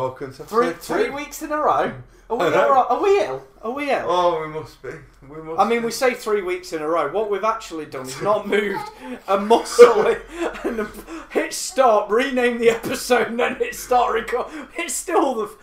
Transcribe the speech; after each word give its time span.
welcome 0.00 0.32
to 0.32 0.44
Three, 0.44 0.68
episode 0.68 0.94
three 0.94 1.06
two. 1.08 1.12
weeks 1.12 1.42
in 1.42 1.52
a 1.52 1.56
row. 1.58 1.92
Are 2.30 2.36
we, 2.36 2.44
Are 2.44 3.02
we 3.02 3.20
ill? 3.20 3.46
Are 3.60 3.70
we 3.72 3.90
ill? 3.90 4.04
Oh, 4.06 4.40
we 4.40 4.48
must 4.48 4.80
be. 4.82 4.90
We 5.28 5.42
must. 5.42 5.60
I 5.60 5.68
mean, 5.68 5.80
be. 5.80 5.86
we 5.86 5.90
say 5.90 6.14
three 6.14 6.40
weeks 6.42 6.72
in 6.72 6.80
a 6.80 6.88
row. 6.88 7.12
What 7.12 7.30
we've 7.30 7.44
actually 7.44 7.86
done 7.86 8.06
is 8.06 8.22
not 8.22 8.48
moved 8.48 8.88
a 9.28 9.38
muscle 9.38 10.16
and 10.64 10.88
hit 11.30 11.52
stop, 11.52 12.10
rename 12.10 12.58
the 12.58 12.70
episode, 12.70 13.28
and 13.28 13.38
then 13.40 13.56
hit 13.56 13.74
start 13.74 14.14
record. 14.14 14.46
It's 14.78 14.94
still 14.94 15.34
the. 15.34 15.56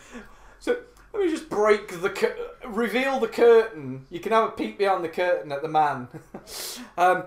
So 0.60 0.78
let 1.14 1.24
me 1.24 1.32
just 1.32 1.50
break 1.50 2.02
the 2.02 2.10
cur- 2.12 2.38
reveal 2.68 3.20
the 3.20 3.30
curtain. 3.30 4.06
You 4.12 4.20
can 4.20 4.34
have 4.34 4.44
a 4.44 4.52
peek 4.52 4.78
behind 4.78 5.04
the 5.04 5.10
curtain 5.10 5.52
at 5.52 5.64
the 5.64 5.69
man. 5.69 6.10
um, 6.97 7.24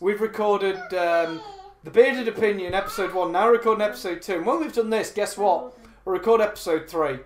we've 0.00 0.20
recorded 0.20 0.78
um, 0.94 1.40
the 1.84 1.90
bearded 1.92 2.26
opinion 2.26 2.74
episode 2.74 3.14
one. 3.14 3.30
Now 3.30 3.48
recording 3.50 3.82
episode 3.82 4.22
two. 4.22 4.38
And 4.38 4.46
when 4.46 4.58
we've 4.58 4.72
done 4.72 4.90
this, 4.90 5.12
guess 5.12 5.36
what? 5.36 5.76
We'll 6.04 6.16
record 6.16 6.40
episode 6.40 6.88
three. 6.88 7.18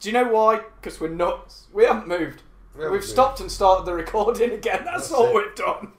Do 0.00 0.08
you 0.08 0.12
know 0.12 0.28
why? 0.28 0.60
Because 0.80 1.00
we're 1.00 1.08
nuts. 1.08 1.66
We 1.72 1.84
haven't 1.84 2.08
moved. 2.08 2.42
We 2.74 2.82
haven't 2.82 2.92
We've 2.92 3.00
moved. 3.00 3.04
stopped 3.04 3.40
and 3.40 3.50
started 3.50 3.86
the 3.86 3.94
recording 3.94 4.50
again. 4.52 4.82
That's, 4.84 5.08
That's 5.08 5.12
all 5.12 5.28
it. 5.28 5.34
we've 5.34 5.54
done. 5.54 5.92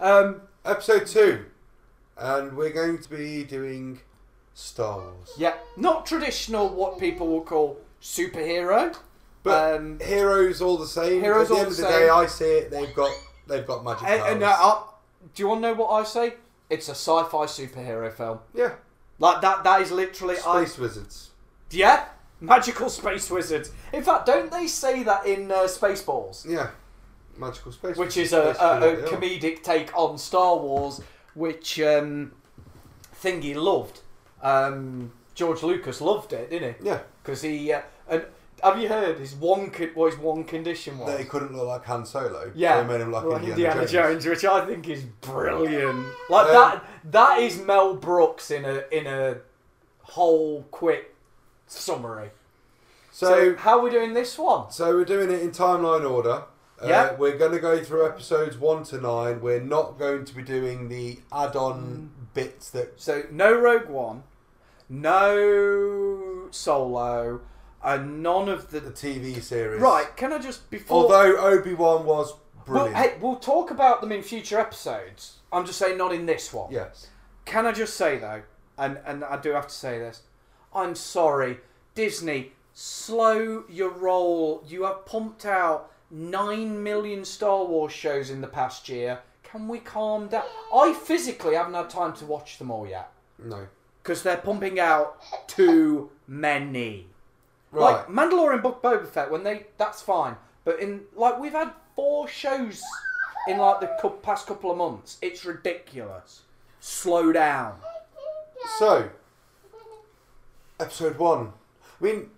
Um, 0.00 0.42
episode 0.64 1.06
two, 1.06 1.46
and 2.16 2.56
we're 2.56 2.72
going 2.72 2.98
to 2.98 3.08
be 3.10 3.44
doing 3.44 4.00
Star 4.54 4.98
Wars. 4.98 5.30
yeah, 5.38 5.54
not 5.76 6.06
traditional. 6.06 6.68
What 6.68 6.98
people 6.98 7.28
will 7.28 7.40
call 7.42 7.78
superhero. 8.02 8.96
But 9.44 9.76
um, 9.76 9.98
heroes 10.00 10.60
all 10.60 10.76
the 10.76 10.86
same. 10.86 11.22
Heroes 11.22 11.42
At 11.44 11.48
the 11.48 11.54
all 11.54 11.60
end 11.60 11.66
the 11.66 11.70
of 11.70 11.76
the 11.76 11.82
same. 11.84 12.00
day, 12.00 12.08
I 12.08 12.26
see 12.26 12.44
it. 12.58 12.70
They've 12.70 12.94
got 12.94 13.10
they've 13.46 13.66
got 13.66 13.82
magic 13.84 14.06
and, 14.08 14.20
powers. 14.20 14.32
and, 14.34 14.42
uh, 14.44 14.56
uh, 14.60 14.82
do 15.34 15.42
you 15.42 15.48
want 15.48 15.62
to 15.62 15.68
know 15.68 15.74
what 15.74 15.88
I 15.90 16.04
say? 16.04 16.34
It's 16.68 16.88
a 16.88 16.92
sci-fi 16.92 17.46
superhero 17.46 18.12
film. 18.12 18.40
yeah, 18.54 18.72
Like 19.18 19.40
that. 19.42 19.64
That 19.64 19.82
is 19.82 19.90
literally. 19.90 20.36
I, 20.46 20.64
space 20.64 20.78
wizards. 20.78 21.30
yeah, 21.70 22.06
magical 22.40 22.88
space 22.88 23.30
wizards. 23.30 23.70
In 23.92 24.02
fact, 24.02 24.26
don't 24.26 24.50
they 24.50 24.66
say 24.66 25.02
that 25.02 25.26
in 25.26 25.50
uh, 25.50 25.62
Spaceballs? 25.64 26.48
Yeah, 26.48 26.70
magical 27.36 27.72
space. 27.72 27.96
which 27.96 28.16
is 28.16 28.32
a, 28.32 28.54
a, 28.60 29.04
a 29.04 29.08
comedic 29.08 29.62
take 29.62 29.96
on 29.96 30.18
Star 30.18 30.56
Wars, 30.56 31.00
which 31.34 31.80
um, 31.80 32.32
Thingy 33.22 33.54
loved. 33.54 34.00
Um, 34.42 35.12
George 35.34 35.62
Lucas 35.62 36.00
loved 36.00 36.32
it, 36.32 36.50
didn't 36.50 36.76
he? 36.80 36.86
Yeah, 36.88 37.00
Because 37.22 37.42
he 37.42 37.72
uh, 37.72 37.82
and 38.08 38.24
have 38.62 38.78
you 38.78 38.88
heard 38.88 39.18
his 39.18 39.34
one 39.34 39.70
what 39.94 40.10
his 40.12 40.18
one 40.20 40.44
condition 40.44 40.98
was? 40.98 41.10
That 41.10 41.20
he 41.20 41.26
couldn't 41.26 41.56
look 41.56 41.66
like 41.68 41.84
Han 41.86 42.04
Solo. 42.06 42.50
yeah, 42.54 42.80
they 42.82 42.86
made 42.88 43.00
him 43.00 43.12
like 43.12 43.24
like 43.24 43.42
Indiana, 43.44 43.86
Jones. 43.86 44.26
which 44.26 44.44
I 44.44 44.64
think 44.66 44.88
is 44.88 45.04
brilliant. 45.20 46.06
Like 46.28 46.46
Um, 46.48 46.52
that. 46.52 46.84
That 47.04 47.38
is 47.40 47.58
Mel 47.60 47.94
Brooks 47.94 48.50
in 48.50 48.64
a 48.64 48.84
in 48.90 49.06
a 49.06 49.38
whole 50.02 50.62
quick 50.70 51.14
summary. 51.66 52.30
So, 53.12 53.26
So, 53.26 53.56
how 53.56 53.78
are 53.78 53.82
we 53.82 53.90
doing 53.90 54.14
this 54.14 54.38
one? 54.38 54.70
so 54.70 54.94
we're 54.94 55.04
doing 55.04 55.30
it 55.30 55.42
in 55.42 55.50
timeline 55.50 56.08
order. 56.08 56.44
Uh, 56.80 56.86
Yeah. 56.86 57.14
We're 57.16 57.36
going 57.36 57.50
to 57.52 57.58
go 57.58 57.82
through 57.82 58.06
episodes 58.06 58.56
one 58.56 58.84
to 58.84 59.00
nine. 59.00 59.40
We're 59.40 59.60
not 59.60 59.98
going 59.98 60.24
to 60.24 60.34
be 60.34 60.42
doing 60.42 60.88
the 60.88 61.18
add-on 61.32 62.10
Mm. 62.20 62.34
bits 62.34 62.70
that. 62.70 63.00
So 63.00 63.24
no 63.32 63.52
Rogue 63.52 63.88
One, 63.88 64.22
no 64.88 66.48
Solo, 66.50 67.40
and 67.82 68.22
none 68.22 68.48
of 68.48 68.70
the. 68.70 68.80
The 68.80 68.90
TV 68.90 69.40
series. 69.42 69.80
Right? 69.80 70.14
Can 70.16 70.32
I 70.32 70.38
just 70.38 70.70
before? 70.70 71.02
Although 71.04 71.36
Obi 71.38 71.74
Wan 71.74 72.04
was 72.04 72.32
well, 72.32 72.86
brilliant. 72.86 72.96
hey, 72.96 73.14
we'll 73.20 73.36
talk 73.36 73.70
about 73.70 74.00
them 74.00 74.12
in 74.12 74.22
future 74.22 74.58
episodes. 74.58 75.36
I'm 75.52 75.64
just 75.64 75.78
saying, 75.78 75.96
not 75.98 76.12
in 76.12 76.26
this 76.26 76.52
one. 76.52 76.72
Yes. 76.72 77.08
Can 77.44 77.64
I 77.66 77.72
just 77.72 77.96
say 77.96 78.18
though, 78.18 78.42
and 78.76 78.98
and 79.06 79.24
I 79.24 79.40
do 79.40 79.50
have 79.52 79.66
to 79.68 79.74
say 79.74 79.98
this, 79.98 80.22
I'm 80.74 80.94
sorry, 80.94 81.58
Disney, 81.94 82.52
slow 82.74 83.64
your 83.70 83.90
roll. 83.90 84.62
You 84.68 84.84
have 84.84 85.06
pumped 85.06 85.46
out 85.46 85.90
nine 86.10 86.82
million 86.82 87.24
Star 87.24 87.64
Wars 87.64 87.92
shows 87.92 88.28
in 88.30 88.40
the 88.40 88.46
past 88.48 88.88
year. 88.88 89.20
Can 89.42 89.66
we 89.66 89.78
calm 89.78 90.28
down? 90.28 90.44
I 90.74 90.92
physically 90.92 91.54
haven't 91.54 91.72
had 91.74 91.88
time 91.88 92.12
to 92.14 92.26
watch 92.26 92.58
them 92.58 92.70
all 92.70 92.86
yet 92.86 93.10
No. 93.42 93.66
because 94.02 94.22
they're 94.22 94.36
pumping 94.36 94.78
out 94.78 95.16
too 95.48 96.10
many. 96.26 97.06
Right. 97.70 97.92
Like 97.92 98.08
Mandalorian 98.08 98.62
Book 98.62 98.82
Boba 98.82 99.06
Fett, 99.06 99.30
when 99.30 99.44
they 99.44 99.66
that's 99.76 100.00
fine, 100.00 100.36
but 100.64 100.80
in 100.80 101.02
like 101.14 101.38
we've 101.38 101.52
had 101.52 101.72
four 101.94 102.26
shows 102.28 102.82
in 103.46 103.58
like 103.58 103.80
the 103.80 104.08
past 104.22 104.46
couple 104.46 104.70
of 104.70 104.76
months. 104.78 105.18
It's 105.20 105.44
ridiculous. 105.44 106.42
Slow 106.80 107.32
down. 107.32 107.78
So, 108.78 109.10
episode 110.78 111.18
one. 111.18 111.52
I 112.00 112.04
mean, 112.04 112.30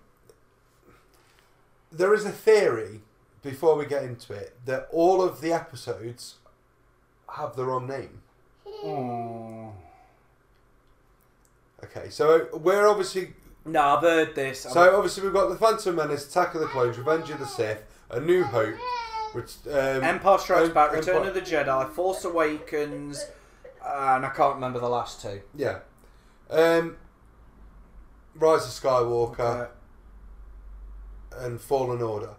there 1.91 2.13
is 2.13 2.25
a 2.25 2.31
theory, 2.31 3.01
before 3.43 3.75
we 3.75 3.85
get 3.85 4.03
into 4.03 4.33
it, 4.33 4.57
that 4.65 4.87
all 4.91 5.21
of 5.21 5.41
the 5.41 5.53
episodes 5.53 6.35
have 7.35 7.55
the 7.55 7.65
wrong 7.65 7.87
name. 7.87 8.21
Okay, 11.83 12.09
so 12.09 12.47
we're 12.53 12.87
obviously. 12.87 13.33
No, 13.65 13.81
I've 13.81 14.01
heard 14.01 14.33
this. 14.35 14.61
So, 14.61 14.95
obviously, 14.95 15.23
we've 15.23 15.33
got 15.33 15.49
The 15.49 15.55
Phantom 15.55 15.95
Menace, 15.95 16.27
Attack 16.29 16.55
of 16.55 16.61
the 16.61 16.67
Clones, 16.67 16.97
Revenge 16.97 17.29
of 17.29 17.39
the 17.39 17.45
Sith, 17.45 17.83
A 18.09 18.19
New 18.19 18.43
Hope, 18.43 18.75
which. 19.33 19.53
Um, 19.67 20.03
Empire 20.03 20.37
Strikes 20.39 20.69
Em- 20.69 20.73
Back, 20.73 20.91
Return 20.93 21.17
Empire- 21.17 21.29
of 21.29 21.33
the 21.35 21.41
Jedi, 21.41 21.89
Force 21.91 22.25
Awakens, 22.25 23.23
and 23.85 24.25
I 24.25 24.29
can't 24.35 24.55
remember 24.55 24.79
the 24.79 24.89
last 24.89 25.21
two. 25.21 25.41
Yeah. 25.55 25.79
Um, 26.49 26.97
Rise 28.35 28.63
of 28.65 28.71
Skywalker 28.71 29.69
and 31.37 31.61
Fallen 31.61 32.01
Order. 32.01 32.31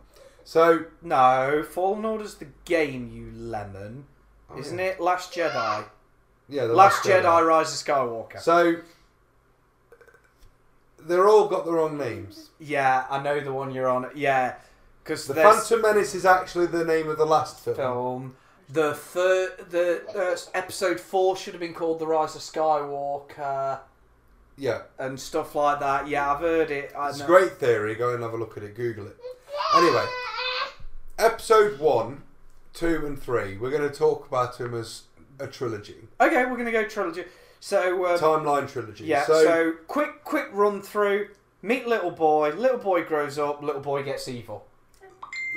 So, 0.45 0.87
no, 1.03 1.63
Fallen 1.69 2.05
Order's 2.05 2.35
the 2.37 2.49
game, 2.65 3.11
you 3.13 3.31
lemon, 3.35 4.07
Oh, 4.51 4.59
isn't 4.59 4.79
yeah. 4.79 4.87
it? 4.87 5.01
Last 5.01 5.33
Jedi. 5.33 5.85
yeah, 6.49 6.67
the 6.67 6.75
Last, 6.75 7.05
Jedi, 7.05 7.47
Rise 7.47 7.73
of 7.81 7.87
Skywalker. 7.87 8.41
So 8.41 8.77
they're 11.07 11.29
all 11.29 11.49
got 11.49 11.65
the 11.65 11.73
wrong 11.73 11.97
names. 11.99 12.51
yeah, 12.59 13.05
I 13.11 13.23
know 13.23 13.41
the 13.41 13.53
one 13.53 13.73
you're 13.75 13.89
on. 13.89 14.11
Yeah, 14.15 14.55
because 15.03 15.27
The 15.27 15.35
Phantom 15.35 15.81
Menace 15.83 16.15
is 16.15 16.25
actually 16.27 16.67
the 16.67 16.85
name 16.85 17.09
of 17.09 17.19
the 17.19 17.27
last 17.27 17.61
film. 17.61 17.77
film. 17.77 18.37
The 18.69 18.95
third, 18.95 19.67
the 19.71 20.03
uh, 20.17 20.37
episode 20.57 20.99
four 20.99 21.37
should 21.37 21.53
have 21.53 21.61
been 21.61 21.75
called 21.75 21.99
The 21.99 22.07
Rise 22.07 22.35
of 22.37 22.41
Skywalker 22.43 23.81
Yeah, 24.57 24.83
and 24.99 25.19
stuff 25.21 25.55
like 25.55 25.81
that. 25.81 26.09
Yeah, 26.09 26.33
I've 26.33 26.41
heard 26.41 26.71
it. 26.71 26.93
I 26.97 27.11
it's 27.11 27.21
a 27.21 27.27
great 27.27 27.53
theory. 27.59 27.95
Go 27.95 28.15
and 28.15 28.23
have 28.23 28.33
a 28.33 28.37
look 28.37 28.57
at 28.57 28.63
it. 28.63 28.75
Google 28.75 29.07
it. 29.09 29.17
Anyway, 29.77 30.05
episode 31.19 31.79
one, 31.79 32.23
two, 32.73 33.05
and 33.07 33.21
three. 33.21 33.57
We're 33.59 33.71
going 33.71 33.89
to 33.89 33.95
talk 33.95 34.27
about 34.27 34.57
them 34.59 34.75
as 34.75 35.03
a 35.39 35.47
trilogy, 35.47 35.97
Okay, 36.21 36.45
we're 36.45 36.57
gonna 36.57 36.71
go 36.71 36.85
trilogy. 36.85 37.25
So 37.65 38.07
um, 38.07 38.19
timeline 38.19 38.69
trilogy. 38.69 39.05
Yeah, 39.05 39.25
So, 39.25 39.45
so, 39.45 39.73
quick 39.87 40.25
quick 40.25 40.49
run 40.51 40.83
through. 40.83 41.29
Meet 41.63 41.87
little 41.87 42.11
boy. 42.11 42.51
Little 42.51 42.79
boy 42.79 43.05
grows 43.05 43.39
up. 43.39 43.63
Little 43.63 43.81
boy 43.81 44.03
gets 44.03 44.27
evil. 44.27 44.67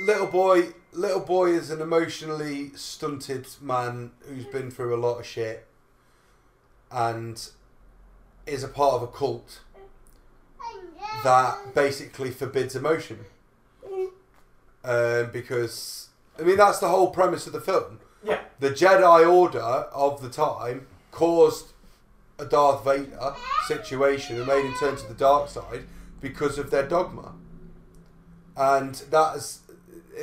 little 0.06 0.28
boy, 0.28 0.74
little 0.92 1.20
boy 1.20 1.54
is 1.54 1.72
an 1.72 1.82
emotionally 1.82 2.70
stunted 2.76 3.48
man 3.60 4.12
who's 4.30 4.46
been 4.46 4.70
through 4.70 4.94
a 4.94 5.02
lot 5.02 5.18
of 5.18 5.26
shit, 5.26 5.66
and 6.92 7.50
is 8.46 8.64
a 8.64 8.68
part 8.68 8.94
of 8.94 9.02
a 9.02 9.08
cult 9.08 9.62
that 11.24 11.74
basically 11.74 12.30
forbids 12.30 12.76
emotion. 12.76 13.26
Um, 14.84 15.32
because 15.34 16.10
I 16.38 16.44
mean 16.44 16.58
that's 16.58 16.78
the 16.78 16.90
whole 16.90 17.10
premise 17.10 17.48
of 17.48 17.54
the 17.54 17.62
film. 17.62 18.00
Yeah. 18.24 18.42
The 18.60 18.70
Jedi 18.70 19.28
Order 19.28 19.60
of 19.60 20.22
the 20.22 20.30
time 20.30 20.86
caused 21.10 21.72
a 22.38 22.46
Darth 22.46 22.84
Vader 22.84 23.34
situation 23.68 24.38
and 24.38 24.48
made 24.48 24.66
him 24.66 24.74
turn 24.80 24.96
to 24.98 25.08
the 25.08 25.14
dark 25.14 25.50
side 25.50 25.86
because 26.22 26.58
of 26.58 26.70
their 26.72 26.88
dogma. 26.88 27.34
And 28.58 28.96
that 29.12 29.36
is 29.38 29.62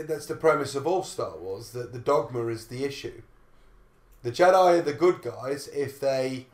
that's 0.07 0.27
the 0.27 0.35
premise 0.37 0.75
of 0.75 0.87
all 0.87 1.03
Star 1.03 1.37
Wars 1.37 1.71
that 1.71 1.93
the 1.93 1.99
dogma 1.99 2.47
is 2.47 2.67
the 2.69 2.85
issue. 2.85 3.23
The 4.23 4.31
Jedi 4.33 4.79
are 4.79 4.83
the 4.83 4.93
good 4.93 5.21
guys 5.23 5.69
if 5.69 6.01
they 6.01 6.47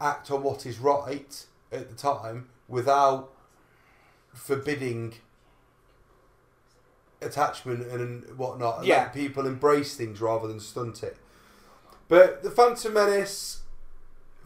act 0.00 0.30
on 0.30 0.42
what 0.42 0.66
is 0.66 0.78
right 0.78 1.44
at 1.70 1.88
the 1.88 1.94
time 1.94 2.48
without 2.68 3.30
forbidding 4.34 5.14
attachment 7.20 7.86
and 7.88 8.24
whatnot. 8.38 8.78
and 8.78 8.86
Yeah. 8.86 9.02
let 9.04 9.14
people 9.14 9.46
embrace 9.46 9.96
things 9.96 10.20
rather 10.20 10.46
than 10.48 10.60
stunt 10.60 11.02
it. 11.02 11.16
But 12.08 12.42
the 12.42 12.50
Phantom 12.50 12.92
Menace, 12.94 13.62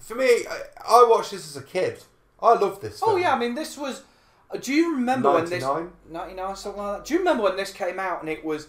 for 0.02 0.14
me, 0.16 0.24
I, 0.48 0.60
I 0.86 1.06
watched 1.08 1.30
this 1.30 1.46
as 1.48 1.56
a 1.56 1.62
kid. 1.66 2.02
I 2.42 2.54
love 2.54 2.80
this. 2.80 3.00
Oh 3.02 3.16
yeah, 3.16 3.34
I 3.34 3.38
mean 3.38 3.54
this 3.54 3.78
was. 3.78 4.02
uh, 4.50 4.56
Do 4.58 4.72
you 4.74 4.94
remember 4.94 5.30
when 5.32 5.44
this 5.44 5.62
99? 5.62 6.56
something 6.56 6.82
like 6.82 6.96
that? 6.98 7.04
Do 7.06 7.14
you 7.14 7.18
remember 7.20 7.44
when 7.44 7.56
this 7.56 7.72
came 7.72 7.98
out 8.00 8.20
and 8.20 8.28
it 8.28 8.44
was 8.44 8.68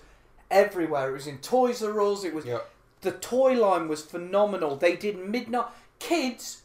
everywhere? 0.52 1.10
It 1.10 1.14
was 1.14 1.28
in 1.28 1.40
Toys 1.40 1.82
R 1.84 2.00
Us. 2.02 2.24
It 2.24 2.34
was 2.34 2.46
Yeah. 2.46 2.60
the 3.02 3.12
toy 3.12 3.54
line 3.54 3.88
was 3.88 4.02
phenomenal. 4.04 4.76
They 4.76 4.96
did 4.96 5.18
midnight 5.18 5.68
kids. 6.00 6.62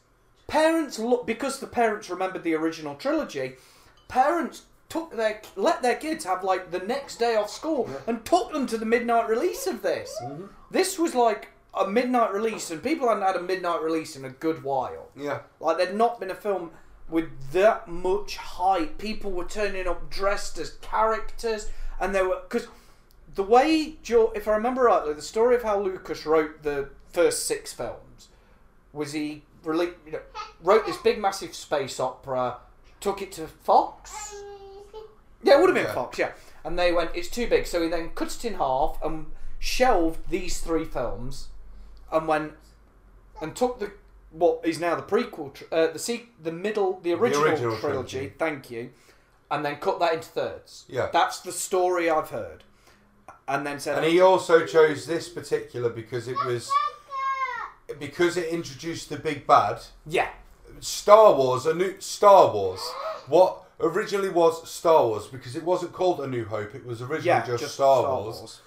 Parents 0.47 0.99
look 0.99 1.27
because 1.27 1.61
the 1.61 1.67
parents 1.67 2.09
remembered 2.09 2.43
the 2.43 2.55
original 2.55 2.95
trilogy. 2.95 3.57
parents 4.09 4.63
took 4.89 5.15
their 5.15 5.43
let 5.57 5.83
their 5.83 5.97
kids 5.97 6.25
have 6.25 6.43
like 6.43 6.71
the 6.71 6.79
next 6.79 7.17
day 7.19 7.37
off 7.37 7.51
school 7.51 7.91
and 8.07 8.25
took 8.25 8.53
them 8.53 8.67
to 8.67 8.79
the 8.79 8.87
midnight 8.87 9.29
release 9.29 9.67
of 9.67 9.83
this. 9.83 10.17
Mm-hmm. 10.23 10.47
This 10.71 10.99
was 10.99 11.15
like 11.15 11.49
a 11.75 11.89
midnight 11.89 12.33
release, 12.33 12.71
and 12.71 12.83
people 12.83 13.09
hadn't 13.09 13.23
had 13.23 13.37
a 13.37 13.43
midnight 13.43 13.83
release 13.83 14.17
in 14.17 14.25
a 14.25 14.31
good 14.31 14.63
while. 14.63 15.09
Yeah. 15.17 15.41
Like 15.61 15.79
there'd 15.79 15.95
not 15.95 16.21
been 16.21 16.31
a 16.31 16.35
film 16.35 16.73
with 17.09 17.53
that 17.53 17.89
much 17.89 18.37
hype. 18.37 18.99
People 18.99 19.31
were 19.31 19.45
turning 19.45 19.87
up 19.87 20.11
dressed 20.11 20.59
as 20.59 20.71
characters, 20.81 21.71
and 22.01 22.15
they 22.15 22.23
were 22.23 22.41
because 22.49 22.69
the 23.35 23.43
way 23.43 23.97
Joe, 24.03 24.33
if 24.35 24.49
I 24.49 24.53
remember 24.53 24.83
rightly, 24.83 25.13
the 25.15 25.23
story 25.23 25.55
of 25.55 25.63
how 25.63 25.81
Lucas 25.81 26.27
wrote 26.27 26.63
the 26.63 26.91
first 27.11 27.47
six 27.47 27.73
films 27.73 28.29
was 28.93 29.13
he 29.13 29.43
really 29.65 29.91
you 30.07 30.13
know, 30.13 30.21
wrote 30.63 30.87
this 30.87 30.97
big 30.99 31.19
massive 31.19 31.55
space 31.55 32.01
opera, 32.01 32.57
took 33.01 33.23
it 33.23 33.33
to 33.33 33.47
Fox. 33.47 34.35
Yeah, 35.43 35.57
it 35.57 35.61
would 35.61 35.69
have 35.69 35.75
been 35.75 35.85
Yeah. 35.85 35.95
Fox, 35.95 36.19
yeah. 36.19 36.33
And 36.65 36.79
they 36.79 36.93
went, 36.93 37.11
it's 37.15 37.29
too 37.29 37.47
big. 37.47 37.67
So 37.67 37.83
he 37.83 37.89
then 37.89 38.11
cut 38.11 38.35
it 38.35 38.45
in 38.45 38.55
half 38.55 38.99
and 39.03 39.27
shelved 39.59 40.29
these 40.29 40.61
three 40.61 40.85
films 40.85 41.49
and 42.13 42.27
went 42.29 42.53
and 43.41 43.55
took 43.55 43.79
the 43.79 43.93
what 44.31 44.61
is 44.63 44.79
now 44.79 44.95
the 44.95 45.03
prequel, 45.03 45.55
tr- 45.55 45.65
uh, 45.73 45.87
the 45.89 45.99
se- 45.99 46.29
the 46.43 46.53
middle, 46.53 47.01
the 47.03 47.13
original, 47.15 47.45
original 47.47 47.77
trilogy, 47.79 48.19
trilogy. 48.19 48.33
Thank 48.39 48.71
you, 48.71 48.91
and 49.51 49.65
then 49.65 49.77
cut 49.77 49.99
that 50.01 50.15
into 50.15 50.29
thirds. 50.29 50.85
Yeah. 50.89 51.09
that's 51.13 51.41
the 51.41 51.53
story 51.53 52.11
I've 52.11 52.31
heard. 52.31 52.65
And 53.47 53.67
then 53.67 53.81
said, 53.81 53.97
And 53.97 54.07
he 54.07 54.21
also 54.21 54.67
chose 54.67 55.07
this 55.07 55.29
particular 55.31 55.89
because 55.89 56.29
it 56.29 56.37
was 56.45 56.71
because 57.99 58.37
it 58.37 58.49
introduced 58.49 59.09
the 59.09 59.17
big 59.17 59.47
bad. 59.47 59.81
yeah, 60.07 60.29
Star 60.81 61.33
Wars, 61.35 61.65
a 61.65 61.75
new 61.75 61.95
Star 61.99 62.53
Wars. 62.53 62.81
What 63.27 63.65
originally 63.81 64.29
was 64.29 64.69
Star 64.69 65.07
Wars 65.07 65.27
because 65.27 65.57
it 65.57 65.65
wasn't 65.65 65.93
called 65.93 66.21
A 66.21 66.27
New 66.27 66.45
Hope. 66.45 66.75
It 66.75 66.85
was 66.85 67.01
originally 67.01 67.27
yeah, 67.27 67.47
just, 67.47 67.75
Star, 67.75 68.03
Wars. 68.03 68.61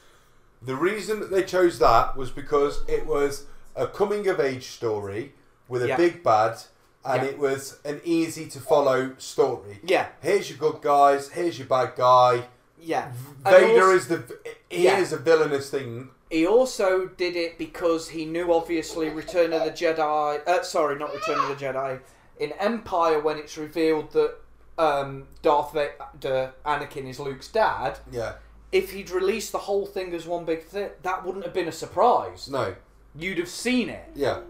The 0.61 0.75
reason 0.75 1.19
that 1.21 1.31
they 1.31 1.43
chose 1.43 1.79
that 1.79 2.15
was 2.15 2.29
because 2.31 2.83
it 2.87 3.05
was 3.05 3.45
a 3.75 3.87
coming 3.87 4.27
of 4.27 4.39
age 4.39 4.67
story 4.67 5.33
with 5.67 5.83
a 5.83 5.87
Yeah. 5.89 5.97
big 5.97 6.23
bad, 6.23 6.57
and 7.03 7.23
Yeah. 7.23 7.29
it 7.29 7.39
was 7.39 7.79
an 7.83 8.01
easy 8.03 8.47
to 8.47 8.59
follow 8.59 9.15
story. 9.17 9.79
Yeah, 9.83 10.07
Here's 10.21 10.49
your 10.49 10.59
good 10.59 10.81
guys. 10.81 11.29
Here's 11.29 11.57
your 11.57 11.67
bad 11.67 11.95
guy. 11.95 12.47
yeah. 12.79 13.11
And 13.45 13.55
Vader 13.55 13.81
also- 13.85 13.95
is 13.95 14.07
the 14.07 14.37
he 14.69 14.83
Yeah. 14.85 14.99
is 14.99 15.11
a 15.13 15.17
villainous 15.17 15.69
thing. 15.69 16.09
He 16.29 16.45
also 16.47 17.07
did 17.07 17.35
it 17.35 17.57
because 17.57 18.09
he 18.09 18.25
knew, 18.25 18.53
obviously, 18.53 19.09
Return 19.09 19.51
of 19.53 19.65
the 19.65 19.71
Jedi. 19.71 20.47
Uh, 20.47 20.63
sorry, 20.63 20.97
not 20.97 21.13
Return 21.13 21.39
of 21.39 21.47
the 21.49 21.55
Jedi. 21.65 21.99
In 22.39 22.53
Empire, 22.53 23.19
when 23.19 23.37
it's 23.37 23.57
revealed 23.57 24.11
that 24.13 24.35
um, 24.77 25.27
Darth 25.43 25.73
Vader, 25.73 26.53
Anakin, 26.65 27.07
is 27.07 27.19
Luke's 27.19 27.49
dad, 27.49 27.99
Yeah. 28.09 28.35
If 28.71 28.91
he'd 28.91 29.09
released 29.09 29.51
the 29.51 29.57
whole 29.59 29.85
thing 29.85 30.13
as 30.13 30.25
one 30.25 30.45
big 30.45 30.63
thing, 30.63 30.89
that 31.03 31.25
wouldn't 31.25 31.43
have 31.45 31.53
been 31.53 31.67
a 31.67 31.71
surprise. 31.73 32.49
No. 32.49 32.75
You'd 33.15 33.37
have 33.39 33.49
seen 33.49 33.89
it. 33.89 34.09
Yeah. 34.15 34.41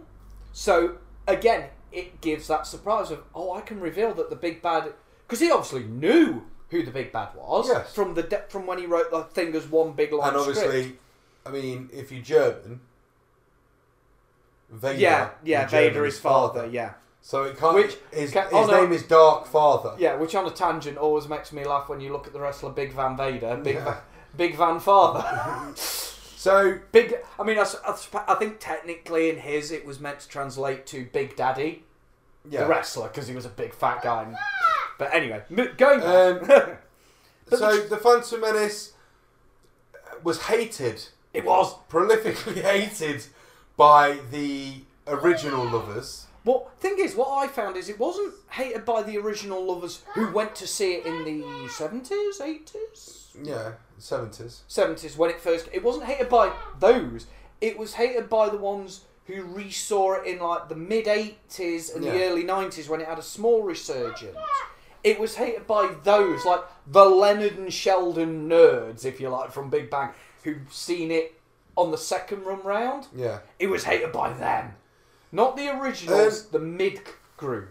So 0.53 0.97
again, 1.27 1.69
it 1.91 2.21
gives 2.21 2.47
that 2.47 2.67
surprise 2.67 3.11
of 3.11 3.23
oh, 3.33 3.53
I 3.53 3.61
can 3.61 3.79
reveal 3.79 4.13
that 4.15 4.29
the 4.29 4.35
big 4.35 4.61
bad 4.61 4.93
because 5.27 5.39
he 5.39 5.49
obviously 5.51 5.83
knew 5.83 6.43
who 6.69 6.83
the 6.83 6.91
big 6.91 7.11
bad 7.11 7.29
was 7.35 7.67
Yes. 7.67 7.93
from 7.93 8.13
the 8.13 8.23
de- 8.23 8.43
from 8.49 8.65
when 8.67 8.77
he 8.77 8.85
wrote 8.85 9.11
the 9.11 9.23
thing 9.23 9.55
as 9.55 9.67
one 9.67 9.93
big 9.93 10.13
long 10.13 10.27
and 10.27 10.37
obviously, 10.37 10.83
script. 10.83 10.99
I 11.45 11.49
mean, 11.51 11.89
if 11.91 12.11
you're 12.11 12.21
German, 12.21 12.81
Vader. 14.69 14.99
Yeah, 14.99 15.29
yeah, 15.43 15.67
Vader 15.67 16.05
is 16.05 16.17
father. 16.19 16.67
Yeah. 16.71 16.93
So 17.21 17.43
it 17.43 17.57
can't. 17.57 17.75
Which- 17.75 17.97
his, 18.11 18.31
can- 18.31 18.43
his 18.45 18.51
oh, 18.53 18.81
name 18.81 18.91
is 18.91 19.03
Dark 19.03 19.45
Father. 19.47 19.95
Yeah, 19.99 20.15
which 20.15 20.33
on 20.33 20.45
a 20.47 20.51
tangent 20.51 20.97
always 20.97 21.27
makes 21.27 21.51
me 21.51 21.63
laugh 21.65 21.87
when 21.89 21.99
you 22.01 22.11
look 22.11 22.25
at 22.27 22.33
the 22.33 22.39
wrestler 22.39 22.71
Big 22.71 22.93
Van 22.93 23.15
Vader, 23.17 23.57
Big 23.57 23.75
Yeah. 23.75 23.83
Va- 23.83 24.03
Big 24.37 24.55
Van 24.55 24.79
Father, 24.79 25.73
So 25.75 26.79
Big. 26.91 27.15
I 27.39 27.43
mean, 27.43 27.59
I 27.59 28.35
think 28.35 28.57
technically 28.59 29.29
in 29.29 29.37
his 29.37 29.71
it 29.71 29.85
was 29.85 29.99
meant 29.99 30.21
to 30.21 30.27
translate 30.27 30.85
to 30.87 31.05
Big 31.13 31.35
Daddy, 31.35 31.83
yeah. 32.49 32.61
the 32.61 32.67
wrestler, 32.67 33.07
because 33.09 33.27
he 33.27 33.35
was 33.35 33.45
a 33.45 33.49
big 33.49 33.73
fat 33.75 34.01
guy. 34.01 34.23
and- 34.23 34.35
But 34.97 35.13
anyway, 35.13 35.43
going 35.77 36.01
um, 36.01 36.39
But 37.49 37.59
so 37.59 37.77
the- 37.81 37.89
the 37.89 37.97
Phantom 37.97 38.41
Menace 38.41 38.93
was 40.23 40.43
hated, 40.43 41.07
it 41.33 41.45
was. 41.45 41.75
prolifically 41.89 42.61
hated 42.63 43.25
by 43.77 44.19
the 44.31 44.75
original 45.07 45.65
lovers. 45.65 46.25
Well, 46.43 46.71
thing 46.79 46.95
is, 46.99 47.15
what 47.15 47.29
I 47.31 47.47
found 47.47 47.77
is 47.77 47.87
it 47.89 47.99
wasn't 47.99 48.33
hated 48.49 48.83
by 48.85 49.03
the 49.03 49.17
original 49.17 49.63
lovers 49.63 50.01
who 50.15 50.31
went 50.31 50.55
to 50.55 50.67
see 50.67 50.93
it 50.93 51.05
in 51.05 51.23
the 51.23 51.69
seventies, 51.69 52.41
eighties, 52.41 53.27
Yeah, 53.41 53.73
seventies. 53.99 54.61
seventies 54.67 55.15
when 55.17 55.29
it 55.29 55.39
first. 55.39 55.69
It 55.71 55.83
wasn't 55.83 56.05
hated 56.05 56.29
by 56.29 56.51
those. 56.79 57.27
It 57.59 57.77
was 57.77 57.93
hated 57.93 58.27
by 58.29 58.49
the 58.49 58.57
ones 58.57 59.01
who 59.25 59.43
resaw 59.45 60.19
it 60.19 60.27
in 60.27 60.39
like 60.39 60.67
the 60.67 60.75
mid 60.75 61.07
eighties 61.07 61.91
and 61.91 62.03
the 62.03 62.23
early 62.25 62.43
nineties 62.43 62.89
when 62.89 63.01
it 63.01 63.07
had 63.07 63.19
a 63.19 63.23
small 63.23 63.61
resurgence. 63.61 64.35
It 65.03 65.19
was 65.19 65.35
hated 65.35 65.67
by 65.67 65.93
those 66.03 66.43
like 66.45 66.61
the 66.87 67.05
Leonard 67.05 67.57
and 67.57 67.71
Sheldon 67.71 68.49
nerds, 68.49 69.05
if 69.05 69.19
you 69.21 69.29
like, 69.29 69.51
from 69.51 69.69
Big 69.69 69.89
Bang, 69.91 70.09
who've 70.43 70.71
seen 70.73 71.11
it 71.11 71.39
on 71.77 71.91
the 71.91 71.97
second 71.97 72.43
run 72.45 72.61
round. 72.63 73.07
Yeah. 73.15 73.39
It 73.59 73.67
was 73.67 73.83
hated 73.83 74.11
by 74.11 74.33
them, 74.33 74.73
not 75.31 75.55
the 75.57 75.67
originals, 75.69 76.41
Um, 76.45 76.47
the 76.51 76.59
mid 76.59 77.01
group. 77.37 77.69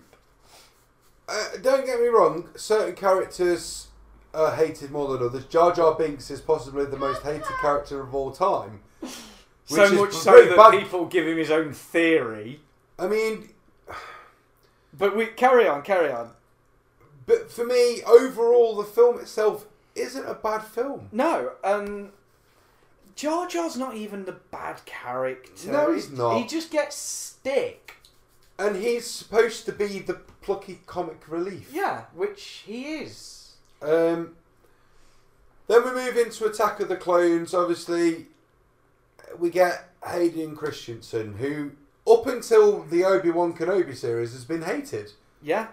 Uh, 1.29 1.45
don't 1.62 1.87
get 1.87 2.01
me 2.01 2.07
wrong. 2.09 2.49
Certain 2.57 2.95
characters 2.95 3.89
are 4.35 4.55
hated 4.55 4.91
more 4.91 5.09
than 5.17 5.27
others. 5.27 5.45
Jar 5.47 5.73
Jar 5.73 5.95
Binks 5.95 6.31
is 6.31 6.41
possibly 6.41 6.85
the 6.87 6.97
most 6.97 7.23
hated 7.23 7.45
character 7.61 8.01
of 8.01 8.15
all 8.15 8.31
time. 8.33 8.81
So 9.67 9.93
much 9.95 10.12
so 10.12 10.33
very 10.33 10.49
that 10.49 10.57
bad. 10.57 10.71
people 10.73 11.07
give 11.07 11.27
him 11.29 11.37
his 11.39 11.51
own 11.51 11.73
theory. 11.73 12.61
I 12.99 13.07
mean, 13.07 13.51
But 14.93 15.17
we 15.17 15.27
carry 15.27 15.69
on, 15.69 15.83
carry 15.83 16.11
on. 16.13 16.33
but 17.27 17.51
for 17.53 17.65
me, 17.65 18.03
overall, 18.03 18.75
the 18.77 18.85
film 18.85 19.21
itself 19.21 19.67
isn't 19.95 20.27
a 20.27 20.35
bad 20.35 20.63
film. 20.65 21.09
No, 21.13 21.53
um, 21.63 22.11
Jar 23.20 23.46
Jar's 23.46 23.76
not 23.76 23.96
even 23.96 24.24
the 24.24 24.32
bad 24.50 24.82
character. 24.86 25.70
No, 25.70 25.93
he's 25.93 26.10
not. 26.10 26.39
He 26.39 26.46
just 26.46 26.70
gets 26.70 26.96
stick. 26.96 27.96
And 28.58 28.77
he's 28.77 29.06
supposed 29.06 29.67
to 29.67 29.72
be 29.72 29.98
the 29.98 30.15
plucky 30.15 30.81
comic 30.86 31.29
relief. 31.29 31.70
Yeah, 31.70 32.05
which 32.15 32.62
he 32.65 32.94
is. 32.94 33.56
Um, 33.82 34.36
then 35.69 35.84
we 35.84 35.91
move 35.91 36.17
into 36.17 36.46
Attack 36.46 36.81
of 36.81 36.89
the 36.89 36.96
Clones. 36.96 37.53
Obviously, 37.53 38.29
we 39.39 39.50
get 39.50 39.91
Hayden 40.06 40.56
Christensen, 40.56 41.34
who 41.34 41.72
up 42.10 42.27
until 42.27 42.84
the 42.84 43.05
Obi 43.05 43.31
Wan 43.31 43.53
Kenobi 43.53 43.94
series 43.94 44.32
has 44.32 44.46
been 44.46 44.62
hated, 44.62 45.12
Yeah, 45.43 45.69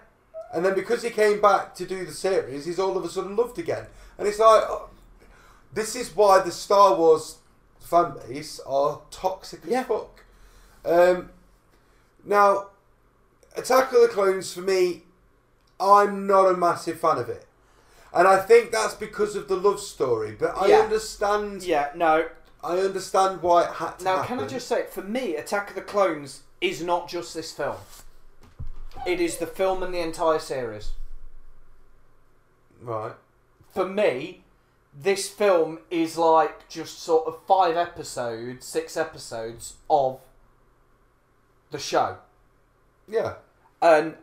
and 0.52 0.64
then 0.64 0.74
because 0.74 1.02
he 1.02 1.08
came 1.08 1.40
back 1.40 1.74
to 1.76 1.86
do 1.86 2.04
the 2.04 2.12
series, 2.12 2.66
he's 2.66 2.78
all 2.78 2.96
of 2.98 3.04
a 3.04 3.08
sudden 3.08 3.36
loved 3.36 3.58
again. 3.58 3.86
And 4.18 4.28
it's 4.28 4.38
like, 4.38 4.64
oh, 4.64 4.90
this 5.72 5.96
is 5.96 6.14
why 6.14 6.40
the 6.40 6.52
Star 6.52 6.94
Wars 6.94 7.37
fan 7.80 8.14
base 8.28 8.60
are 8.66 9.00
toxic 9.10 9.64
as 9.64 9.70
Yeah. 9.70 9.84
fuck. 9.84 10.24
Um, 10.84 11.30
now, 12.24 12.68
Attack 13.56 13.92
of 13.92 14.02
the 14.02 14.08
Clones 14.08 14.52
for 14.52 14.60
me, 14.60 15.04
I'm 15.80 16.26
not 16.26 16.46
a 16.48 16.56
massive 16.56 17.00
fan 17.00 17.18
of 17.18 17.28
it. 17.28 17.46
And 18.12 18.26
I 18.26 18.38
think 18.40 18.70
that's 18.72 18.94
because 18.94 19.36
of 19.36 19.48
the 19.48 19.56
love 19.56 19.80
story. 19.80 20.32
But 20.32 20.56
I 20.56 20.66
Yeah. 20.68 20.80
understand. 20.80 21.62
yeah. 21.62 21.90
No, 21.94 22.28
I 22.62 22.78
understand 22.78 23.42
why 23.42 23.64
it 23.64 23.72
had 23.74 23.98
to 23.98 24.04
now 24.04 24.16
happen. 24.22 24.36
can 24.38 24.44
I 24.46 24.48
just 24.48 24.66
say, 24.68 24.86
for 24.90 25.02
me, 25.02 25.36
Attack 25.36 25.70
of 25.70 25.74
the 25.76 25.82
Clones 25.82 26.42
is 26.60 26.82
not 26.82 27.08
just 27.08 27.34
this 27.34 27.52
film. 27.52 27.76
It 29.06 29.20
is 29.20 29.38
the 29.38 29.46
film 29.46 29.82
and 29.82 29.94
the 29.94 30.00
entire 30.00 30.38
series. 30.40 30.92
right? 32.80 33.14
for 33.74 33.86
me, 33.86 34.44
this 35.00 35.28
film 35.28 35.78
is 35.90 36.18
like 36.18 36.68
just 36.68 37.00
sort 37.00 37.26
of 37.28 37.38
five 37.46 37.76
episodes, 37.76 38.66
six 38.66 38.96
episodes 38.96 39.74
of 39.88 40.20
the 41.70 41.78
show, 41.78 42.16
Yeah. 43.06 43.34
and 43.80 44.16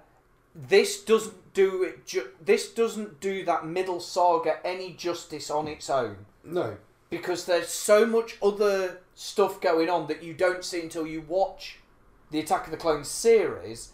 this 0.54 1.02
doesn't 1.04 1.54
do 1.54 1.84
it. 1.84 2.06
Ju- 2.06 2.32
this 2.42 2.74
doesn't 2.74 3.20
do 3.22 3.46
that 3.46 3.66
middle 3.66 4.00
saga 4.02 4.60
any 4.66 4.92
justice 4.94 5.50
on 5.50 5.68
its 5.68 5.90
own 5.90 6.26
No. 6.44 6.78
because 7.10 7.46
there's 7.46 7.70
so 7.70 8.06
much 8.06 8.38
other 8.42 9.02
stuff 9.14 9.62
going 9.62 9.90
on 9.90 10.08
that 10.08 10.24
you 10.24 10.34
don't 10.34 10.66
see 10.66 10.82
until 10.82 11.08
you 11.08 11.22
watch 11.22 11.78
the 12.32 12.40
Attack 12.40 12.66
of 12.66 12.72
the 12.72 12.78
Clones 12.78 13.08
series. 13.08 13.92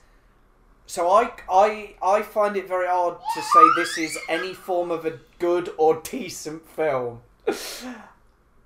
So 0.91 1.09
I, 1.09 1.31
I, 1.49 1.95
I 2.03 2.21
find 2.21 2.57
it 2.57 2.67
very 2.67 2.87
hard 2.87 3.15
to 3.33 3.41
say 3.41 3.61
this 3.77 3.97
is 3.97 4.17
any 4.27 4.53
form 4.53 4.91
of 4.91 5.05
a 5.05 5.19
good 5.39 5.73
or 5.77 6.01
decent 6.03 6.67
film 6.67 7.21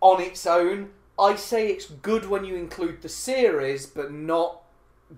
on 0.02 0.22
its 0.24 0.48
own. 0.48 0.90
I 1.20 1.36
say 1.36 1.68
it's 1.68 1.86
good 1.86 2.28
when 2.28 2.44
you 2.44 2.56
include 2.56 3.04
the 3.04 3.10
series, 3.10 3.86
but 3.86 4.12
not 4.12 4.64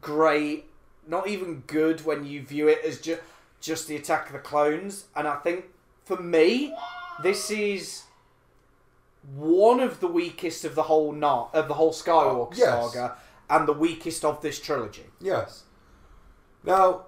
great, 0.02 0.66
not 1.08 1.30
even 1.30 1.64
good 1.66 2.06
when 2.06 2.26
you 2.26 2.42
view 2.42 2.68
it 2.68 2.84
as 2.84 3.00
just 3.00 3.22
just 3.62 3.88
the 3.88 3.96
Attack 3.96 4.28
of 4.28 4.34
the 4.34 4.40
Clones, 4.40 5.06
and 5.16 5.30
I 5.30 5.38
think 5.38 5.68
for 6.04 6.18
me, 6.18 6.76
this 7.24 7.50
is 7.50 8.04
one 9.34 9.80
of 9.80 10.02
the 10.02 10.08
weakest 10.10 10.66
of 10.66 10.76
the 10.76 10.84
whole 10.84 11.14
not 11.14 11.56
of 11.56 11.70
the 11.70 11.76
whole 11.76 11.94
Skywalker 11.94 12.52
Oh, 12.52 12.54
yes. 12.54 12.92
saga, 12.94 13.16
and 13.50 13.66
the 13.66 13.72
weakest 13.72 14.26
of 14.26 14.42
this 14.42 14.60
trilogy. 14.60 15.06
Yes. 15.22 15.64
Now, 16.68 17.06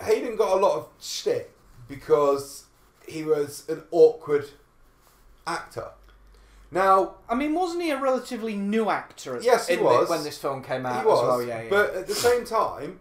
Hayden 0.00 0.36
got 0.36 0.52
a 0.56 0.60
lot 0.60 0.76
of 0.76 0.88
shit 1.00 1.50
because 1.88 2.66
he 3.08 3.24
was 3.24 3.64
an 3.68 3.82
awkward 3.90 4.50
actor. 5.46 5.88
Now, 6.70 7.14
I 7.28 7.34
mean, 7.34 7.54
wasn't 7.54 7.82
he 7.84 7.90
a 7.90 7.98
relatively 8.00 8.54
new 8.54 8.90
actor? 8.90 9.36
At, 9.36 9.42
Yes, 9.44 9.68
he 9.68 9.74
in 9.74 9.78
the- 9.80 9.84
was. 9.86 10.08
when 10.10 10.24
this 10.24 10.36
film 10.36 10.62
came 10.62 10.84
out 10.84 11.00
he 11.02 11.06
was, 11.08 11.22
as 11.22 11.26
well. 11.28 11.42
Yeah, 11.42 11.62
yeah. 11.62 11.70
but 11.70 11.94
at 11.94 12.06
the 12.06 12.14
same 12.14 12.44
time, 12.44 13.00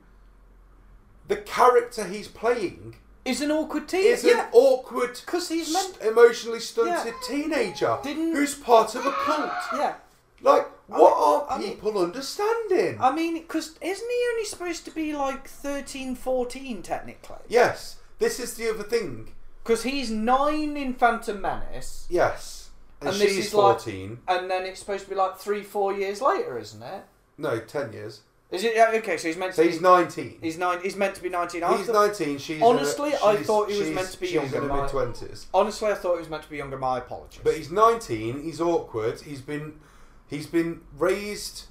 the 1.27 1.35
character 1.37 2.05
he's 2.05 2.27
playing 2.29 2.95
is 3.25 3.41
an 3.41 3.51
awkward 3.51 3.89
teen. 3.89 4.05
is 4.05 4.23
yeah, 4.23 4.45
an 4.45 4.49
awkward, 4.53 5.19
because 5.25 5.49
he's 5.49 5.73
meant. 5.73 5.95
st- 5.95 6.09
emotionally 6.11 6.59
stunted 6.59 7.13
Yeah. 7.13 7.27
teenager 7.27 7.97
Didn't- 8.03 8.33
who's 8.35 8.53
part 8.55 8.93
of 8.95 9.05
a 9.05 9.11
cult. 9.11 9.51
Yeah, 9.73 9.95
Like, 10.41 10.67
I 10.91 10.99
what 10.99 11.13
mean- 11.15 11.23
are 11.23 11.47
I 11.49 11.57
mean- 11.59 11.69
people 11.75 11.97
understanding? 11.97 12.97
I 12.99 13.11
mean, 13.15 13.35
because 13.39 13.77
isn't 13.81 14.09
he 14.09 14.25
only 14.31 14.45
supposed 14.45 14.85
to 14.85 14.91
be 14.91 15.13
like 15.13 15.47
13, 15.47 16.15
14 16.15 16.81
technically? 16.81 17.37
yes, 17.47 17.97
this 18.19 18.39
is 18.39 18.55
the 18.55 18.69
other 18.69 18.83
thing. 18.83 19.33
Because 19.63 19.83
he's 19.83 20.11
nine 20.11 20.77
in 20.77 20.93
Phantom 20.93 21.41
Menace, 21.41 22.05
Yes, 22.09 22.69
and, 23.01 23.09
And 23.09 23.19
this 23.19 23.33
she's 23.35 23.47
is 23.47 23.53
like- 23.53 23.79
fourteen. 23.79 24.19
and 24.27 24.49
then 24.49 24.63
it's 24.65 24.79
supposed 24.79 25.05
to 25.05 25.09
be 25.09 25.15
like 25.15 25.37
three, 25.39 25.63
four 25.63 25.91
years 25.93 26.21
later, 26.21 26.57
isn't 26.59 26.83
it? 26.83 27.03
No, 27.37 27.59
ten 27.59 27.91
years. 27.91 28.21
Is 28.51 28.63
it 28.63 28.75
yeah, 28.75 28.91
okay? 28.93 29.17
So 29.17 29.27
he's 29.27 29.37
meant 29.37 29.55
So 29.55 29.63
to 29.63 29.67
he's 29.69 29.79
be. 29.79 29.83
nineteen. 29.83 30.37
He's 30.39 30.57
nine. 30.57 30.79
He's 30.83 30.95
meant 30.95 31.15
to 31.15 31.23
be 31.23 31.29
nineteen. 31.29 31.63
I 31.63 31.75
He's 31.77 31.87
thought- 31.87 32.07
nineteen. 32.07 32.37
She's 32.37 32.61
Honestly, 32.61 33.09
in 33.11 33.17
her, 33.17 33.25
I 33.25 33.35
thought 33.37 33.71
he 33.71 33.79
was 33.79 33.89
meant 33.89 34.11
to 34.11 34.19
be 34.19 34.27
she's 34.27 34.35
younger, 34.35 34.57
in 34.63 34.69
her 34.69 34.81
mid 34.83 34.89
twenties. 34.91 35.47
Honestly, 35.53 35.89
I 35.91 35.95
thought 35.95 36.13
he 36.13 36.19
was 36.19 36.29
meant 36.29 36.43
to 36.43 36.49
be 36.49 36.57
younger. 36.57 36.77
My 36.77 36.99
apologies. 36.99 37.41
But 37.43 37.55
he's 37.57 37.71
nineteen. 37.71 38.43
He's 38.43 38.61
awkward. 38.61 39.19
He's 39.21 39.41
been 39.41 39.79
he's 40.27 40.47
been 40.47 40.81
raised 40.97 41.65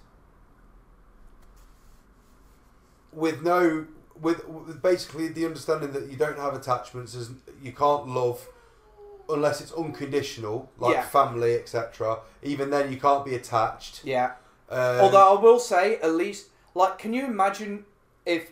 with 3.13 3.43
no 3.43 3.87
with, 4.21 4.47
with 4.49 4.81
basically 4.83 5.29
the 5.29 5.45
understanding 5.45 5.93
that 5.93 6.09
you 6.11 6.17
don't 6.17 6.39
have 6.39 6.55
attachments 6.55 7.15
as 7.15 7.31
you 7.63 7.73
can't 7.73 8.07
love 8.09 8.49
unless 9.29 9.61
it's 9.61 9.73
unconditional 9.73 10.71
like 10.79 10.95
Yeah. 10.95 11.03
family 11.03 11.55
etc 11.55 12.21
even 12.43 12.71
then 12.71 12.93
you 12.93 13.01
can't 13.01 13.25
be 13.25 13.35
attached 13.35 14.03
yeah. 14.05 14.33
um, 14.71 15.01
Although 15.01 15.37
I 15.37 15.41
will 15.41 15.59
say, 15.61 15.97
at 15.97 16.13
least, 16.15 16.49
like, 16.75 16.99
can 16.99 17.13
you 17.13 17.25
imagine 17.27 17.85
if, 18.27 18.51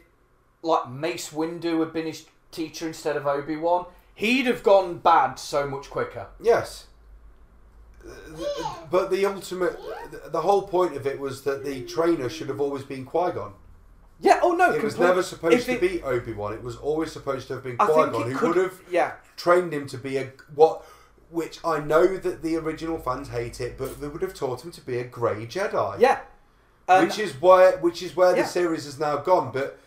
like, 0.63 0.89
Mace 0.91 1.31
Windu 1.31 1.81
had 1.81 1.93
been 1.93 2.07
his 2.07 2.27
teacher 2.51 2.87
instead 2.87 3.17
of 3.17 3.27
Obi 3.27 3.57
Wan? 3.57 3.87
He'd 4.15 4.47
have 4.47 4.63
gone 4.63 4.99
bad 4.99 5.37
so 5.39 5.67
much 5.67 5.91
quicker. 5.91 6.29
Yes. 6.41 6.87
But 8.91 9.11
the 9.11 9.25
ultimate, 9.27 9.79
the 10.31 10.41
whole 10.41 10.63
point 10.63 10.97
of 10.97 11.07
it 11.07 11.19
was 11.19 11.43
that 11.43 11.65
the 11.65 11.83
trainer 11.85 12.29
should 12.29 12.49
have 12.49 12.61
always 12.61 12.83
been 12.85 13.05
Qui 13.05 13.33
Gon. 13.33 13.55
Yeah. 14.21 14.41
Oh 14.43 14.53
no. 14.53 14.73
It 14.73 14.83
was 14.83 14.99
never 14.99 15.23
supposed 15.23 15.55
if 15.57 15.65
to 15.67 15.73
it- 15.73 15.81
be 15.81 16.03
Obi 16.03 16.33
Wan. 16.33 16.53
It 16.53 16.63
was 16.63 16.77
always 16.77 17.11
supposed 17.13 17.49
to 17.49 17.55
have 17.55 17.65
been 17.65 17.77
Qui 17.77 17.87
Gon, 17.87 18.15
it 18.29 18.33
who 18.33 18.39
could 18.39 18.49
would 18.57 18.65
have 18.65 18.81
Yeah. 18.91 19.13
trained 19.37 19.73
him 19.73 19.87
to 19.89 19.99
be 19.99 20.17
a 20.19 20.33
what, 20.55 20.85
which 21.31 21.59
I 21.65 21.79
know 21.81 22.17
that 22.19 22.43
the 22.43 22.57
original 22.57 22.99
fans 22.99 23.29
hate 23.29 23.61
it, 23.61 23.79
but 23.79 24.01
they 24.01 24.09
would 24.09 24.23
have 24.23 24.35
taught 24.35 24.65
him 24.65 24.71
to 24.73 24.81
be 24.81 24.99
a 24.99 25.05
grey 25.05 25.47
Jedi. 25.47 25.99
Yeah. 25.99 26.21
Which 27.01 27.19
is 27.19 27.33
why, 27.41 27.73
which 27.81 28.03
is 28.03 28.15
where 28.15 28.37
Yeah. 28.37 28.43
the 28.43 28.49
series 28.49 28.85
has 28.85 28.99
now 28.99 29.17
gone. 29.17 29.51
But 29.53 29.79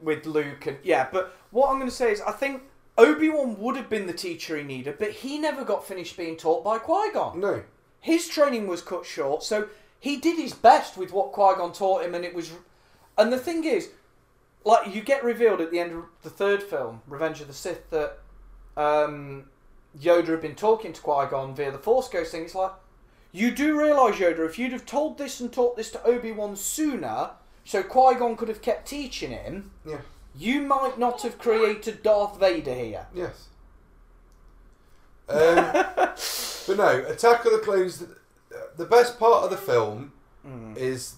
with 0.00 0.24
Luke 0.26 0.66
and 0.66 0.78
yeah, 0.82 1.08
but 1.12 1.34
what 1.50 1.68
I'm 1.68 1.76
going 1.76 1.88
to 1.90 1.94
say 1.94 2.12
is 2.12 2.20
I 2.22 2.32
think 2.32 2.62
Obi 2.98 3.28
Wan 3.28 3.58
would 3.58 3.76
have 3.76 3.90
been 3.90 4.06
the 4.06 4.12
teacher 4.12 4.56
he 4.56 4.62
needed, 4.62 4.98
but 4.98 5.10
he 5.10 5.38
never 5.38 5.64
got 5.64 5.86
finished 5.86 6.16
being 6.16 6.36
taught 6.36 6.64
by 6.64 6.78
Qui 6.78 7.10
Gon. 7.12 7.40
no, 7.40 7.62
His 8.00 8.28
training 8.28 8.66
was 8.66 8.80
cut 8.82 9.04
short, 9.04 9.42
so 9.42 9.68
he 10.00 10.16
did 10.16 10.38
his 10.38 10.54
best 10.54 10.96
with 10.96 11.12
what 11.12 11.32
Qui 11.32 11.54
Gon 11.56 11.72
taught 11.72 12.04
him, 12.04 12.14
and 12.14 12.24
it 12.24 12.34
was. 12.34 12.52
And 13.18 13.32
the 13.32 13.38
thing 13.38 13.64
is, 13.64 13.90
like 14.64 14.94
you 14.94 15.00
get 15.02 15.24
revealed 15.24 15.60
at 15.60 15.70
the 15.70 15.78
end 15.78 15.92
of 15.92 16.04
the 16.22 16.30
third 16.30 16.62
film, 16.62 17.02
Revenge 17.06 17.40
of 17.40 17.48
the 17.48 17.54
Sith, 17.54 17.90
that 17.90 18.18
um, 18.76 19.46
Yoda 19.98 20.28
had 20.28 20.42
been 20.42 20.54
talking 20.54 20.92
to 20.92 21.00
Qui 21.00 21.26
Gon 21.30 21.54
via 21.54 21.70
the 21.70 21.78
Force 21.78 22.08
Ghost 22.08 22.32
thing. 22.32 22.42
It's 22.42 22.54
like 22.54 22.72
you 23.32 23.50
do 23.50 23.78
realise, 23.78 24.16
Yoda, 24.16 24.46
if 24.46 24.58
you'd 24.58 24.72
have 24.72 24.86
told 24.86 25.18
this 25.18 25.40
and 25.40 25.52
taught 25.52 25.76
this 25.76 25.90
to 25.90 26.02
Obi 26.04 26.32
Wan 26.32 26.56
sooner, 26.56 27.30
so 27.64 27.82
Qui 27.82 28.14
Gon 28.14 28.36
could 28.36 28.48
have 28.48 28.62
kept 28.62 28.88
teaching 28.88 29.30
him, 29.30 29.70
yeah, 29.84 29.98
you 30.36 30.62
might 30.62 30.98
not 30.98 31.22
have 31.22 31.38
created 31.38 32.02
Darth 32.02 32.38
Vader 32.38 32.74
here. 32.74 33.06
yes. 33.14 33.48
Um, 35.28 35.36
but 36.66 36.76
no, 36.76 37.04
Attack 37.08 37.44
of 37.46 37.52
the 37.52 37.58
Clones. 37.64 37.98
The, 37.98 38.08
the 38.76 38.84
best 38.86 39.18
part 39.18 39.44
of 39.44 39.50
the 39.50 39.56
film 39.56 40.12
Mm. 40.46 40.76
is 40.76 41.16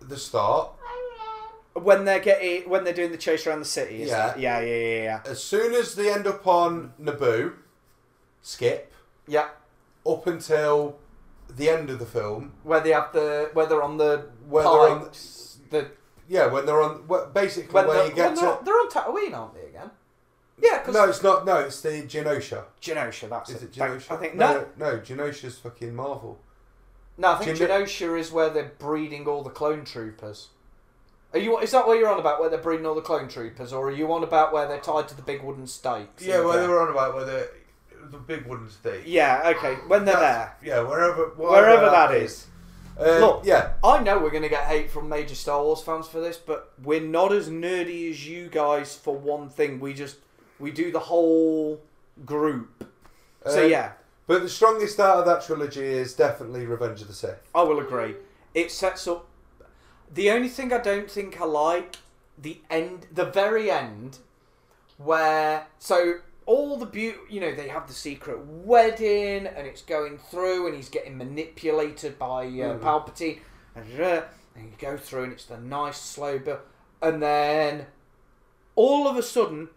the 0.00 0.18
start. 0.18 0.72
When 1.72 2.04
they're 2.04 2.20
getting, 2.20 2.68
when 2.68 2.84
they're 2.84 2.92
doing 2.92 3.10
the 3.10 3.16
chase 3.16 3.46
around 3.46 3.60
the 3.60 3.64
city, 3.64 4.04
Yeah. 4.06 4.36
yeah, 4.36 4.60
yeah, 4.60 4.76
yeah, 4.76 5.02
yeah, 5.02 5.20
As 5.24 5.42
soon 5.42 5.72
as 5.72 5.94
they 5.94 6.12
end 6.12 6.26
up 6.26 6.46
on 6.46 6.92
Naboo, 7.00 7.54
skip 8.42 8.92
yeah. 9.26 9.48
up 10.06 10.26
until 10.26 10.98
the 11.48 11.70
end 11.70 11.88
of 11.88 11.98
the 11.98 12.04
film. 12.06 12.52
Where 12.64 12.80
they 12.80 12.90
have 12.90 13.14
the, 13.14 13.48
where 13.54 13.64
they're 13.66 13.82
on 13.82 13.96
the 13.96 14.26
Where 14.46 14.62
they're 14.62 14.72
on, 14.90 15.04
pikes, 15.06 15.56
the 15.70 15.90
yeah, 16.28 16.46
when 16.46 16.66
they're 16.66 16.80
on, 16.80 17.06
well, 17.06 17.30
basically 17.32 17.72
when 17.72 17.86
you 18.08 18.14
get 18.14 18.26
when 18.26 18.34
they're, 18.34 18.56
to. 18.56 18.64
they're 18.64 18.74
on 18.74 18.90
Tatooine, 18.90 19.34
aren't 19.36 19.54
they 19.54 19.68
again? 19.68 19.90
Yeah, 20.60 20.78
because 20.78 20.94
No, 20.94 21.04
it's 21.04 21.22
not. 21.22 21.44
No, 21.44 21.58
it's 21.58 21.80
the 21.80 22.02
Genosha. 22.02 22.64
Genosha, 22.80 23.28
that's 23.28 23.50
Is 23.50 23.62
it 23.62 23.72
Genosha? 23.72 24.10
I 24.12 24.16
think 24.16 24.34
no, 24.36 24.66
no, 24.76 24.92
no, 24.92 24.98
Genosha's 24.98 25.58
fucking 25.58 25.94
Marvel. 25.94 26.38
no, 27.18 27.32
I 27.32 27.36
think 27.44 27.58
Geno- 27.58 27.82
Genosha 27.82 28.18
is 28.18 28.30
where 28.30 28.50
they're 28.50 28.72
breeding 28.78 29.26
all 29.26 29.42
the 29.42 29.50
clone 29.50 29.84
troopers. 29.84 30.48
Are 31.32 31.38
you? 31.40 31.58
Is 31.58 31.72
that 31.72 31.86
what 31.86 31.98
you're 31.98 32.08
on 32.08 32.20
about? 32.20 32.38
Where 32.38 32.48
they're 32.48 32.60
breeding 32.60 32.86
all 32.86 32.94
the 32.94 33.00
clone 33.00 33.28
troopers, 33.28 33.72
or 33.72 33.88
are 33.88 33.92
you 33.92 34.12
on 34.12 34.22
about 34.22 34.52
where 34.52 34.68
they're 34.68 34.78
tied 34.78 35.08
to 35.08 35.16
the 35.16 35.22
big 35.22 35.42
wooden 35.42 35.66
stakes? 35.66 36.22
Yeah, 36.24 36.40
where 36.44 36.60
they 36.60 36.68
were 36.68 36.80
on 36.80 36.90
about 36.92 37.14
where 37.14 37.24
the 37.24 37.48
the 38.10 38.18
big 38.18 38.46
wooden 38.46 38.70
stakes. 38.70 39.06
Yeah, 39.06 39.42
okay. 39.56 39.74
When 39.88 40.04
they're 40.04 40.14
there, 40.20 40.56
Yeah, 40.62 40.82
wherever 40.82 41.30
wherever 41.30 41.86
that 41.86 42.12
is. 42.14 42.46
Um, 42.98 43.20
Look. 43.20 43.42
yeah, 43.44 43.72
I 43.82 44.00
know 44.02 44.18
we're 44.18 44.30
going 44.30 44.42
to 44.44 44.48
get 44.48 44.64
hate 44.64 44.90
from 44.90 45.08
major 45.08 45.34
Star 45.34 45.62
Wars 45.62 45.82
fans 45.82 46.06
for 46.06 46.20
this, 46.20 46.36
but 46.36 46.72
we're 46.82 47.00
not 47.00 47.32
as 47.32 47.48
nerdy 47.48 48.10
as 48.10 48.26
you 48.28 48.48
guys 48.48 48.94
for 48.94 49.16
one 49.16 49.48
thing. 49.48 49.80
We 49.80 49.94
just 49.94 50.16
we 50.60 50.70
do 50.70 50.92
the 50.92 51.00
whole 51.00 51.82
group. 52.24 52.88
So 53.46 53.64
Um, 53.64 53.70
yeah, 53.70 53.92
But 54.26 54.42
the 54.42 54.48
strongest 54.48 55.00
out 55.00 55.18
of 55.18 55.26
that 55.26 55.44
trilogy 55.44 55.84
is 55.84 56.14
definitely 56.14 56.66
Revenge 56.66 57.02
of 57.02 57.08
the 57.08 57.14
Sith. 57.14 57.42
I 57.54 57.62
will 57.62 57.80
agree. 57.80 58.14
It 58.54 58.70
sets 58.70 59.06
up. 59.08 59.26
The 60.12 60.30
only 60.30 60.48
thing 60.48 60.72
I 60.72 60.78
don't 60.78 61.10
think 61.10 61.40
I 61.40 61.44
like 61.44 61.96
the 62.38 62.60
end, 62.70 63.06
the 63.12 63.24
very 63.24 63.70
end, 63.70 64.18
where 64.96 65.66
so 65.78 66.20
all 66.46 66.76
the 66.76 66.86
beauty, 66.86 67.18
you 67.30 67.40
know, 67.40 67.54
they 67.54 67.68
have 67.68 67.86
the 67.86 67.92
secret 67.94 68.38
wedding 68.46 69.46
and 69.46 69.66
it's 69.66 69.82
going 69.82 70.18
through 70.18 70.66
and 70.66 70.76
he's 70.76 70.88
getting 70.88 71.16
manipulated 71.16 72.18
by 72.18 72.44
uh, 72.44 72.48
Mhm. 72.48 72.80
Palpatine, 72.80 73.40
and, 73.74 73.86
and 74.54 74.64
you 74.66 74.72
go 74.78 74.96
through 74.96 75.24
and 75.24 75.32
it's 75.32 75.46
the 75.46 75.58
nice 75.58 75.98
slow 76.00 76.38
build, 76.38 76.60
and 77.02 77.22
then 77.22 77.86
all 78.76 79.08
of 79.08 79.16
a 79.16 79.22
sudden, 79.22 79.68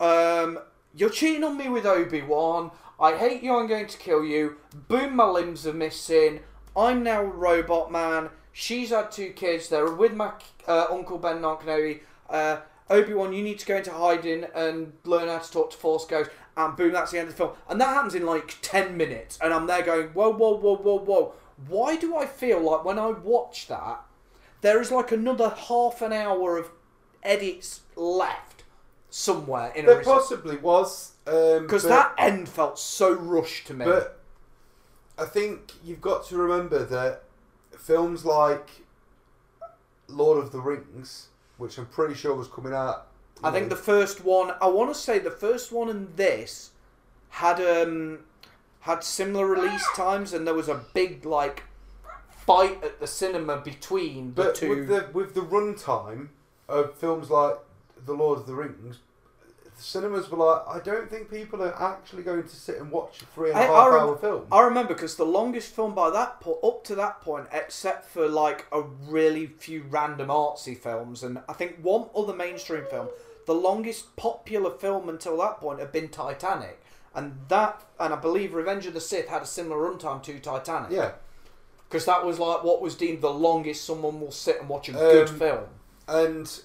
um, 0.00 0.58
you're 0.94 1.10
cheating 1.10 1.44
on 1.44 1.56
me 1.56 1.68
with 1.68 1.86
Obi 1.86 2.22
Wan. 2.22 2.70
I 3.00 3.16
hate 3.16 3.42
you. 3.42 3.56
I'm 3.56 3.66
going 3.66 3.86
to 3.86 3.98
kill 3.98 4.24
you. 4.24 4.56
Boom, 4.88 5.16
my 5.16 5.26
limbs 5.26 5.66
are 5.66 5.72
missing. 5.72 6.40
I'm 6.76 7.02
now 7.02 7.20
a 7.22 7.26
robot 7.26 7.90
man. 7.90 8.30
She's 8.52 8.90
had 8.90 9.10
two 9.10 9.30
kids. 9.30 9.68
They're 9.68 9.90
with 9.92 10.14
my 10.14 10.32
uh, 10.66 10.86
uncle 10.90 11.18
Ben 11.18 11.40
Kenobi. 11.42 12.00
Uh, 12.30 12.58
Obi 12.90 13.14
Wan, 13.14 13.32
you 13.32 13.42
need 13.42 13.58
to 13.60 13.66
go 13.66 13.76
into 13.76 13.92
hiding 13.92 14.44
and 14.54 14.92
learn 15.04 15.28
how 15.28 15.38
to 15.38 15.50
talk 15.50 15.70
to 15.70 15.76
Force 15.76 16.04
Ghost. 16.04 16.30
And 16.56 16.76
boom, 16.76 16.92
that's 16.92 17.10
the 17.10 17.18
end 17.18 17.28
of 17.28 17.34
the 17.34 17.38
film. 17.44 17.56
And 17.68 17.80
that 17.80 17.88
happens 17.94 18.14
in 18.14 18.26
like 18.26 18.56
ten 18.62 18.96
minutes. 18.96 19.38
And 19.42 19.52
I'm 19.52 19.66
there 19.66 19.82
going, 19.82 20.08
whoa, 20.08 20.30
whoa, 20.30 20.56
whoa, 20.56 20.76
whoa, 20.76 20.98
whoa. 20.98 21.32
Why 21.68 21.96
do 21.96 22.16
I 22.16 22.26
feel 22.26 22.60
like 22.60 22.84
when 22.84 22.98
I 22.98 23.08
watch 23.08 23.66
that, 23.68 24.02
there 24.60 24.80
is 24.80 24.90
like 24.90 25.12
another 25.12 25.50
half 25.50 26.02
an 26.02 26.12
hour 26.12 26.56
of 26.58 26.70
edits 27.22 27.80
left 27.96 28.64
somewhere 29.10 29.72
in 29.74 29.84
a 29.84 29.88
There 29.88 30.02
possibly 30.02 30.56
was. 30.56 31.12
um, 31.26 31.62
because 31.62 31.84
but- 31.84 31.88
that 31.90 32.14
end 32.18 32.48
felt 32.48 32.78
so 32.78 33.12
rushed 33.14 33.66
to 33.68 33.74
me. 33.74 33.84
But 33.84 34.20
I 35.16 35.24
think 35.24 35.72
you've 35.84 36.00
got 36.00 36.26
to 36.26 36.36
remember 36.36 36.84
that 36.84 37.22
films 37.78 38.24
like 38.24 38.68
Lord 40.08 40.38
of 40.38 40.52
the 40.52 40.60
Rings, 40.60 41.28
which 41.58 41.78
I'm 41.78 41.86
pretty 41.86 42.14
sure 42.14 42.34
was 42.34 42.48
coming 42.48 42.72
out. 42.72 43.08
I 43.42 43.50
think 43.50 43.68
the 43.68 43.76
first 43.76 44.24
one, 44.24 44.54
I 44.60 44.68
want 44.68 44.94
to 44.94 44.98
say 44.98 45.18
the 45.18 45.30
first 45.30 45.72
one 45.72 45.88
and 45.88 46.16
this 46.16 46.70
had 47.30 47.60
um 47.60 48.20
had 48.80 49.02
similar 49.02 49.46
release 49.46 49.86
times, 49.96 50.32
and 50.32 50.46
there 50.46 50.54
was 50.54 50.68
a 50.68 50.84
big 50.94 51.24
like 51.24 51.64
fight 52.28 52.82
at 52.84 53.00
the 53.00 53.06
cinema 53.06 53.56
between 53.56 54.34
the 54.34 54.42
but 54.44 54.54
two. 54.54 54.68
with 54.68 54.88
the 54.88 55.08
with 55.12 55.34
the 55.34 55.40
runtime 55.40 56.28
of 56.68 56.94
films 56.94 57.30
like 57.30 57.56
the 58.04 58.12
Lord 58.12 58.40
of 58.40 58.46
the 58.46 58.54
Rings, 58.54 58.98
cinemas 59.76 60.30
were 60.30 60.38
like, 60.38 60.62
I 60.68 60.80
don't 60.80 61.10
think 61.10 61.30
people 61.30 61.62
are 61.62 61.74
actually 61.82 62.22
going 62.22 62.42
to 62.44 62.48
sit 62.48 62.78
and 62.78 62.90
watch 62.90 63.22
a 63.22 63.26
three 63.26 63.50
and 63.50 63.58
a 63.58 63.62
I- 63.62 63.66
half 63.66 63.70
I 63.74 63.88
rem- 63.88 64.00
hour 64.02 64.16
film. 64.16 64.46
I 64.52 64.60
remember 64.62 64.94
because 64.94 65.16
the 65.16 65.26
longest 65.26 65.74
film 65.74 65.94
by 65.94 66.10
that 66.10 66.40
point, 66.40 66.58
up 66.62 66.84
to 66.84 66.94
that 66.94 67.20
point, 67.20 67.46
except 67.52 68.08
for 68.08 68.28
like 68.28 68.66
a 68.72 68.82
really 68.82 69.46
few 69.46 69.84
random 69.88 70.28
artsy 70.28 70.76
films, 70.78 71.22
and 71.22 71.40
I 71.48 71.52
think 71.54 71.78
one 71.82 72.06
other 72.16 72.34
mainstream 72.34 72.84
film, 72.90 73.08
the 73.46 73.54
longest 73.54 74.14
popular 74.16 74.70
film 74.70 75.08
until 75.08 75.36
that 75.38 75.58
point 75.58 75.80
had 75.80 75.92
been 75.92 76.08
Titanic, 76.08 76.80
and 77.14 77.38
that, 77.48 77.82
and 78.00 78.12
I 78.14 78.16
believe 78.16 78.54
Revenge 78.54 78.86
of 78.86 78.94
the 78.94 79.00
Sith 79.00 79.28
had 79.28 79.42
a 79.42 79.46
similar 79.46 79.76
runtime 79.76 80.22
to 80.24 80.38
Titanic, 80.38 80.90
yeah, 80.92 81.12
because 81.88 82.04
that 82.06 82.24
was 82.24 82.38
like 82.38 82.64
what 82.64 82.80
was 82.80 82.94
deemed 82.94 83.20
the 83.22 83.30
longest 83.30 83.84
someone 83.84 84.20
will 84.20 84.32
sit 84.32 84.60
and 84.60 84.68
watch 84.68 84.88
a 84.88 84.92
good 84.92 85.28
Um, 85.28 85.38
film. 85.38 85.64
and 86.08 86.60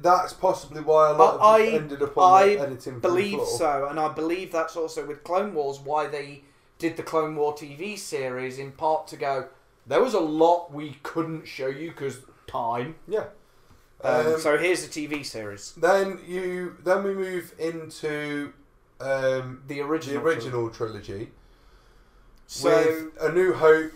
that's 0.00 0.32
possibly 0.32 0.80
why 0.82 1.10
a 1.10 1.12
lot 1.12 1.34
of 1.34 1.40
I- 1.42 1.66
ended 1.66 2.02
up 2.02 2.16
on 2.18 2.42
I 2.42 2.46
the 2.56 2.60
editing 2.60 2.96
I 2.96 2.98
believe 2.98 3.40
so, 3.46 3.86
and 3.88 4.00
I 4.00 4.08
believe 4.12 4.50
that's 4.52 4.76
also 4.76 5.06
with 5.06 5.22
Clone 5.24 5.54
Wars 5.54 5.78
why 5.80 6.06
they 6.08 6.42
did 6.78 6.96
the 6.96 7.02
Clone 7.02 7.36
War 7.36 7.54
TV 7.54 7.96
series 7.98 8.58
in 8.58 8.72
part 8.72 9.06
to 9.08 9.16
go. 9.16 9.48
There 9.86 10.02
was 10.02 10.14
a 10.14 10.20
lot 10.20 10.72
we 10.72 10.98
couldn't 11.02 11.46
show 11.46 11.68
you 11.68 11.90
because 11.90 12.18
time. 12.46 12.96
Yeah. 13.08 13.26
Um, 14.04 14.26
Um, 14.34 14.40
so 14.40 14.58
here's 14.58 14.86
the 14.86 14.90
TV 15.06 15.24
series, 15.24 15.72
Then 15.76 16.18
you 16.26 16.76
then 16.82 17.04
we 17.04 17.14
move 17.14 17.54
into 17.58 18.52
um, 19.00 19.62
the 19.68 19.74
the 19.76 19.80
original. 19.82 20.22
original 20.22 20.70
trilogy 20.70 21.30
So 22.48 22.68
with 22.68 23.12
A 23.20 23.32
New 23.32 23.52
Hope, 23.54 23.92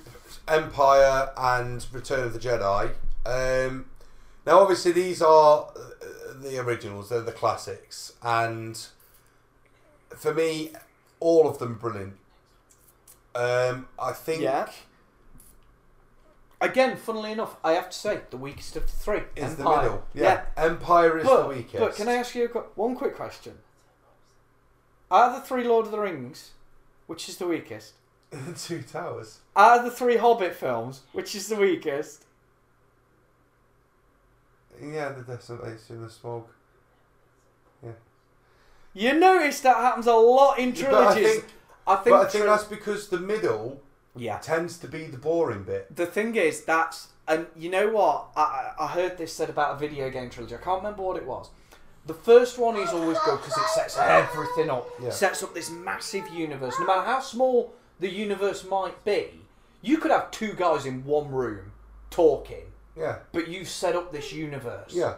Empire, 0.47 1.31
and 1.37 1.85
Return 1.93 2.25
of 2.25 2.33
the 2.33 2.39
Jedi. 2.39 2.93
Um, 3.27 3.87
now, 4.47 4.61
obviously, 4.61 4.93
these 4.93 5.21
are 5.23 5.69
uh, 5.77 5.81
the 6.41 6.59
originals; 6.59 7.09
they're 7.11 7.21
the 7.23 7.33
classics, 7.33 8.13
and 8.23 8.87
for 10.17 10.33
me, 10.33 10.73
all 11.21 11.49
of 11.49 11.59
them 11.59 11.75
brilliant. 11.75 12.17
Um, 13.35 13.89
I 13.99 14.13
think 14.13 14.43
Yeah. 14.43 14.71
again, 16.61 16.97
funnily 16.97 17.33
enough, 17.33 17.57
I 17.63 17.73
have 17.73 17.91
to 17.91 17.97
say 17.99 18.21
the 18.31 18.37
weakest 18.37 18.77
of 18.77 18.85
the 18.87 18.93
three. 18.93 19.23
is 19.35 19.57
the 19.57 19.63
Empire. 19.63 19.83
middle. 19.83 20.05
Yeah, 20.15 20.45
Empire 20.57 21.19
is 21.19 21.27
But, 21.27 21.43
the 21.43 21.49
weakest. 21.49 21.79
but 21.79 21.95
can 21.97 22.09
I 22.09 22.15
ask 22.15 22.35
you 22.35 22.47
one 22.75 22.95
quick 22.97 23.15
question? 23.17 23.59
Out 25.11 25.31
of 25.35 25.41
the 25.43 25.47
three 25.47 25.65
Lord 25.65 25.87
of 25.87 25.93
the 25.93 26.01
Rings, 26.01 26.53
which 27.07 27.29
is 27.29 27.37
the 27.37 27.47
weakest? 27.47 27.95
the 28.31 28.53
Two 28.55 28.83
Towers. 28.83 29.41
Out 29.55 29.79
of 29.79 29.85
the 29.85 29.91
three 29.91 30.17
Hobbit 30.17 30.55
films, 30.55 31.03
which 31.13 31.35
is 31.35 31.49
the 31.49 31.57
weakest? 31.57 32.25
Yeah, 34.81 35.11
the 35.11 35.23
Desolation, 35.23 36.03
the 36.03 36.09
Smaug. 36.09 36.45
Yeah. 37.83 37.91
You 38.95 39.15
notice 39.15 39.61
that 39.61 39.77
happens 39.77 40.07
a 40.07 40.15
lot 40.15 40.59
in 40.59 40.71
But 40.71 40.79
I 40.79 40.83
trilogies. 40.83 41.31
think, 41.31 41.45
I 41.87 41.97
think, 41.97 42.17
but 42.17 42.27
I 42.27 42.29
think 42.29 42.45
that's 42.45 42.65
because 42.65 43.09
the 43.09 43.19
middle 43.19 43.81
yeah. 44.15 44.39
tends 44.39 44.79
to 44.79 44.89
be 44.89 45.05
the 45.05 45.19
boring 45.19 45.63
bit. 45.65 45.95
The 45.95 46.07
thing 46.07 46.35
is, 46.37 46.65
that's 46.65 47.09
and 47.29 47.47
you 47.57 47.71
know 47.71 47.89
what? 47.91 48.29
I, 48.37 48.73
I 48.79 48.85
I 48.85 48.87
heard 48.89 49.19
this 49.19 49.33
said 49.33 49.51
about 49.51 49.77
a 49.77 49.79
video 49.79 50.11
game 50.11 50.31
trilogy. 50.31 50.55
I 50.55 50.59
can't 50.59 50.79
remember 50.83 51.03
what 51.03 51.17
it 51.17 51.27
was. 51.27 51.51
The 52.07 52.15
first 52.15 52.57
one 52.59 52.77
is 52.77 52.91
always 52.91 53.19
good 53.25 53.41
because 53.41 53.57
it 53.57 53.69
sets 53.69 53.99
everything 53.99 54.71
up. 54.71 54.89
Yeah. 55.03 55.11
Sets 55.11 55.43
up 55.43 55.55
this 55.55 55.71
massive 55.71 56.29
universe. 56.29 56.75
No 56.79 56.87
matter 56.87 57.03
how 57.03 57.21
small 57.21 57.75
the 57.99 58.09
universe 58.09 58.65
might 58.65 59.05
be, 59.05 59.41
you 59.83 59.99
could 59.99 60.13
have 60.13 60.31
two 60.31 60.53
guys 60.53 60.87
in 60.87 61.05
one 61.05 61.31
room 61.33 61.73
talking, 62.11 62.67
Yeah, 62.97 63.19
but 63.33 63.49
you've 63.49 63.69
set 63.69 63.95
up 63.95 64.13
this 64.13 64.33
universe. 64.33 64.93
yeah. 64.95 65.17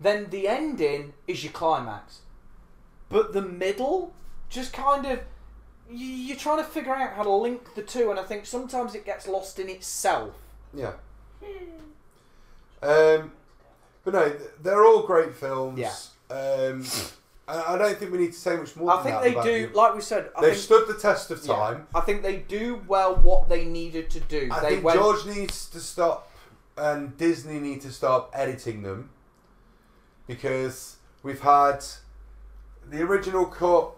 Then 0.00 0.30
the 0.30 0.48
ending 0.48 1.12
is 1.28 1.44
your 1.44 1.52
climax. 1.52 2.20
But 3.08 3.32
the 3.32 3.42
middle, 3.42 4.12
just 4.48 4.72
kind 4.72 5.06
of, 5.06 5.20
you're 5.88 6.36
trying 6.36 6.58
to 6.58 6.64
figure 6.64 6.94
out 6.94 7.12
how 7.12 7.22
to 7.22 7.30
link 7.30 7.74
the 7.74 7.82
two, 7.82 8.10
and 8.10 8.18
I 8.18 8.24
think 8.24 8.46
sometimes 8.46 8.94
it 8.94 9.04
gets 9.04 9.28
lost 9.28 9.58
in 9.60 9.68
itself. 9.68 10.34
Yeah. 10.74 10.92
Um, 12.82 13.32
but 14.04 14.14
no, 14.14 14.32
they're 14.62 14.84
all 14.84 15.02
great 15.02 15.34
films. 15.34 15.78
Yeah. 15.78 16.34
Um, 16.34 16.84
I 17.46 17.76
don't 17.76 17.98
think 17.98 18.12
we 18.12 18.18
need 18.18 18.32
to 18.32 18.38
say 18.38 18.56
much 18.56 18.74
more. 18.76 18.92
I 18.92 19.02
think 19.02 19.20
they 19.22 19.42
do, 19.42 19.66
them. 19.66 19.74
like 19.74 19.94
we 19.94 20.00
said, 20.00 20.30
I 20.36 20.40
They've 20.40 20.50
think, 20.52 20.62
stood 20.62 20.88
the 20.88 20.94
test 20.94 21.30
of 21.30 21.44
yeah, 21.44 21.54
time. 21.54 21.86
I 21.94 22.00
think 22.00 22.22
they 22.22 22.36
do 22.38 22.82
well 22.88 23.16
what 23.16 23.48
they 23.48 23.66
needed 23.66 24.08
to 24.10 24.20
do. 24.20 24.48
I 24.50 24.60
they 24.60 24.68
think 24.70 24.84
went, 24.84 24.98
George 24.98 25.26
needs 25.26 25.68
to 25.70 25.80
stop, 25.80 26.31
and 26.76 27.16
Disney 27.16 27.58
need 27.58 27.80
to 27.82 27.90
stop 27.90 28.30
editing 28.34 28.82
them 28.82 29.10
because 30.26 30.96
we've 31.22 31.40
had 31.40 31.84
the 32.88 33.02
original 33.02 33.46
cut, 33.46 33.90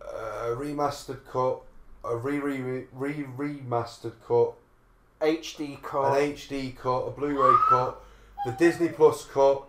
a 0.00 0.54
remastered 0.56 1.20
cut, 1.30 1.60
a 2.04 2.16
re 2.16 2.38
re 2.38 2.84
re 2.92 3.24
remastered 3.36 4.14
cut, 4.26 4.54
HD 5.20 5.80
cut, 5.82 6.16
an. 6.18 6.32
HD 6.34 6.76
cut, 6.76 7.06
a 7.06 7.10
Blu-ray 7.10 7.56
cut, 7.68 8.00
the 8.44 8.52
Disney 8.52 8.88
Plus 8.88 9.24
cut, 9.26 9.62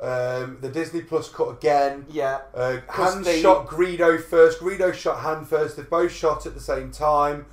um, 0.00 0.58
the 0.60 0.68
Disney 0.72 1.02
Plus 1.02 1.28
cut 1.30 1.48
again. 1.50 2.06
yeah, 2.08 2.40
Uh, 2.54 2.78
'Cause 2.86 3.14
Han 3.14 3.22
they- 3.22 3.40
shot 3.42 3.66
Greedo 3.66 4.22
first. 4.22 4.60
Greedo 4.60 4.92
shot 4.92 5.18
Han 5.20 5.44
first. 5.44 5.76
They 5.76 5.82
both 5.82 6.12
shot 6.12 6.46
at 6.46 6.54
the 6.54 6.60
same 6.60 6.90
time. 6.90 7.46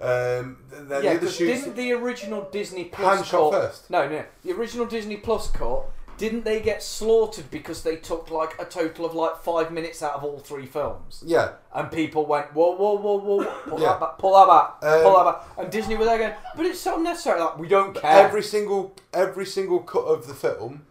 Um, 0.00 0.58
the 0.70 1.00
yeah. 1.02 1.14
Because 1.14 1.36
shoots. 1.36 1.62
didn't 1.62 1.76
the 1.76 1.92
original 1.92 2.48
Disney 2.52 2.84
Plus 2.84 3.30
cut? 3.30 3.52
first. 3.52 3.90
No, 3.90 4.08
no. 4.08 4.24
The 4.44 4.52
original 4.52 4.86
Disney 4.86 5.16
Plus 5.16 5.50
cut. 5.50 5.84
Didn't 6.18 6.44
they 6.46 6.60
get 6.60 6.82
slaughtered 6.82 7.50
because 7.50 7.82
they 7.82 7.96
took 7.96 8.30
like 8.30 8.58
a 8.58 8.64
total 8.64 9.04
of 9.04 9.14
like 9.14 9.36
five 9.36 9.70
minutes 9.70 10.02
out 10.02 10.14
of 10.14 10.24
all 10.24 10.38
three 10.38 10.64
films? 10.64 11.22
Yeah, 11.26 11.52
And 11.74 11.90
people 11.92 12.24
went, 12.24 12.54
whoa, 12.54 12.74
whoa, 12.74 12.94
whoa, 12.96 13.18
whoa, 13.18 13.44
pull 13.68 13.78
Yeah. 13.82 13.88
that 13.88 14.00
back, 14.00 14.18
pull 14.18 14.32
that 14.32 14.46
back, 14.48 15.02
pull 15.02 15.14
Um, 15.16 15.26
that 15.26 15.32
back. 15.40 15.58
And 15.58 15.70
Disney 15.70 15.94
were 15.94 16.06
there 16.06 16.16
going, 16.16 16.32
but 16.56 16.64
it's 16.64 16.80
so 16.80 16.96
unnecessary. 16.96 17.38
Like, 17.40 17.58
we 17.58 17.68
don't 17.68 17.94
care. 17.94 18.10
every 18.26 18.42
single 18.42 18.94
every 19.12 19.44
single 19.44 19.80
cut 19.80 20.04
of 20.06 20.26
the 20.26 20.32
film, 20.32 20.86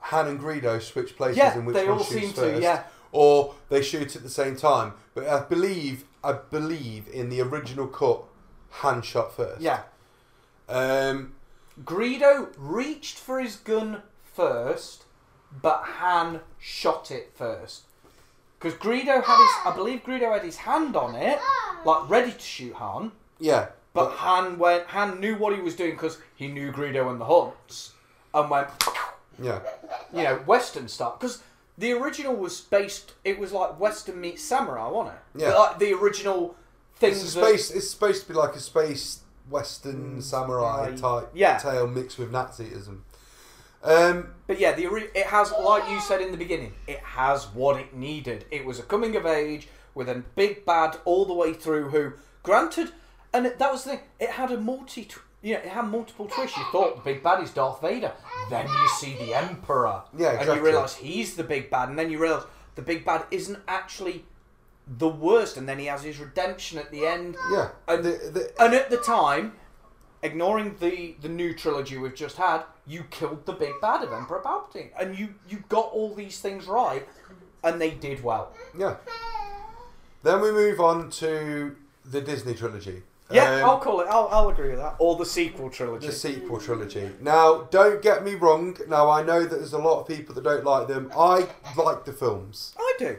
Han 0.00 0.26
and 0.26 0.40
Greedo 0.40 0.82
switch 0.82 1.16
places 1.16 1.36
yeah, 1.38 1.56
in 1.56 1.64
which 1.64 1.74
they 1.76 1.84
one 1.86 1.98
all 1.98 2.04
shoots 2.04 2.20
seem 2.20 2.32
first, 2.32 2.56
to, 2.56 2.60
yeah. 2.60 2.82
or 3.12 3.54
they 3.68 3.82
shoot 3.82 4.16
at 4.16 4.24
the 4.24 4.28
same 4.30 4.56
time. 4.56 4.94
But 5.14 5.28
I 5.28 5.44
believe 5.44 6.02
I 6.22 6.32
believe 6.32 7.08
in 7.08 7.28
the 7.30 7.40
original 7.40 7.86
cut, 7.86 8.22
Han 8.70 9.02
shot 9.02 9.34
first. 9.34 9.60
Yeah. 9.60 9.82
Um, 10.68 11.34
Greedo 11.84 12.48
reached 12.58 13.18
for 13.18 13.40
his 13.40 13.56
gun 13.56 14.02
first, 14.34 15.04
but 15.62 15.82
Han 15.98 16.40
shot 16.58 17.10
it 17.10 17.32
first. 17.34 17.82
Because 18.58 18.74
Greedo 18.78 19.24
had 19.24 19.38
his, 19.38 19.50
I 19.64 19.72
believe 19.74 20.04
Greedo 20.04 20.32
had 20.32 20.44
his 20.44 20.58
hand 20.58 20.94
on 20.94 21.14
it, 21.14 21.38
like 21.84 22.08
ready 22.10 22.32
to 22.32 22.38
shoot 22.40 22.74
Han. 22.74 23.12
yeah, 23.38 23.68
But 23.94 24.10
Han 24.16 24.58
went. 24.58 24.86
Han 24.88 25.18
knew 25.18 25.36
what 25.36 25.54
he 25.54 25.62
was 25.62 25.74
doing 25.74 25.92
because 25.92 26.18
he 26.36 26.46
knew 26.48 26.70
Greedo 26.70 27.10
and 27.10 27.18
the 27.20 27.24
Hutts, 27.24 27.90
and 28.34 28.50
went, 28.50 28.68
yeah, 29.42 29.60
you 30.14 30.22
know, 30.22 30.36
Western 30.46 30.88
style. 30.88 31.16
Because 31.18 31.42
the 31.80 31.92
original 31.92 32.34
was 32.36 32.60
based. 32.60 33.14
It 33.24 33.38
was 33.38 33.52
like 33.52 33.80
Western 33.80 34.20
meets 34.20 34.42
samurai, 34.42 34.88
wasn't 34.88 35.16
it? 35.16 35.42
Yeah. 35.42 35.54
Like 35.54 35.78
the 35.78 35.92
original 35.94 36.54
things. 36.96 37.24
It's 37.24 37.34
a 37.34 37.40
that- 37.40 37.46
space. 37.48 37.70
It's 37.70 37.90
supposed 37.90 38.22
to 38.22 38.28
be 38.28 38.34
like 38.34 38.54
a 38.54 38.60
space 38.60 39.20
western 39.48 40.22
samurai 40.22 40.94
samurai. 40.94 41.20
type 41.22 41.30
Yeah. 41.34 41.58
tale 41.58 41.88
mixed 41.88 42.18
with 42.18 42.30
Nazism. 42.30 43.00
Um, 43.82 44.34
But 44.46 44.60
yeah, 44.60 44.72
the 44.72 44.84
it 45.14 45.26
has, 45.26 45.50
like 45.52 45.88
you 45.90 46.00
said 46.00 46.20
in 46.20 46.30
the 46.32 46.36
beginning, 46.36 46.74
it 46.86 46.98
has 47.00 47.46
what 47.48 47.80
it 47.80 47.94
needed. 47.94 48.44
It 48.50 48.64
was 48.64 48.78
a 48.78 48.82
coming 48.82 49.16
of 49.16 49.24
age 49.24 49.68
with 49.94 50.08
a 50.08 50.22
big 50.36 50.64
bad 50.66 50.98
all 51.06 51.24
the 51.24 51.32
way 51.34 51.54
through. 51.54 51.88
Who, 51.88 52.12
granted, 52.42 52.92
and 53.32 53.46
it, 53.46 53.58
that 53.58 53.72
was 53.72 53.84
the 53.84 53.90
thing. 53.92 54.00
It 54.20 54.30
had 54.30 54.50
a 54.52 54.58
multi, 54.58 55.06
tw- 55.06 55.22
you 55.42 55.54
know, 55.54 55.60
it 55.60 55.66
had 55.68 55.86
multiple 55.86 56.26
twists. 56.26 56.56
You 56.56 56.64
thought 56.72 56.96
the 56.96 57.02
big 57.12 57.22
bad 57.22 57.42
is 57.42 57.50
Darth 57.50 57.80
Vader, 57.80 58.12
then 58.50 58.66
you 58.68 58.88
see 58.98 59.14
the 59.16 59.34
Emperor, 59.34 60.02
Yeah, 60.16 60.40
and 60.40 60.46
you 60.56 60.62
realise 60.64 60.94
he's 60.96 61.34
the 61.36 61.44
big 61.44 61.70
bad, 61.70 61.88
and 61.88 61.98
then 61.98 62.10
you 62.10 62.18
realise 62.18 62.44
the 62.74 62.82
big 62.82 63.04
bad 63.04 63.24
isn't 63.30 63.58
actually 63.66 64.24
the 64.86 65.08
worst, 65.08 65.56
and 65.56 65.68
then 65.68 65.78
he 65.78 65.86
has 65.86 66.02
his 66.02 66.18
redemption 66.18 66.78
at 66.78 66.90
the 66.90 67.06
end. 67.06 67.36
yeah, 67.52 67.68
And- 67.88 68.04
the, 68.04 68.10
the, 68.10 68.62
And 68.62 68.74
at 68.74 68.90
the 68.90 68.96
time, 68.98 69.54
ignoring 70.22 70.76
the 70.80 71.14
the 71.22 71.28
new 71.28 71.54
trilogy 71.54 71.96
we've 71.96 72.14
just 72.14 72.36
had, 72.36 72.64
you 72.86 73.04
killed 73.04 73.46
the 73.46 73.52
big 73.52 73.72
bad 73.80 74.02
of 74.02 74.12
Emperor 74.12 74.42
Palpatine, 74.44 74.90
and 74.98 75.18
you 75.18 75.34
you 75.48 75.64
got 75.68 75.86
all 75.92 76.14
these 76.14 76.40
things 76.40 76.66
right, 76.66 77.06
and 77.64 77.80
they 77.80 77.90
did 77.90 78.22
well. 78.22 78.52
yeah. 78.76 78.96
Then 80.22 80.40
we 80.42 80.50
move 80.50 80.80
on 80.80 81.08
to 81.12 81.76
the 82.04 82.20
Disney 82.20 82.54
trilogy. 82.54 83.02
Yeah, 83.32 83.56
Um, 83.56 83.64
I'll 83.70 83.78
call 83.78 84.00
it. 84.00 84.08
I'll, 84.10 84.28
I'll 84.30 84.48
agree 84.48 84.70
with 84.70 84.78
that. 84.78 84.96
Or 84.98 85.16
the 85.16 85.26
sequel 85.26 85.70
trilogy. 85.70 86.06
the 86.06 86.12
sequel 86.12 86.58
trilogy. 86.60 87.10
Now, 87.20 87.62
don't 87.70 88.02
get 88.02 88.24
me 88.24 88.34
wrong. 88.34 88.76
Now, 88.88 89.08
I 89.10 89.22
know 89.22 89.42
that 89.42 89.50
there's 89.56 89.72
a 89.72 89.78
lot 89.78 90.00
of 90.00 90.08
people 90.08 90.34
that 90.34 90.44
don't 90.44 90.64
like 90.64 90.88
them. 90.88 91.10
I 91.16 91.48
like 91.76 92.04
the 92.04 92.12
films. 92.12 92.74
I 92.78 92.94
do. 92.98 93.16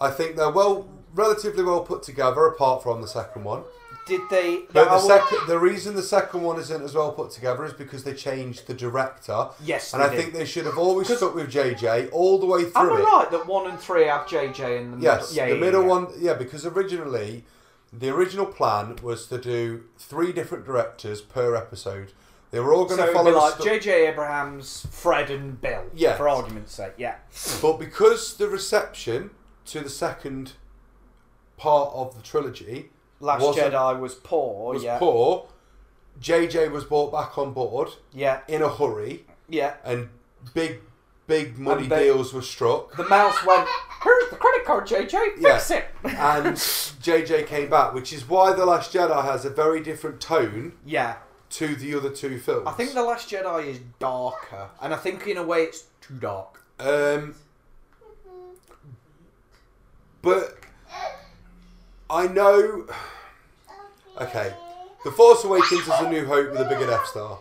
I 0.00 0.10
think 0.10 0.36
they're 0.36 0.50
well, 0.50 0.88
relatively 1.14 1.62
well 1.62 1.80
put 1.82 2.02
together, 2.02 2.46
apart 2.46 2.82
from 2.82 3.02
the 3.02 3.08
second 3.08 3.44
one. 3.44 3.62
did 4.06 4.22
they? 4.30 4.62
But 4.72 4.84
the 4.86 4.90
will- 4.92 4.98
second, 5.00 5.38
the 5.46 5.58
reason 5.58 5.94
the 5.94 6.02
second 6.02 6.40
one 6.42 6.58
isn't 6.58 6.82
as 6.82 6.94
well 6.94 7.12
put 7.12 7.30
together 7.30 7.64
is 7.66 7.74
because 7.74 8.02
they 8.02 8.14
changed 8.14 8.66
the 8.66 8.72
director. 8.74 9.48
Yes, 9.62 9.92
and 9.92 10.02
they 10.02 10.06
I 10.06 10.08
did. 10.10 10.18
think 10.20 10.32
they 10.34 10.46
should 10.46 10.64
have 10.64 10.78
always 10.78 11.14
stuck 11.14 11.34
with 11.34 11.50
JJ 11.52 12.08
all 12.12 12.38
the 12.38 12.46
way 12.46 12.64
through. 12.64 12.80
Am 12.80 12.88
through 12.88 12.96
I 12.96 13.00
it. 13.00 13.04
right 13.04 13.30
that 13.30 13.46
one 13.46 13.68
and 13.70 13.78
three 13.78 14.06
have 14.06 14.26
JJ 14.26 14.78
in 14.80 14.90
the 14.92 14.96
middle? 14.96 15.02
Yes, 15.16 15.34
yeah, 15.34 15.46
the 15.46 15.54
yeah, 15.54 15.60
middle 15.60 15.82
yeah. 15.82 15.88
one, 15.88 16.06
yeah, 16.18 16.34
because 16.34 16.64
originally 16.64 17.44
the 17.92 18.08
original 18.14 18.46
plan 18.46 18.96
was 19.02 19.26
to 19.28 19.38
do 19.38 19.84
three 19.98 20.32
different 20.32 20.64
directors 20.64 21.20
per 21.20 21.54
episode. 21.56 22.12
They 22.50 22.58
were 22.60 22.74
all 22.74 22.84
going 22.84 22.98
So 22.98 23.04
to 23.06 23.10
it'd 23.10 23.14
follow 23.16 23.32
like 23.36 23.54
JJ 23.54 24.08
Abrahams, 24.10 24.86
Fred, 24.90 25.30
and 25.30 25.60
Bill. 25.60 25.84
Yeah. 25.94 26.16
For 26.16 26.28
argument's 26.28 26.74
sake, 26.74 26.94
yeah. 26.98 27.16
But 27.62 27.78
because 27.78 28.36
the 28.36 28.48
reception 28.48 29.30
to 29.66 29.80
the 29.80 29.88
second 29.90 30.52
part 31.56 31.92
of 31.94 32.16
the 32.16 32.22
trilogy 32.22 32.90
Last 33.20 33.42
Jedi 33.42 34.00
was 34.00 34.14
poor. 34.14 34.74
was 34.74 34.82
yeah. 34.82 34.98
poor, 34.98 35.46
JJ 36.20 36.70
was 36.72 36.84
brought 36.84 37.12
back 37.12 37.36
on 37.38 37.52
board 37.52 37.90
Yeah. 38.12 38.40
in 38.48 38.62
a 38.62 38.68
hurry, 38.68 39.26
Yeah. 39.48 39.74
and 39.84 40.08
big, 40.54 40.80
big 41.30 41.58
money 41.58 41.86
they- 41.86 42.04
deals 42.04 42.32
were 42.34 42.42
struck. 42.42 42.94
The 42.96 43.08
mouse 43.08 43.44
went. 43.46 43.66
Here's 44.02 44.30
the 44.30 44.36
credit 44.36 44.64
card, 44.66 44.86
JJ. 44.86 45.36
Fix 45.40 45.70
Yeah. 45.70 45.76
it. 45.76 45.88
and 46.04 46.56
JJ 46.56 47.46
came 47.46 47.70
back, 47.70 47.94
which 47.94 48.12
is 48.12 48.28
why 48.28 48.52
The 48.52 48.66
Last 48.66 48.92
Jedi 48.92 49.22
has 49.24 49.44
a 49.44 49.50
very 49.50 49.80
different 49.80 50.20
tone 50.20 50.72
Yeah. 50.84 51.16
to 51.50 51.76
the 51.76 51.94
other 51.94 52.10
two 52.10 52.38
films. 52.40 52.66
I 52.66 52.72
think 52.72 52.94
the 52.94 53.02
Last 53.04 53.30
Jedi 53.30 53.66
is 53.68 53.78
darker, 54.00 54.70
and 54.80 54.92
I 54.92 54.96
think 54.96 55.26
in 55.28 55.36
a 55.36 55.42
way 55.44 55.62
it's 55.64 55.84
too 56.00 56.14
dark. 56.14 56.60
Um, 56.80 57.34
but 60.22 60.56
I 62.08 62.26
know. 62.26 62.86
Okay, 64.20 64.52
The 65.04 65.12
Force 65.12 65.44
Awakens 65.44 65.82
is 65.82 65.88
a 65.88 66.10
New 66.10 66.26
Hope 66.26 66.50
with 66.50 66.60
a 66.60 66.64
bigger 66.64 66.86
Death 66.86 67.06
Star. 67.06 67.38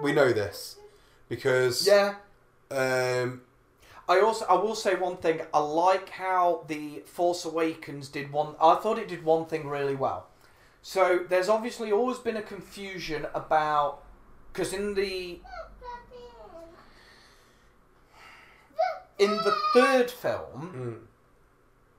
We 0.00 0.12
know 0.12 0.32
this 0.32 0.76
because 1.28 1.86
Yeah. 1.86 2.14
Um, 2.72 3.42
I 4.08 4.20
also 4.20 4.44
I 4.46 4.54
will 4.54 4.74
say 4.74 4.94
one 4.94 5.16
thing. 5.16 5.40
I 5.54 5.58
like 5.60 6.10
how 6.10 6.64
the 6.66 7.00
Force 7.06 7.44
Awakens 7.44 8.08
did 8.08 8.32
one. 8.32 8.54
I 8.60 8.74
thought 8.76 8.98
it 8.98 9.08
did 9.08 9.24
one 9.24 9.46
thing 9.46 9.68
really 9.68 9.94
well. 9.94 10.26
So 10.82 11.24
there's 11.28 11.48
obviously 11.48 11.92
always 11.92 12.18
been 12.18 12.36
a 12.36 12.42
confusion 12.42 13.26
about 13.34 14.02
because 14.52 14.72
in 14.72 14.94
the 14.94 15.40
in 19.18 19.30
the 19.30 19.56
third 19.72 20.10
film, 20.10 21.08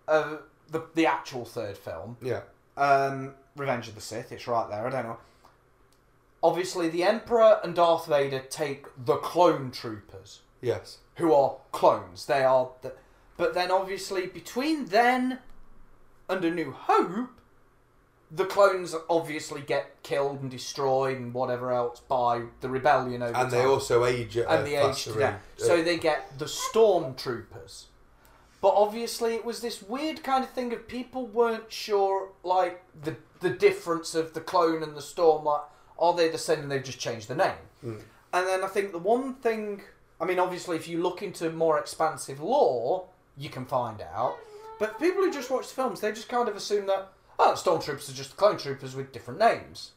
mm, 0.08 0.14
uh, 0.14 0.38
the 0.70 0.84
the 0.94 1.06
actual 1.06 1.46
third 1.46 1.78
film, 1.78 2.18
yeah, 2.22 2.42
um, 2.76 3.34
Revenge 3.56 3.88
of 3.88 3.96
the 3.96 4.02
Sith. 4.02 4.32
It's 4.32 4.48
right 4.48 4.70
there. 4.70 4.86
I 4.86 4.90
don't 4.90 5.06
know. 5.06 5.18
Obviously, 6.44 6.90
the 6.90 7.04
Emperor 7.04 7.62
and 7.64 7.74
Darth 7.74 8.06
Vader 8.06 8.40
take 8.40 8.86
the 9.06 9.16
clone 9.16 9.72
troopers 9.72 10.42
yes, 10.64 10.98
who 11.16 11.34
are 11.34 11.58
clones. 11.72 12.26
They 12.26 12.44
are, 12.44 12.70
the, 12.82 12.94
but 13.38 13.54
then 13.54 13.70
obviously 13.70 14.26
between 14.26 14.86
then 14.86 15.40
and 16.28 16.44
A 16.44 16.50
New 16.50 16.72
Hope, 16.72 17.30
the 18.32 18.46
clones 18.46 18.96
obviously 19.10 19.62
get 19.62 20.02
killed 20.02 20.42
and 20.42 20.50
destroyed 20.50 21.18
and 21.18 21.34
whatever 21.34 21.72
else 21.72 22.00
by 22.00 22.44
the 22.62 22.70
rebellion 22.70 23.22
over 23.22 23.38
and 23.38 23.52
they 23.52 23.64
also 23.64 24.06
age 24.06 24.36
at 24.38 24.48
and 24.50 24.62
a 24.62 24.64
the 24.64 24.76
age 24.76 25.04
to 25.04 25.14
death. 25.14 25.42
So 25.58 25.80
Uh, 25.80 25.84
they 25.84 25.98
get 25.98 26.40
the 26.40 26.46
stormtroopers. 26.46 27.86
But 28.64 28.76
obviously, 28.76 29.36
it 29.36 29.44
was 29.44 29.60
this 29.60 29.84
weird 29.84 30.24
kind 30.24 30.42
of 30.42 30.50
thing 30.52 30.72
of 30.72 30.88
people 30.88 31.28
weren't 31.28 31.70
sure, 31.70 32.30
like 32.44 32.82
the 33.04 33.18
the 33.42 33.50
difference 33.50 34.16
of 34.16 34.34
the 34.34 34.40
clone 34.40 34.82
and 34.82 34.96
the 34.96 35.02
storm. 35.02 35.44
Like, 35.44 35.64
are 36.00 36.14
they 36.14 36.30
the 36.30 36.38
same? 36.38 36.60
And 36.60 36.72
they've 36.72 36.82
just 36.84 36.98
changed 36.98 37.28
the 37.28 37.36
name. 37.36 37.62
Mm. 37.86 38.02
And 38.32 38.48
then 38.48 38.64
I 38.64 38.68
think 38.68 38.94
the 38.94 39.00
one 39.00 39.36
thing, 39.36 39.82
I 40.20 40.26
mean, 40.26 40.40
obviously, 40.40 40.78
if 40.78 40.88
you 40.88 41.02
look 41.02 41.22
into 41.22 41.50
more 41.52 41.80
expansive 41.80 42.40
lore, 42.40 43.06
you 43.38 43.50
can 43.50 43.66
find 43.66 44.02
out. 44.02 44.38
But 44.80 45.00
people 45.00 45.24
who 45.24 45.32
just 45.32 45.50
watch 45.50 45.68
the 45.68 45.74
films, 45.74 46.00
they 46.00 46.12
just 46.12 46.30
kind 46.30 46.48
of 46.48 46.56
assume 46.56 46.88
that 46.88 47.12
oh, 47.40 47.54
stormtroopers 47.56 48.10
are 48.10 48.14
just 48.14 48.38
clone 48.38 48.58
troopers 48.58 48.96
with 48.96 49.12
different 49.12 49.40
names. 49.40 49.92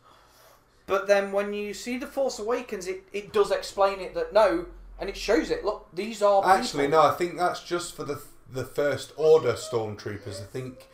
But 0.87 1.07
then 1.07 1.33
when 1.33 1.53
you 1.53 1.75
see 1.75 1.99
the 1.99 2.07
Force 2.07 2.39
Awakens, 2.39 2.87
it, 2.87 3.03
it 3.13 3.33
does 3.33 3.51
explain 3.51 4.01
it 4.01 4.15
that 4.15 4.33
no, 4.33 4.67
and 4.99 5.09
it 5.09 5.17
shows 5.17 5.51
it. 5.51 5.65
Look, 5.65 5.89
these 5.93 6.23
are 6.23 6.47
Actually, 6.47 6.89
no. 6.89 7.03
I 7.03 7.13
think 7.13 7.37
that's 7.37 7.63
just 7.63 7.95
for 7.95 8.05
the 8.05 8.23
the 8.51 8.65
first 8.65 9.13
order 9.17 9.55
stormtroopers. 9.55 10.41
I 10.41 10.47
think 10.47 10.87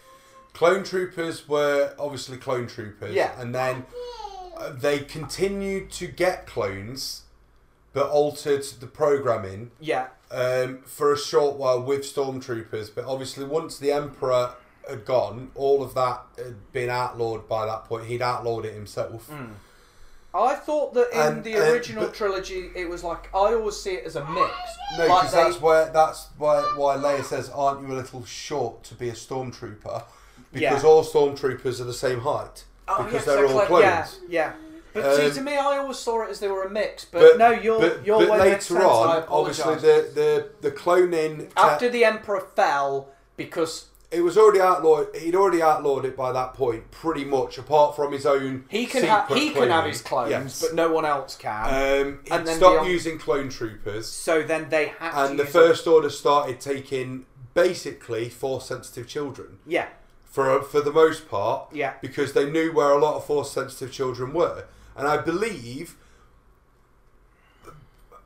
clone 0.55 0.85
troopers 0.85 1.49
were 1.49 1.95
obviously 1.99 2.39
clone 2.39 2.67
troopers. 2.67 3.15
Yeah. 3.15 3.39
And 3.39 3.55
then 3.55 3.85
uh, 4.57 4.73
they 4.73 5.01
continued 5.01 5.91
to 5.93 6.07
get 6.07 6.47
clones, 6.47 7.23
but 7.93 8.09
altered 8.11 8.65
the 8.81 8.87
programming 8.87 9.71
Yeah, 9.81 10.07
um, 10.31 10.79
for 10.85 11.13
a 11.13 11.19
short 11.19 11.57
while 11.57 11.83
with 11.83 12.03
stormtroopers. 12.03 12.95
But 12.95 13.05
obviously, 13.05 13.45
once 13.45 13.79
the 13.79 13.93
emperor 13.93 14.55
had 14.89 15.05
gone, 15.05 15.51
all 15.55 15.83
of 15.83 15.95
that 15.95 16.23
had 16.37 16.73
been 16.73 16.91
outlawed 16.91 17.49
by 17.49 17.67
that 17.67 17.85
point. 17.85 18.07
He'd 18.07 18.23
outlawed 18.23 18.65
it 18.65 18.75
himself. 18.75 19.29
Mm. 19.31 19.51
I 20.35 20.55
thought 20.55 20.95
that 20.95 21.11
in 21.13 21.21
And- 21.21 21.45
the 21.45 21.57
original 21.59 22.09
trilogy, 22.09 22.71
it 22.75 22.89
was 22.89 23.05
like 23.05 23.29
I 23.35 23.53
always 23.53 23.77
see 23.77 23.93
it 23.95 24.07
as 24.07 24.17
a 24.17 24.25
mix. 24.25 24.51
No, 24.97 25.07
Like 25.07 25.23
because 25.25 25.33
they- 25.33 25.43
that's 25.45 25.61
where 25.61 25.91
that's 25.93 26.29
why 26.39 26.61
why 26.75 26.97
Leia 26.97 27.23
says, 27.23 27.51
"Aren't 27.51 27.83
you 27.87 27.93
a 27.93 27.97
little 27.97 28.25
short 28.25 28.83
to 28.85 28.95
be 28.95 29.11
a 29.11 29.13
stormtrooper?" 29.13 30.05
Because 30.51 30.83
Yeah. 30.83 30.89
all 30.89 31.05
stormtroopers 31.05 31.81
are 31.81 31.85
the 31.85 31.93
same 31.93 32.21
height 32.21 32.65
Oh, 32.89 33.03
because 33.05 33.27
yeah, 33.27 33.35
they're 33.35 33.49
so 33.49 33.53
all 33.59 33.67
clo- 33.67 33.79
clones. 33.81 33.83
Yeah, 33.83 34.07
yeah. 34.29 34.53
But 34.95 35.17
see, 35.17 35.27
Um, 35.27 35.33
to 35.33 35.41
me, 35.41 35.57
I 35.57 35.79
always 35.79 35.99
saw 35.99 36.23
it 36.23 36.31
as 36.31 36.41
they 36.41 36.49
were 36.49 36.65
a 36.65 36.71
mix. 36.71 37.05
But, 37.05 37.39
no, 37.39 37.51
your 37.51 37.81
but, 37.81 38.07
your 38.07 38.27
but 38.27 38.41
later 38.41 38.83
on, 38.85 39.25
obviously 39.29 39.77
the 39.77 40.09
the 40.15 40.49
the 40.61 40.71
cloning 40.71 41.41
te- 41.49 41.53
after 41.57 41.89
the 41.89 42.05
Emperor 42.05 42.47
fell, 42.55 43.09
because 43.37 43.87
it 44.11 44.21
was 44.21 44.37
already 44.37 44.61
outlawed. 44.61 45.17
He'd 45.17 45.35
already 45.35 45.63
outlawed 45.63 46.05
it 46.05 46.15
by 46.15 46.33
that 46.33 46.53
point, 46.53 46.91
pretty 46.91 47.25
much. 47.25 47.57
Apart 47.57 47.97
from 47.97 48.13
his 48.13 48.27
own, 48.27 48.67
he 48.69 48.85
can 48.85 49.03
have 49.05 49.23
secret 49.29 49.41
he 49.41 49.51
can 49.51 49.71
have 49.71 49.87
his 49.87 50.03
clones, 50.03 50.31
Yes. 50.31 50.61
but 50.61 50.75
no 50.75 50.93
one 50.93 51.07
else 51.07 51.35
can. 51.37 51.65
um, 52.07 52.21
he 52.25 52.31
and 52.31 52.47
then 52.47 52.57
stopped 52.59 52.87
using 52.87 53.19
clone 53.19 53.49
troopers, 53.49 54.07
so 54.09 54.43
then 54.43 54.69
they 54.69 54.89
had 54.99 55.13
to 55.13 55.31
and 55.31 55.39
the 55.39 55.47
first 55.47 55.87
order 55.87 56.11
started 56.11 56.61
taking 56.61 57.25
basically 57.55 58.29
force 58.29 58.67
sensitive 58.67 59.07
children. 59.09 59.59
Yeah, 59.67 59.87
for 60.31 60.61
for 60.63 60.83
the 60.83 60.93
most 60.93 61.31
part, 61.31 61.69
Yeah. 61.73 61.95
because 62.03 62.35
they 62.35 62.51
knew 62.51 62.71
where 62.73 62.91
a 62.91 62.99
lot 62.99 63.15
of 63.17 63.25
force 63.25 63.51
sensitive 63.51 63.91
children 63.93 64.35
were, 64.35 64.65
and 64.97 65.07
I 65.07 65.19
believe. 65.19 65.97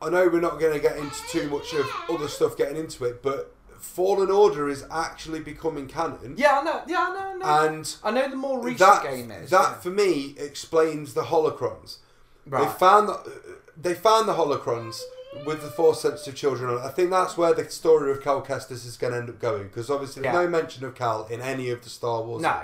I 0.01 0.11
know 0.11 0.29
we're 0.29 0.41
not 0.41 0.61
going 0.61 0.75
to 0.75 0.81
get 0.81 0.99
into 0.99 1.17
too 1.29 1.49
much 1.49 1.73
of 1.73 1.87
other 2.11 2.29
stuff 2.29 2.55
getting 2.57 2.77
into 2.77 3.05
it, 3.07 3.23
but 3.23 3.55
Fallen 3.79 4.31
Order 4.31 4.69
is 4.69 4.85
actually 4.91 5.41
becoming 5.41 5.87
canon, 5.87 6.35
yeah, 6.37 6.59
I 6.59 6.63
know. 6.63 6.83
Yeah, 6.87 7.07
I 7.09 7.35
know. 7.35 7.45
I 7.47 7.67
know. 7.69 7.75
and 7.77 7.97
I 8.05 8.11
know 8.11 8.29
the 8.29 8.37
more 8.37 8.61
recent 8.61 8.79
that 8.81 9.03
game 9.03 9.31
is. 9.31 9.49
that 9.51 9.63
yeah. 9.63 9.75
for 9.81 9.89
me 9.91 10.35
explains 10.39 11.15
the 11.15 11.23
holocrons. 11.23 11.99
Right. 12.47 12.63
They 12.67 12.79
found 12.79 13.09
the, 13.09 13.33
they 13.77 13.95
found 13.95 14.29
the 14.29 14.35
holocrons 14.35 15.01
with 15.47 15.63
the 15.63 15.69
force 15.69 16.03
sensitive 16.03 16.35
children. 16.35 16.79
I 16.83 16.89
think 16.89 17.11
that's 17.11 17.37
where 17.39 17.55
the 17.55 17.69
story 17.71 18.11
of 18.11 18.23
Cal 18.23 18.43
Kestis 18.43 18.87
is 18.87 18.97
going 18.97 19.13
to 19.13 19.19
end 19.19 19.31
up 19.31 19.39
going 19.41 19.65
because 19.65 19.89
obviously 19.91 20.23
there's 20.23 20.35
Yeah. 20.35 20.43
no 20.43 20.49
mention 20.49 20.85
of 20.85 20.95
Cal 20.95 21.27
in 21.27 21.41
any 21.41 21.71
of 21.71 21.83
the 21.83 21.91
Star 21.91 22.23
Wars 22.23 22.43
no. 22.43 22.63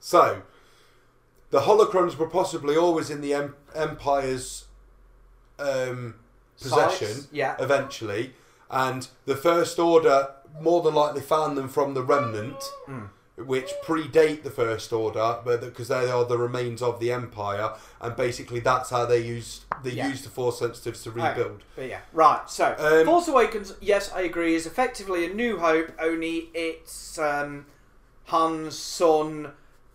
so, 0.00 0.42
the 1.50 1.60
holocrons 1.60 2.16
were 2.16 2.28
possibly 2.28 2.76
always 2.76 3.10
in 3.10 3.20
the 3.20 3.34
em- 3.34 3.56
Empire's 3.74 4.66
um, 5.58 6.14
possession 6.60 7.26
yeah. 7.32 7.56
eventually, 7.58 8.34
and 8.70 9.08
the 9.26 9.36
First 9.36 9.78
Order 9.78 10.28
more 10.60 10.82
than 10.82 10.94
likely 10.94 11.20
found 11.20 11.56
them 11.56 11.68
from 11.68 11.94
the 11.94 12.02
Remnant, 12.02 12.62
Hmm. 12.86 13.04
which 13.36 13.70
predate 13.84 14.42
the 14.42 14.50
First 14.50 14.92
Order, 14.92 15.38
but 15.44 15.60
because 15.60 15.88
they 15.88 16.10
are 16.10 16.24
the 16.24 16.36
remains 16.38 16.82
of 16.82 16.98
the 17.00 17.10
Empire, 17.12 17.72
and 18.00 18.14
basically 18.16 18.60
that's 18.60 18.90
how 18.90 19.06
they 19.06 19.20
used 19.20 19.64
they 19.82 19.92
Yeah. 19.92 20.08
used 20.08 20.24
the 20.26 20.30
Force 20.30 20.58
sensitives 20.58 21.02
to 21.04 21.10
rebuild. 21.10 21.62
But 21.74 21.88
yeah, 21.88 22.00
right. 22.12 22.48
So, 22.50 22.74
Um, 22.78 23.06
Force 23.06 23.28
Awakens, 23.28 23.74
yes, 23.80 24.12
I 24.12 24.20
agree, 24.22 24.54
is 24.54 24.66
effectively 24.66 25.24
a 25.24 25.32
New 25.32 25.58
Hope. 25.58 25.90
Only 25.98 26.50
it's 26.52 27.18
um, 27.18 27.64
Han's 28.26 28.76
son 28.78 29.52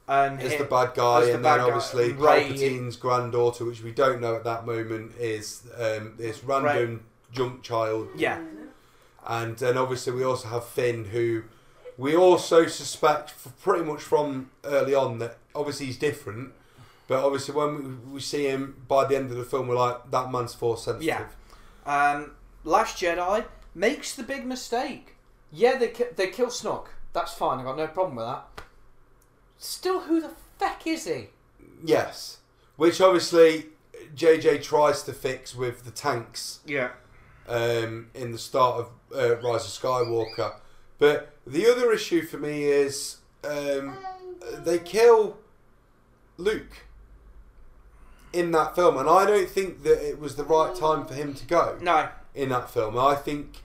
and 0.08 0.42
Is 0.42 0.54
him- 0.54 0.60
the 0.60 0.66
bad 0.66 0.94
guy, 0.94 1.22
as 1.22 1.28
the 1.28 1.36
and 1.36 1.46
then 1.46 1.60
obviously 1.62 2.12
and 2.12 2.20
Rey- 2.20 2.50
Palpatine's 2.50 2.96
granddaughter, 2.96 3.66
which 3.66 3.82
we 3.82 3.92
don't 3.92 4.22
know 4.22 4.36
at 4.36 4.44
that 4.44 4.66
moment, 4.66 5.14
is 5.20 5.64
um, 5.78 6.14
this 6.18 6.44
random 6.44 7.04
junk 7.32 7.64
child 7.64 8.08
Yeah, 8.16 8.40
and 9.28 9.58
then 9.58 9.78
obviously 9.78 10.14
we 10.14 10.24
also 10.24 10.48
have 10.50 10.66
Finn, 10.66 11.06
who 11.06 11.44
we 11.98 12.16
also 12.16 12.68
suspect 12.68 13.34
pretty 13.62 13.84
much 13.84 14.02
from 14.02 14.52
early 14.64 14.94
on 14.94 15.20
that 15.20 15.38
obviously 15.56 15.88
he's 15.88 15.98
different, 15.98 16.52
but 17.08 17.24
obviously 17.24 17.56
when 17.56 17.76
we, 18.08 18.14
we 18.16 18.20
see 18.20 18.46
him 18.46 18.84
by 18.88 19.06
the 19.06 19.16
end 19.16 19.32
of 19.32 19.38
the 19.38 19.44
film, 19.44 19.68
we're 19.68 19.76
like 19.76 20.12
that 20.12 20.32
man's 20.32 20.54
force 20.54 20.84
sensitive. 20.86 21.08
Yeah. 21.86 22.12
Um, 22.14 22.32
Last 22.64 22.98
Jedi 23.02 23.46
makes 23.74 24.16
the 24.16 24.24
big 24.24 24.46
mistake. 24.46 25.16
Yeah, 25.52 25.78
they 25.78 25.90
ki- 25.90 26.06
they 26.16 26.28
kill 26.28 26.48
Snoke. 26.48 26.88
That's 27.14 27.34
fine. 27.34 27.60
I 27.60 27.64
got 27.64 27.78
no 27.78 27.88
problem 27.88 28.16
with 28.18 28.26
that. 28.26 28.55
Still, 29.58 30.02
who 30.02 30.22
the 30.22 30.32
feck 30.60 30.86
is 30.88 31.06
he? 31.06 31.28
Yes, 31.84 32.38
which 32.76 33.00
obviously 33.02 33.68
JJ 34.16 34.64
tries 34.64 35.04
to 35.04 35.14
fix 35.14 35.56
with 35.56 35.84
the 35.86 35.92
tanks 35.92 36.60
Yeah. 36.66 36.92
um, 37.48 38.08
in 38.14 38.32
the 38.32 38.38
start 38.38 38.80
of 38.80 38.90
uh, 39.16 39.36
Rise 39.38 39.66
of 39.66 39.72
Skywalker. 39.84 40.56
But 40.98 41.34
the 41.46 41.68
other 41.70 41.92
issue 41.92 42.22
for 42.24 42.38
me 42.38 42.64
is 42.66 43.18
um, 43.44 43.98
they 44.64 44.80
kill 44.80 45.38
Luke 46.38 46.84
in 48.34 48.52
that 48.52 48.76
film, 48.76 48.98
and 48.98 49.10
I 49.10 49.26
don't 49.26 49.50
think 49.50 49.84
that 49.84 50.08
it 50.08 50.20
was 50.20 50.36
the 50.36 50.44
right 50.44 50.76
time 50.76 51.06
for 51.06 51.14
him 51.14 51.34
to 51.34 51.46
go 51.46 51.78
No. 51.82 52.10
in 52.34 52.50
that 52.50 52.70
film. 52.70 52.98
I 52.98 53.16
think 53.16 53.62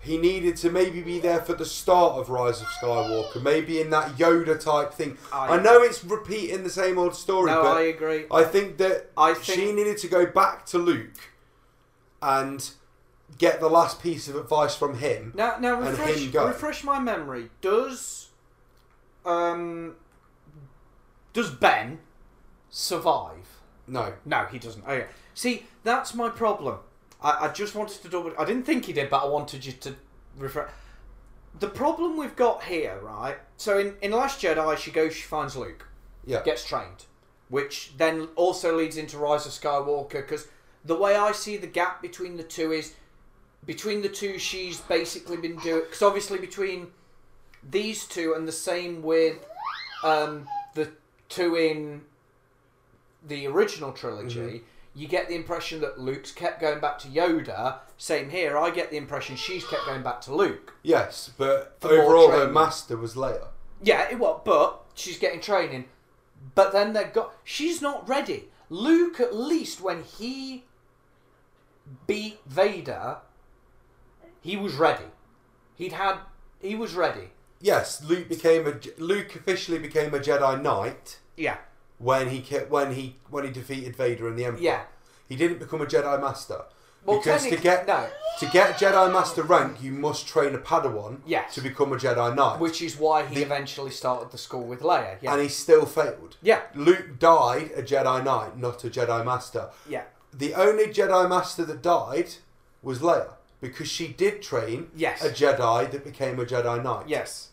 he 0.00 0.16
needed 0.16 0.56
to 0.58 0.70
maybe 0.70 1.02
be 1.02 1.18
there 1.18 1.40
for 1.40 1.54
the 1.54 1.64
start 1.66 2.14
of 2.18 2.30
Rise 2.30 2.60
of 2.60 2.68
Skywalker, 2.68 3.42
maybe 3.42 3.80
in 3.80 3.90
that 3.90 4.16
Yoda 4.16 4.58
type 4.58 4.92
thing. 4.94 5.18
I- 5.32 5.56
I 5.56 5.62
know 5.62 5.82
it's 5.82 6.04
repeating 6.04 6.62
the 6.62 6.70
same 6.70 6.98
old 6.98 7.14
story, 7.16 7.50
No, 7.50 7.62
but 7.62 7.76
I 7.78 7.80
agree. 7.82 8.26
I 8.30 8.44
think 8.44 8.76
that 8.78 9.10
I 9.16 9.34
she 9.34 9.72
needed 9.72 9.98
to 9.98 10.08
go 10.08 10.24
back 10.26 10.66
to 10.66 10.78
Luke 10.78 11.32
and 12.22 12.70
get 13.36 13.60
the 13.60 13.68
last 13.68 14.00
piece 14.02 14.28
of 14.28 14.36
advice 14.36 14.74
from 14.74 14.98
him. 14.98 15.32
Now, 15.34 15.56
now 15.58 15.74
refresh, 15.80 16.08
refresh 16.46 16.84
my 16.84 16.98
memory. 16.98 17.50
Does 17.60 18.28
um 19.24 19.96
does 21.32 21.50
Ben 21.50 21.98
survive? 22.70 23.46
No. 23.86 24.14
No, 24.24 24.44
he 24.50 24.58
doesn't. 24.58 24.84
Oh 24.86 24.92
yeah. 24.94 25.06
See, 25.34 25.66
that's 25.84 26.14
my 26.14 26.28
problem. 26.30 26.78
I, 27.22 27.46
I 27.46 27.48
just 27.48 27.74
wanted 27.74 28.02
to 28.02 28.08
double. 28.08 28.32
I 28.38 28.44
didn't 28.44 28.64
think 28.64 28.84
he 28.86 28.92
did, 28.92 29.10
but 29.10 29.22
I 29.24 29.26
wanted 29.28 29.64
you 29.64 29.72
to 29.72 29.94
refer. 30.36 30.68
The 31.58 31.68
problem 31.68 32.16
we've 32.16 32.36
got 32.36 32.64
here, 32.64 32.98
right? 33.02 33.36
So 33.56 33.78
in 33.78 33.94
in 34.02 34.12
Last 34.12 34.40
Jedi, 34.40 34.76
she 34.76 34.90
goes, 34.90 35.14
she 35.14 35.22
finds 35.22 35.56
Luke, 35.56 35.86
Yeah. 36.24 36.42
gets 36.42 36.64
trained, 36.64 37.06
which 37.48 37.96
then 37.96 38.28
also 38.36 38.76
leads 38.76 38.96
into 38.96 39.18
Rise 39.18 39.46
of 39.46 39.52
Skywalker. 39.52 40.12
Because 40.12 40.46
the 40.84 40.94
way 40.94 41.16
I 41.16 41.32
see 41.32 41.56
the 41.56 41.66
gap 41.66 42.00
between 42.00 42.36
the 42.36 42.44
two 42.44 42.72
is 42.72 42.94
between 43.66 44.02
the 44.02 44.08
two, 44.08 44.38
she's 44.38 44.80
basically 44.82 45.36
been 45.36 45.56
doing. 45.56 45.80
Because 45.82 46.02
obviously 46.02 46.38
between 46.38 46.88
these 47.68 48.06
two 48.06 48.34
and 48.34 48.46
the 48.46 48.52
same 48.52 49.02
with 49.02 49.44
um, 50.04 50.46
the 50.74 50.90
two 51.28 51.56
in 51.56 52.02
the 53.26 53.48
original 53.48 53.92
trilogy, 53.92 54.62
you 54.98 55.06
get 55.06 55.28
the 55.28 55.36
impression 55.36 55.80
that 55.80 56.00
Luke's 56.00 56.32
kept 56.32 56.60
going 56.60 56.80
back 56.80 56.98
to 56.98 57.08
Yoda. 57.08 57.78
Same 57.96 58.30
here, 58.30 58.58
I 58.58 58.70
get 58.70 58.90
the 58.90 58.96
impression 58.96 59.36
she's 59.36 59.64
kept 59.64 59.86
going 59.86 60.02
back 60.02 60.20
to 60.22 60.34
Luke. 60.34 60.74
Yes, 60.82 61.30
but 61.38 61.78
overall, 61.82 62.32
her 62.32 62.50
master 62.50 62.96
was 62.96 63.14
Leia. 63.14 63.46
Yeah, 63.80 64.10
it 64.10 64.18
was, 64.18 64.40
but 64.44 64.82
she's 64.94 65.18
getting 65.18 65.40
training. 65.40 65.84
But 66.56 66.72
then 66.72 66.94
they've 66.94 67.12
got. 67.12 67.32
She's 67.44 67.80
not 67.80 68.08
ready. 68.08 68.48
Luke, 68.70 69.20
at 69.20 69.34
least 69.34 69.80
when 69.80 70.02
he 70.02 70.64
beat 72.08 72.40
Vader, 72.44 73.18
he 74.40 74.56
was 74.56 74.74
ready. 74.74 75.06
He'd 75.76 75.92
had. 75.92 76.18
He 76.60 76.74
was 76.74 76.94
ready. 76.94 77.30
Yes, 77.60 78.02
Luke 78.02 78.28
became 78.28 78.66
a 78.66 78.74
Luke 79.00 79.36
officially 79.36 79.78
became 79.78 80.12
a 80.12 80.18
Jedi 80.18 80.60
Knight 80.60 81.18
Yeah. 81.36 81.58
When 81.98 82.28
he 82.30 82.40
when 82.68 82.92
he 82.94 83.16
when 83.30 83.44
he 83.44 83.50
defeated 83.50 83.96
Vader 83.96 84.28
and 84.28 84.38
the 84.38 84.44
Emperor. 84.44 84.62
Yeah. 84.62 84.82
He 85.28 85.36
didn't 85.36 85.58
become 85.58 85.80
a 85.82 85.86
Jedi 85.86 86.20
Master. 86.20 86.62
Well, 87.04 87.18
because 87.18 87.46
to 87.46 87.56
get 87.56 87.86
no. 87.86 88.06
to 88.40 88.46
get 88.46 88.76
Jedi 88.78 89.12
Master 89.12 89.42
rank, 89.42 89.82
you 89.82 89.92
must 89.92 90.26
train 90.26 90.54
a 90.54 90.58
Padawan 90.58 91.18
Yes. 91.26 91.54
to 91.54 91.60
become 91.60 91.92
a 91.92 91.96
Jedi 91.96 92.34
Knight. 92.34 92.58
Which 92.60 92.82
is 92.82 92.96
why 92.96 93.24
he 93.24 93.36
The- 93.36 93.42
eventually 93.42 93.90
started 93.90 94.30
the 94.30 94.38
school 94.38 94.62
with 94.64 94.80
Leia. 94.80 95.16
Yeah. 95.20 95.32
and 95.32 95.42
he 95.42 95.48
still 95.48 95.86
failed. 95.86 96.36
yeah. 96.42 96.62
Luke 96.74 97.18
died 97.18 97.70
a 97.76 97.82
Jedi 97.82 98.24
Knight, 98.24 98.58
not 98.58 98.84
a 98.84 98.90
Jedi 98.90 99.24
Master. 99.24 99.70
Yeah. 99.88 100.04
The 100.32 100.54
only 100.54 100.86
Jedi 100.86 101.28
Master 101.28 101.64
that 101.64 101.82
died 101.82 102.30
was 102.82 102.98
Leia 102.98 103.28
because 103.60 103.88
she 103.88 104.08
did 104.08 104.42
train 104.42 104.90
Yes. 104.94 105.22
a 105.24 105.30
Jedi 105.30 105.90
that 105.90 106.04
became 106.04 106.38
a 106.40 106.44
Jedi 106.44 106.82
Knight. 106.82 107.04
Yes. 107.08 107.48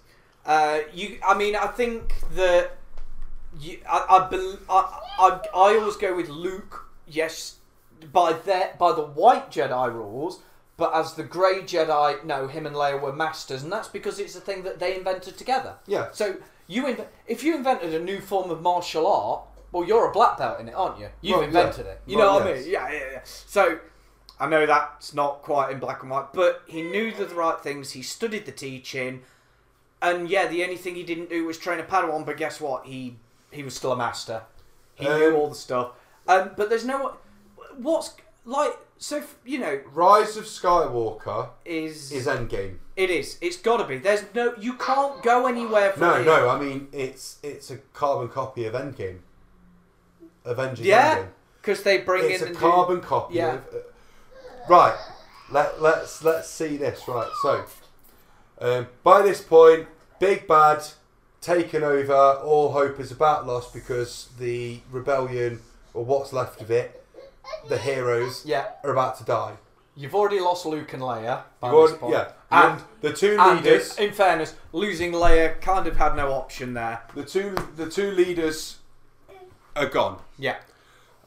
Uh, 0.46 0.80
you. 0.94 1.18
I 1.26 1.34
mean, 1.36 1.56
I 1.56 1.68
think 1.68 2.14
that. 2.36 2.78
You, 3.60 3.80
I, 3.90 4.06
I, 4.10 4.30
bel 4.30 4.58
I, 4.70 5.00
I, 5.20 5.40
I 5.54 5.78
always 5.78 5.96
go 5.96 6.16
with 6.16 6.30
Luke. 6.30 6.90
Yes, 7.08 7.58
by 8.12 8.34
their 8.34 8.76
by 8.80 8.92
the 8.94 9.04
white 9.04 9.52
Jedi 9.52 9.94
rules, 9.94 10.42
but 10.78 10.94
as 10.94 11.14
the 11.14 11.24
grey 11.24 11.62
Jedi, 11.62 12.24
no, 12.26 12.48
him 12.48 12.66
and 12.66 12.76
Leia 12.76 13.00
were 13.00 13.14
masters, 13.14 13.64
and 13.64 13.72
that's 13.72 13.88
because 13.88 14.20
it's 14.20 14.36
a 14.36 14.42
thing 14.42 14.64
that 14.64 14.80
they 14.80 14.96
invented 14.98 15.38
together. 15.38 15.76
Yeah. 15.88 16.10
So 16.12 16.38
you, 16.68 16.84
inv- 16.86 17.06
if 17.28 17.44
you 17.44 17.56
invented 17.56 17.94
a 17.94 18.00
new 18.00 18.20
form 18.20 18.50
of 18.50 18.62
martial 18.62 19.06
art, 19.08 19.42
well, 19.72 19.86
you're 19.86 20.10
a 20.10 20.12
black 20.12 20.38
belt 20.38 20.60
in 20.60 20.68
it, 20.70 20.74
aren't 20.74 21.00
you? 21.00 21.10
You've 21.22 21.34
Well, 21.38 21.42
yeah. 21.44 21.48
invented 21.48 21.86
it. 21.86 22.02
You 22.08 22.18
Well, 22.18 22.40
know 22.40 22.46
what 22.46 22.56
I 22.56 22.60
mean? 22.60 22.70
Yeah, 22.70 22.92
yeah, 22.92 23.12
yeah. 23.14 23.22
So 23.24 23.80
I 24.40 24.48
know 24.50 24.66
that's 24.66 25.14
not 25.14 25.44
quite 25.44 25.72
in 25.72 25.80
black 25.80 26.02
and 26.02 26.10
white, 26.12 26.34
but 26.34 26.64
he 26.68 26.82
knew 26.82 27.12
the 27.14 27.28
right 27.28 27.60
things. 27.60 27.92
He 27.92 28.02
studied 28.02 28.46
the 28.46 28.52
teaching, 28.52 29.22
and 30.02 30.28
yeah, 30.30 30.48
the 30.48 30.64
only 30.64 30.78
thing 30.78 30.96
he 30.96 31.04
didn't 31.04 31.30
do 31.30 31.46
was 31.46 31.58
train 31.58 31.80
a 31.80 31.84
Padawan. 31.84 32.26
But 32.26 32.38
guess 32.38 32.60
what? 32.60 32.86
He 32.86 33.18
he 33.56 33.64
was 33.64 33.76
still 33.76 33.92
a 33.92 33.98
master. 33.98 34.44
He 34.96 35.08
Um, 35.08 35.20
knew 35.20 35.36
all 35.36 35.50
the 35.50 35.56
stuff. 35.56 35.92
Um, 36.28 36.52
but 36.56 36.70
there's 36.70 36.86
no 36.86 37.18
what's 37.78 38.14
like 38.46 38.78
so 38.98 39.24
you 39.46 39.60
know 39.60 39.82
Rise 39.92 40.38
of 40.38 40.46
Skywalker 40.46 41.50
is 41.66 42.12
is 42.12 42.28
Endgame. 42.28 42.78
it 42.96 43.10
is 43.10 43.38
it's 43.42 43.58
got 43.58 43.78
to 43.78 43.84
be. 43.86 43.98
There's 43.98 44.24
no 44.34 44.54
you 44.58 44.74
can't 44.74 45.22
go 45.24 45.48
anywhere 45.48 45.92
from 45.92 46.02
No, 46.02 46.14
here. 46.16 46.26
no, 46.26 46.50
I 46.50 46.60
mean 46.60 46.88
it's 46.92 47.38
it's 47.44 47.70
a 47.72 47.78
carbon 47.94 48.30
copy 48.30 48.66
of 48.66 48.74
Endgame. 48.74 49.20
Avengers 50.46 50.86
Yeah, 50.86 51.26
because 51.62 51.84
they 51.84 51.98
bring 52.00 52.30
It's 52.32 52.42
in 52.42 52.50
a 52.50 52.54
do- 52.54 52.60
carbon 52.60 53.02
copy 53.02 53.36
Yeah. 53.36 53.56
of. 53.56 53.60
Uh, 53.74 53.78
right. 54.70 54.96
Let 55.52 55.82
let's 55.82 56.24
let's 56.24 56.50
see 56.50 56.78
this. 56.78 57.08
Right. 57.08 57.30
So, 57.42 57.66
um, 58.62 58.88
by 59.04 59.22
this 59.22 59.42
point, 59.42 59.88
Big 60.20 60.48
Bad 60.48 60.84
taken 61.46 61.84
over. 61.84 62.14
All 62.14 62.72
hope 62.72 63.00
is 63.00 63.12
about 63.12 63.46
lost 63.46 63.74
because 63.74 64.30
the 64.40 64.80
rebellion, 64.92 65.60
or 65.94 66.04
what's 66.04 66.34
left 66.34 66.62
of 66.62 66.72
it, 66.72 67.04
the 67.70 67.78
heroes 67.78 68.44
yeah. 68.46 68.66
are 68.84 68.92
about 68.92 69.18
to 69.20 69.24
die. 69.24 69.54
You've 69.96 70.16
already 70.16 70.40
lost 70.42 70.66
Luke 70.66 70.92
and 70.94 71.02
Leia. 71.02 71.44
By 71.62 71.72
You've 71.72 71.92
this 71.92 71.92
already- 71.92 71.98
point. 71.98 72.14
yeah, 72.14 72.32
and 72.52 72.82
the 73.02 73.14
two 73.14 73.38
and 73.40 73.64
leaders. 73.64 73.98
in 73.98 74.12
fairness, 74.12 74.56
losing 74.74 75.12
Leia 75.14 75.62
kind 75.62 75.88
of 75.88 75.96
had 75.96 76.16
no 76.16 76.32
option 76.34 76.74
there. 76.74 77.04
The 77.16 77.24
two 77.24 77.56
the 77.78 77.90
two 77.90 78.12
leaders 78.12 78.78
are 79.76 79.86
gone. 79.88 80.20
Yeah, 80.38 80.56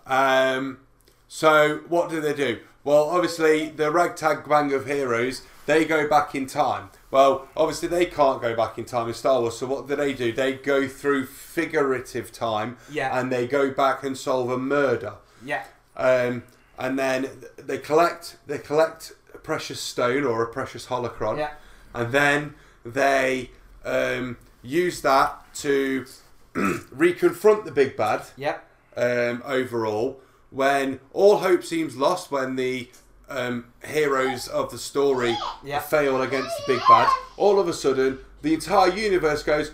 Um, 0.06 0.80
so 1.28 1.78
what 1.88 2.10
do 2.10 2.20
they 2.20 2.34
do? 2.34 2.60
Well, 2.84 3.04
obviously 3.10 3.68
the 3.68 3.90
ragtag 3.90 4.48
bang 4.48 4.72
of 4.72 4.86
heroes 4.86 5.42
they 5.66 5.84
go 5.84 6.08
back 6.08 6.34
in 6.34 6.46
time. 6.46 6.90
Well, 7.10 7.48
obviously 7.56 7.88
they 7.88 8.04
can't 8.06 8.40
go 8.42 8.54
back 8.54 8.76
in 8.78 8.84
time 8.84 9.08
in 9.08 9.14
Star 9.14 9.40
Wars. 9.40 9.56
So 9.58 9.66
what 9.66 9.88
do 9.88 9.96
they 9.96 10.12
do? 10.12 10.30
They 10.32 10.52
go 10.54 10.86
through 10.86 11.26
figurative 11.26 12.32
time, 12.32 12.76
Yeah. 12.90 13.18
and 13.18 13.32
they 13.32 13.46
go 13.46 13.70
back 13.70 14.02
and 14.04 14.16
solve 14.16 14.50
a 14.50 14.58
murder. 14.58 15.14
yeah, 15.44 15.64
Um, 15.96 16.42
and 16.78 16.98
then 16.98 17.28
they 17.56 17.78
collect 17.78 18.36
they 18.46 18.58
collect 18.58 19.12
a 19.34 19.38
precious 19.38 19.80
stone 19.80 20.24
or 20.24 20.42
a 20.42 20.48
precious 20.48 20.86
holocron, 20.86 21.38
yeah, 21.38 21.52
and 21.94 22.12
then 22.12 22.54
they 22.84 23.50
um, 23.84 24.36
use 24.62 25.00
that 25.02 25.42
to 25.54 26.04
reconfront 26.54 27.64
the 27.64 27.70
big 27.70 27.96
bad 27.96 28.22
yeah, 28.36 28.58
um, 28.96 29.42
overall 29.46 30.20
when 30.50 31.00
all 31.12 31.38
hope 31.38 31.62
seems 31.64 31.96
lost 31.96 32.30
when 32.30 32.56
the 32.56 32.88
um, 33.30 33.66
heroes 33.84 34.48
of 34.48 34.70
the 34.70 34.78
story 34.78 35.36
Yeah. 35.62 35.80
fail 35.80 36.22
against 36.22 36.56
the 36.66 36.74
big 36.74 36.82
bad 36.88 37.08
all 37.36 37.58
of 37.60 37.68
a 37.68 37.72
sudden 37.72 38.18
the 38.42 38.54
entire 38.54 38.90
universe 38.90 39.42
goes 39.42 39.72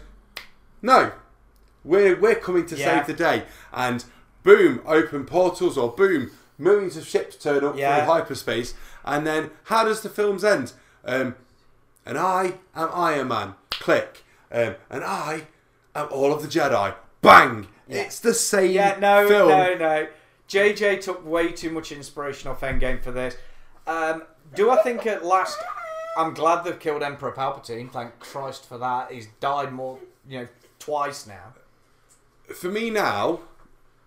no 0.82 1.12
we're, 1.84 2.18
we're 2.18 2.34
coming 2.34 2.66
to 2.66 2.76
Yeah. 2.76 2.98
save 2.98 3.06
the 3.06 3.12
day 3.14 3.44
and 3.72 4.04
boom 4.42 4.80
open 4.86 5.24
portals 5.24 5.76
or 5.78 5.90
boom 5.92 6.30
millions 6.58 6.96
of 6.96 7.06
ships 7.06 7.36
turn 7.36 7.64
up 7.64 7.76
Yeah. 7.76 8.04
from 8.04 8.14
hyperspace 8.14 8.74
and 9.04 9.26
then 9.26 9.50
how 9.64 9.84
does 9.84 10.00
the 10.02 10.08
films 10.08 10.44
end 10.44 10.72
um, 11.04 11.34
and 12.06 12.18
I 12.18 12.54
am 12.74 12.90
Iron 12.92 13.28
Man 13.28 13.54
click 13.70 14.24
um, 14.50 14.76
and 14.90 15.04
I 15.04 15.46
am 15.94 16.08
all 16.10 16.32
of 16.32 16.42
the 16.42 16.48
Jedi 16.48 16.94
bang 17.22 17.68
it's 17.88 18.18
the 18.18 18.32
same 18.34 18.72
yeah. 18.72 18.96
No, 18.98 19.28
film 19.28 19.48
no, 19.50 19.74
no. 19.74 20.06
JJ 20.48 21.00
took 21.00 21.26
way 21.26 21.52
too 21.52 21.70
much 21.70 21.92
inspiration 21.92 22.50
off 22.50 22.61
Endgame 22.61 23.02
for 23.02 23.11
this. 23.11 23.37
Um, 23.87 24.24
do 24.54 24.70
I 24.70 24.76
think 24.83 25.07
at 25.07 25.24
last? 25.24 25.59
I'm 26.16 26.35
glad 26.35 26.64
they've 26.64 26.78
killed 26.78 27.02
Emperor 27.02 27.33
Palpatine. 27.33 27.90
Thank 27.90 28.18
Christ 28.20 28.68
for 28.68 28.78
that. 28.78 29.11
He's 29.11 29.26
died 29.40 29.72
more, 29.72 29.98
you 30.28 30.40
know, 30.40 30.48
twice 30.78 31.26
now. 31.26 31.54
for 32.54 32.68
me 32.68 32.90
now, 32.90 33.40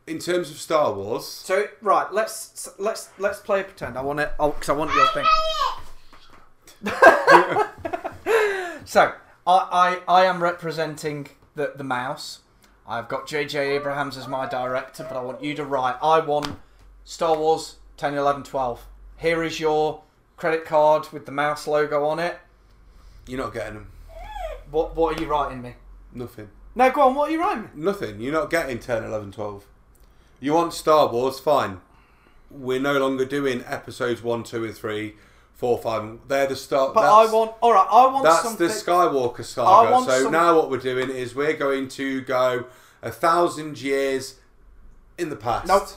in 0.06 0.19
terms 0.19 0.50
of 0.50 0.58
Star 0.58 0.93
Wars, 0.93 1.28
So 1.28 1.65
right, 1.82 2.12
let's 2.13 2.69
let's 2.80 3.10
let's 3.17 3.39
play 3.39 3.62
a 3.62 3.63
pretend. 3.63 3.97
I 3.97 4.02
want 4.02 4.19
it. 4.21 4.32
Oh, 4.39 4.52
because 4.52 4.69
I 4.69 4.73
want 4.73 4.93
your 4.93 5.08
thing. 5.08 5.26
so 8.86 9.13
I, 9.45 10.00
I 10.08 10.08
I 10.08 10.26
am 10.26 10.41
representing 10.41 11.28
the 11.56 11.73
the 11.76 11.84
mouse. 11.84 12.39
I've 12.88 13.10
got 13.10 13.28
J.J. 13.28 13.76
Abrahams 13.76 14.15
as 14.17 14.28
my 14.28 14.47
director, 14.47 15.06
but 15.08 15.17
I 15.17 15.21
want 15.21 15.43
you 15.43 15.54
to 15.56 15.65
write. 15.65 15.97
I 16.02 16.19
want 16.21 16.58
Star 17.04 17.38
Wars 17.38 17.76
10, 17.97 18.13
11, 18.13 18.43
12. 18.43 18.86
Here 19.17 19.43
is 19.43 19.60
your 19.60 20.04
credit 20.38 20.63
card 20.63 21.08
with 21.12 21.26
the 21.26 21.32
mouse 21.34 21.67
logo 21.67 22.06
on 22.06 22.19
it. 22.19 22.39
You're 23.28 23.41
not 23.41 23.54
getting 23.54 23.73
them. 23.73 23.91
What 24.71 24.95
What 24.95 25.17
are 25.17 25.21
you 25.21 25.28
writing 25.28 25.62
me? 25.62 25.73
Nothing. 26.13 26.50
No, 26.76 26.89
go 26.91 27.02
on. 27.02 27.15
What 27.15 27.30
are 27.30 27.32
you 27.34 27.41
writing 27.41 27.63
me? 27.63 27.69
Nothing. 27.76 28.21
You're 28.21 28.34
not 28.34 28.50
getting 28.50 28.80
10, 28.80 29.04
11, 29.04 29.32
12. 29.34 29.65
You 30.39 30.54
want 30.54 30.73
Star 30.73 31.10
Wars? 31.12 31.39
Fine. 31.39 31.82
We're 32.50 32.80
no 32.80 32.97
longer 33.00 33.26
doing 33.26 33.63
episodes 33.67 34.23
1, 34.23 34.43
2, 34.43 34.63
and 34.63 34.73
3, 34.73 35.15
4, 35.58 35.78
5. 35.80 36.04
and- 36.04 36.20
They're 36.28 36.48
the 36.48 36.56
start. 36.56 36.93
But 36.93 37.04
I 37.04 37.32
want. 37.32 37.54
All 37.62 37.74
right, 37.74 37.88
I 37.89 38.06
want 38.08 38.24
That's 38.24 38.43
something. 38.43 38.67
the 38.67 38.74
Skywalker 38.74 39.43
saga. 39.43 40.06
So 40.06 40.24
some- 40.24 40.32
now 40.32 40.56
what 40.56 40.70
we're 40.70 40.78
doing 40.78 41.10
is 41.10 41.36
we're 41.36 41.54
going 41.58 41.88
to 41.89 42.22
go 42.22 42.65
a 43.02 43.12
thousand 43.12 43.82
years 43.82 44.36
in 45.17 45.30
the 45.30 45.36
past. 45.36 45.67
Nope. 45.67 45.88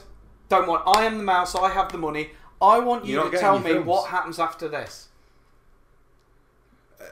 Don't 0.49 0.67
want. 0.67 0.83
I 0.87 1.05
am 1.05 1.17
the 1.19 1.23
mouse. 1.23 1.55
I 1.55 1.69
have 1.69 1.91
the 1.91 1.97
money. 1.97 2.31
I 2.61 2.79
want 2.79 3.05
you 3.05 3.21
to 3.29 3.37
tell 3.37 3.59
me 3.59 3.71
films. 3.71 3.85
what 3.85 4.09
happens 4.09 4.37
after 4.39 4.67
this. 4.67 5.07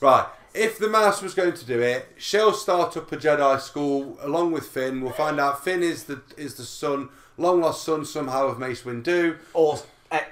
Right. 0.00 0.26
If 0.54 0.78
the 0.78 0.88
mouse 0.88 1.22
was 1.22 1.32
going 1.32 1.52
to 1.54 1.64
do 1.64 1.80
it, 1.80 2.08
she'll 2.18 2.52
start 2.52 2.96
up 2.96 3.10
a 3.12 3.16
Jedi 3.16 3.60
school 3.60 4.18
along 4.20 4.50
with 4.52 4.66
Finn. 4.66 5.00
We'll 5.00 5.12
find 5.12 5.38
out 5.40 5.62
Finn 5.64 5.82
is 5.82 6.04
the 6.04 6.20
is 6.36 6.56
the 6.56 6.64
son, 6.64 7.08
long 7.38 7.60
lost 7.60 7.84
son 7.84 8.04
somehow 8.04 8.48
of 8.48 8.58
Mace 8.58 8.82
Windu. 8.82 9.38
Or 9.54 9.78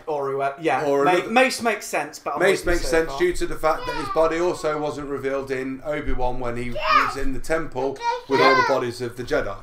or 0.06 0.30
whoever. 0.30 0.54
Yeah. 0.60 0.84
Or 0.86 1.04
Ma- 1.04 1.10
another- 1.12 1.30
Mace 1.30 1.62
makes 1.62 1.86
sense, 1.86 2.18
but 2.18 2.34
I'm 2.34 2.40
Mace 2.40 2.60
with 2.60 2.66
you 2.66 2.70
makes 2.72 2.82
so 2.84 2.88
sense 2.90 3.08
far. 3.10 3.18
due 3.18 3.32
to 3.34 3.46
the 3.46 3.56
fact 3.56 3.86
that 3.86 3.96
his 3.96 4.08
body 4.10 4.38
also 4.38 4.78
wasn't 4.80 5.08
revealed 5.08 5.50
in 5.50 5.82
Obi 5.84 6.12
Wan 6.12 6.40
when 6.40 6.56
he 6.56 6.70
was 6.70 7.16
in 7.16 7.32
the 7.32 7.40
temple 7.40 7.98
with 8.28 8.40
all 8.40 8.54
the 8.56 8.64
bodies 8.68 9.00
of 9.00 9.16
the 9.16 9.22
Jedi. 9.24 9.56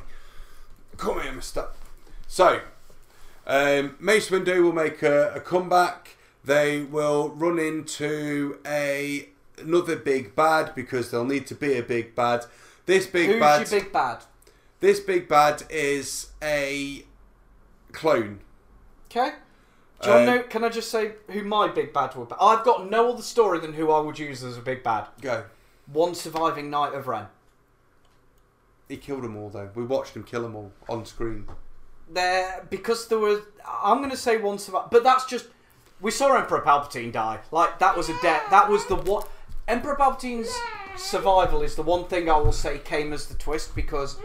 Come 0.98 1.22
here, 1.22 1.32
Mister. 1.32 1.68
So, 2.28 2.62
um, 3.46 3.96
Mace 4.00 4.30
Windu 4.30 4.64
will 4.64 4.74
make 4.74 5.04
a, 5.04 5.32
a 5.36 5.40
comeback. 5.40 6.18
They 6.44 6.82
will 6.82 7.30
run 7.30 7.60
into 7.60 8.58
a 8.66 9.30
another 9.60 9.96
big 9.96 10.36
bad 10.36 10.74
because 10.76 11.12
they'll 11.12 11.26
need 11.26 11.46
to 11.48 11.56
be 11.56 11.78
a 11.78 11.84
big 11.84 12.16
bad. 12.16 12.46
This 12.86 13.06
big 13.08 13.28
Who's 13.32 13.40
bad. 13.40 13.70
your 13.72 13.82
big 13.82 13.92
bad? 13.92 14.24
This 14.80 15.00
big 15.00 15.28
bad 15.28 15.64
is 15.70 16.28
a 16.42 17.04
clone. 17.92 18.40
Okay. 19.10 19.32
Do 20.02 20.10
you 20.10 20.16
uh, 20.16 20.20
to 20.20 20.26
know? 20.26 20.44
Can 20.44 20.64
I 20.64 20.70
just 20.70 20.92
say 20.92 21.14
who 21.32 21.44
my 21.44 21.68
big 21.68 21.94
bad 21.94 22.16
would 22.16 22.30
be? 22.30 22.36
I've 22.40 22.64
got 22.64 22.90
no 22.90 23.12
other 23.12 23.22
story 23.24 23.60
than 23.60 23.74
who 23.74 23.92
I 23.92 24.00
would 24.00 24.20
use 24.20 24.44
as 24.44 24.58
a 24.58 24.62
big 24.62 24.84
bad. 24.84 25.08
Go. 25.22 25.46
One 25.92 26.14
surviving 26.16 26.70
Knight 26.70 26.94
of 26.94 27.08
Ren. 27.08 27.28
He 28.88 28.98
killed 28.98 29.24
them 29.24 29.36
all 29.36 29.50
though. 29.50 29.70
We 29.76 29.84
watched 29.86 30.16
him 30.16 30.24
kill 30.24 30.44
them 30.44 30.56
all 30.56 30.72
on 30.88 31.06
screen. 31.06 31.48
There, 32.10 32.66
because 32.70 33.08
there 33.08 33.20
was. 33.20 33.42
I'm 33.84 33.98
going 33.98 34.12
to 34.12 34.18
say 34.18 34.38
one 34.38 34.60
surviving, 34.60 34.90
but 34.92 35.04
that's 35.04 35.26
just. 35.26 35.48
We 36.00 36.12
saw 36.12 36.36
Emperor 36.38 36.62
Palpatine 36.62 37.12
die. 37.12 37.40
Like 37.52 37.80
that 37.80 37.98
was 37.98 38.08
a 38.10 38.18
death. 38.22 38.44
That 38.50 38.70
was 38.70 38.86
the 38.86 38.96
what. 38.96 39.28
Emperor 39.68 39.96
Palpatine's 39.98 40.56
survival 40.96 41.62
is 41.64 41.76
the 41.76 41.82
one 41.82 42.06
thing 42.06 42.30
I 42.30 42.38
will 42.38 42.54
say 42.54 42.78
came 42.80 43.12
as 43.12 43.26
the 43.26 43.34
twist 43.34 43.76
because 43.76 44.18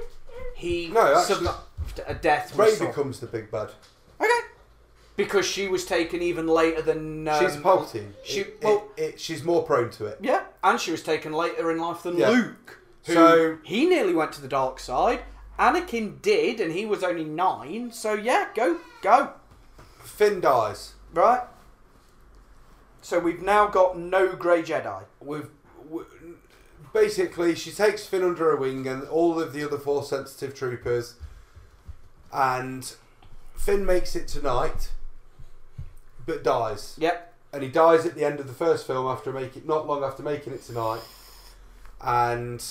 he 0.54 0.88
No, 0.88 1.18
actually- 1.18 1.46
survived 1.46 2.00
a 2.06 2.14
death. 2.14 2.54
Rey 2.56 2.78
becomes 2.78 3.18
the 3.20 3.26
big 3.26 3.50
bad. 3.50 3.70
Because 5.16 5.44
she 5.46 5.68
was 5.68 5.84
taken 5.84 6.22
even 6.22 6.46
later 6.46 6.80
than. 6.82 7.28
Um, 7.28 7.40
She's 7.44 7.56
Palpatine. 7.56 8.12
She, 8.24 8.40
It- 8.40 8.58
well, 8.62 8.88
it- 8.96 9.02
it- 9.02 9.20
she's 9.20 9.44
more 9.44 9.62
prone 9.62 9.90
to 9.90 10.06
it. 10.06 10.18
yeah, 10.22 10.44
and 10.64 10.80
she 10.80 10.90
was 10.90 11.02
taken 11.02 11.32
later 11.32 11.70
in 11.70 11.78
life 11.78 12.02
than 12.02 12.16
Yeah. 12.16 12.30
Luke. 12.30 12.78
Who 13.06 13.14
So- 13.14 13.58
he 13.62 13.86
nearly 13.86 14.14
went 14.14 14.32
to 14.32 14.40
the 14.40 14.48
dark 14.48 14.80
side. 14.80 15.22
Anakin 15.58 16.22
did, 16.22 16.60
and 16.60 16.72
he 16.72 16.86
was 16.86 17.02
only 17.04 17.24
nine. 17.24 17.92
So 17.92 18.14
yeah, 18.14 18.48
go 18.54 18.78
go 19.02 19.32
Finn 20.02 20.40
dies. 20.40 20.94
right. 21.14 21.42
So 23.02 23.18
we've 23.18 23.42
now 23.42 23.66
got 23.66 23.98
no 23.98 24.34
grey 24.34 24.62
Jedi. 24.62 25.04
With 25.20 25.50
w- 25.84 26.06
basically, 26.92 27.54
she 27.54 27.70
takes 27.72 28.06
Finn 28.06 28.22
under 28.22 28.44
her 28.50 28.56
wing 28.56 28.86
and 28.86 29.06
all 29.08 29.38
of 29.40 29.52
the 29.52 29.64
other 29.64 29.78
Force 29.78 30.08
sensitive 30.10 30.54
troopers, 30.54 31.16
and 32.32 32.94
Finn 33.54 33.84
makes 33.84 34.14
it 34.16 34.28
tonight, 34.28 34.90
but 36.26 36.42
dies. 36.44 36.96
Yep. 36.98 37.34
And 37.52 37.62
he 37.62 37.68
dies 37.68 38.06
at 38.06 38.14
the 38.14 38.24
end 38.24 38.40
of 38.40 38.46
the 38.46 38.54
first 38.54 38.86
film 38.86 39.06
after 39.06 39.30
making 39.32 39.66
not 39.66 39.86
long 39.86 40.02
after 40.02 40.22
making 40.22 40.52
it 40.54 40.62
tonight, 40.62 41.02
and 42.00 42.64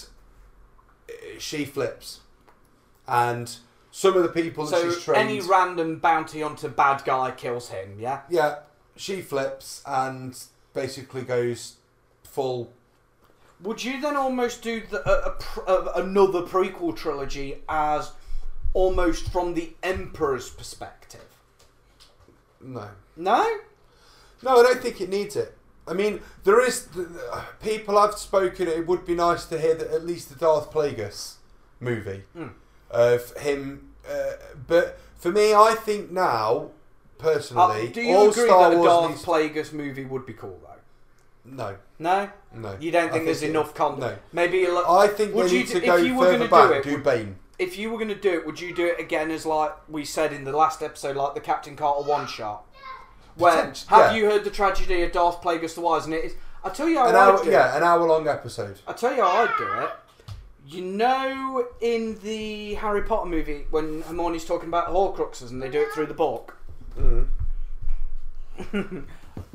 she 1.37 1.65
flips, 1.65 2.21
and 3.07 3.57
some 3.91 4.15
of 4.15 4.23
the 4.23 4.29
people 4.29 4.65
that 4.65 4.79
So 4.79 4.89
she's 4.91 5.03
trained. 5.03 5.29
any 5.29 5.41
random 5.41 5.99
bounty 5.99 6.41
onto 6.41 6.67
bad 6.69 7.03
guy 7.05 7.31
kills 7.31 7.69
him. 7.69 7.97
Yeah. 7.99 8.21
Yeah, 8.29 8.59
she 8.95 9.21
flips 9.21 9.83
and 9.85 10.37
basically 10.73 11.21
goes 11.23 11.75
full. 12.23 12.71
Would 13.61 13.83
you 13.83 14.01
then 14.01 14.15
almost 14.15 14.63
do 14.63 14.81
the, 14.89 15.07
a, 15.07 15.35
a, 15.67 15.73
a, 15.73 16.03
another 16.03 16.41
prequel 16.41 16.95
trilogy 16.95 17.61
as 17.69 18.11
almost 18.73 19.29
from 19.31 19.53
the 19.53 19.73
Emperor's 19.83 20.49
perspective? 20.49 21.25
No, 22.61 22.87
No. 23.21 23.47
no, 24.41 24.59
I 24.59 24.63
don't 24.63 24.81
think 24.81 24.99
it 25.01 25.09
needs 25.09 25.35
it. 25.35 25.55
I 25.87 25.93
mean, 25.93 26.21
there 26.43 26.59
is 26.65 26.87
people 27.61 27.99
have 27.99 28.15
spoken. 28.17 28.67
It 28.67 28.87
would 28.87 29.05
be 29.05 29.15
nice 29.15 29.45
to 29.45 29.59
hear 29.59 29.75
that 29.75 29.91
at 29.91 30.05
least 30.05 30.29
the 30.29 30.35
Darth 30.35 30.71
Plagueis 30.71 31.35
movie 31.79 32.23
Hmm. 32.33 32.47
of 32.89 33.35
him. 33.37 33.93
Uh, 34.09 34.33
but 34.67 34.99
for 35.17 35.31
me, 35.31 35.53
I 35.53 35.75
think 35.75 36.11
now, 36.11 36.69
personally, 37.17 37.87
Uh, 37.87 37.91
do 37.91 38.01
you 38.01 38.15
all 38.15 38.29
agree 38.29 38.45
Star 38.45 38.69
that 38.69 38.75
a 38.75 38.79
Wars 38.79 38.89
Darth 38.89 39.09
needs. 39.11 39.25
Plagueis 39.25 39.73
movie 39.73 40.05
would 40.05 40.25
be 40.25 40.33
cool 40.33 40.59
though? 40.63 40.67
no, 41.43 41.75
No. 41.99 42.29
no. 42.53 42.77
You 42.79 42.91
don't 42.91 43.09
I 43.09 43.13
think 43.13 43.25
there's 43.25 43.43
it- 43.43 43.49
enough 43.49 43.73
content? 43.73 44.01
No. 44.01 44.17
Maybe 44.31 44.65
a 44.65 44.73
lo- 44.73 44.85
I 44.97 45.07
think 45.07 45.33
Would 45.35 45.51
you 45.51 45.59
need 45.59 45.67
to 45.69 45.77
if 45.77 45.85
go 45.85 45.95
you 45.95 46.15
were 46.15 46.25
further 46.25 46.47
gonna 46.47 46.67
do 46.67 46.69
back. 46.73 46.79
it, 46.79 46.83
Do, 46.83 46.91
would- 46.93 47.03
Bane. 47.03 47.35
if 47.59 47.77
you 47.77 47.89
were 47.91 47.97
going 47.97 48.09
to 48.09 48.15
do 48.15 48.31
it, 48.33 48.45
would 48.45 48.59
you 48.59 48.73
do 48.73 48.85
it 48.87 48.99
again 48.99 49.29
as 49.31 49.45
like 49.45 49.73
we 49.89 50.05
said 50.05 50.31
in 50.33 50.43
the 50.43 50.51
last 50.55 50.81
episode, 50.83 51.15
like 51.15 51.33
the 51.33 51.39
Captain 51.41 51.75
Carter 51.75 52.03
one 52.07 52.27
shot? 52.27 52.65
Potent- 53.37 53.85
have 53.89 54.11
yeah. 54.11 54.17
you 54.17 54.25
heard 54.29 54.43
the 54.43 54.49
tragedy 54.49 55.03
of 55.03 55.11
Darth 55.11 55.41
Plagueis 55.41 55.75
the 55.75 55.81
Wise? 55.81 56.05
And 56.05 56.13
it 56.13 56.25
is. 56.25 56.33
I 56.63 56.69
tell 56.69 56.87
you 56.87 56.99
how 56.99 57.07
An 57.07 57.15
I'd 57.15 57.19
hour, 57.19 57.43
do 57.43 57.49
it. 57.49 57.53
yeah, 57.53 57.75
an 57.77 57.83
hour 57.83 58.05
long 58.07 58.27
episode. 58.27 58.77
I 58.87 58.93
tell 58.93 59.15
you 59.15 59.21
how 59.23 59.43
I'd 59.43 59.57
do 59.57 59.67
it. 59.83 59.89
You 60.67 60.81
know, 60.83 61.67
in 61.81 62.19
the 62.23 62.75
Harry 62.75 63.01
Potter 63.01 63.27
movie, 63.29 63.65
when 63.71 64.03
Hermione's 64.03 64.45
talking 64.45 64.69
about 64.69 64.87
Horcruxes 64.89 65.49
and 65.49 65.61
they 65.61 65.69
do 65.69 65.81
it 65.81 65.91
through 65.91 66.05
the 66.07 66.13
book, 66.13 66.55
Mm. 66.97 67.27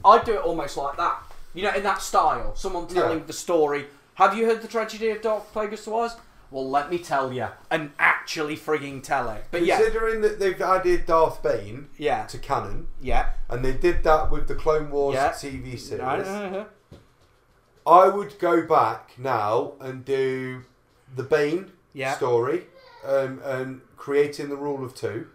I'd 0.05 0.25
do 0.25 0.35
it 0.35 0.41
almost 0.41 0.77
like 0.77 0.97
that. 0.97 1.23
You 1.55 1.62
know, 1.65 1.75
in 1.75 1.83
that 1.85 2.03
style. 2.03 2.55
Someone 2.57 2.87
telling 2.87 3.19
Yeah. 3.21 3.25
the 3.25 3.33
story. 3.33 3.87
Have 4.15 4.37
you 4.37 4.47
heard 4.47 4.62
the 4.62 4.69
tragedy 4.69 5.11
of 5.11 5.21
Darth 5.23 5.53
Plagueis 5.55 5.85
the 5.85 5.91
Wise? 5.91 6.17
Well, 6.57 6.71
let 6.71 6.88
me 6.88 6.97
tell 6.99 7.35
you, 7.35 7.49
and 7.71 7.90
actually 7.99 8.57
frigging 8.57 9.03
tell 9.03 9.29
it. 9.29 9.45
But 9.51 9.66
yeah, 9.66 9.77
Considering 9.77 10.23
that 10.23 10.38
they've 10.38 10.59
added 10.59 11.05
Darth 11.05 11.42
Bane 11.42 11.88
yeah, 11.99 12.25
to 12.29 12.38
canon, 12.38 12.87
yeah. 12.99 13.33
and 13.51 13.62
they 13.62 13.75
did 13.75 14.03
that 14.05 14.31
with 14.31 14.49
the 14.49 14.55
Clone 14.55 14.90
Wars 14.90 15.16
Yeah. 15.16 15.33
TV 15.33 15.79
series, 15.79 16.01
No, 16.01 16.16
no, 16.16 16.23
no, 16.25 16.51
no. 16.51 16.66
I 17.87 18.09
would 18.09 18.38
go 18.38 18.66
back 18.66 19.19
now 19.19 19.75
and 19.81 20.03
do 20.03 20.62
the 21.14 21.25
Bane 21.25 21.73
Yeah. 21.92 22.14
story 22.16 22.69
um, 23.05 23.38
and 23.45 23.83
creating 23.99 24.49
the 24.49 24.57
rule 24.57 24.83
of 24.83 24.95
two. 24.95 25.27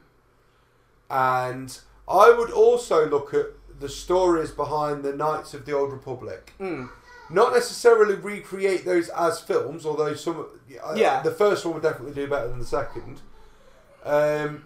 And 1.12 1.80
I 2.08 2.32
would 2.32 2.50
also 2.50 3.08
look 3.08 3.32
at 3.36 3.46
the 3.80 3.90
stories 3.90 4.50
behind 4.50 5.04
the 5.04 5.14
Knights 5.14 5.54
of 5.54 5.68
the 5.68 5.74
Old 5.78 5.91
Republic. 5.93 6.54
Mm. 6.60 6.89
Not 7.32 7.54
necessarily 7.54 8.16
recreate 8.16 8.84
those 8.86 9.10
as 9.10 9.40
films, 9.40 9.86
although 9.86 10.14
some 10.16 10.46
uh, 10.84 10.94
Yeah. 10.96 11.22
the 11.22 11.32
first 11.32 11.66
one 11.66 11.76
would 11.76 11.84
definitely 11.84 12.14
do 12.14 12.28
better 12.28 12.48
than 12.48 12.60
the 12.60 12.66
second. 12.66 13.22
Um, 14.04 14.66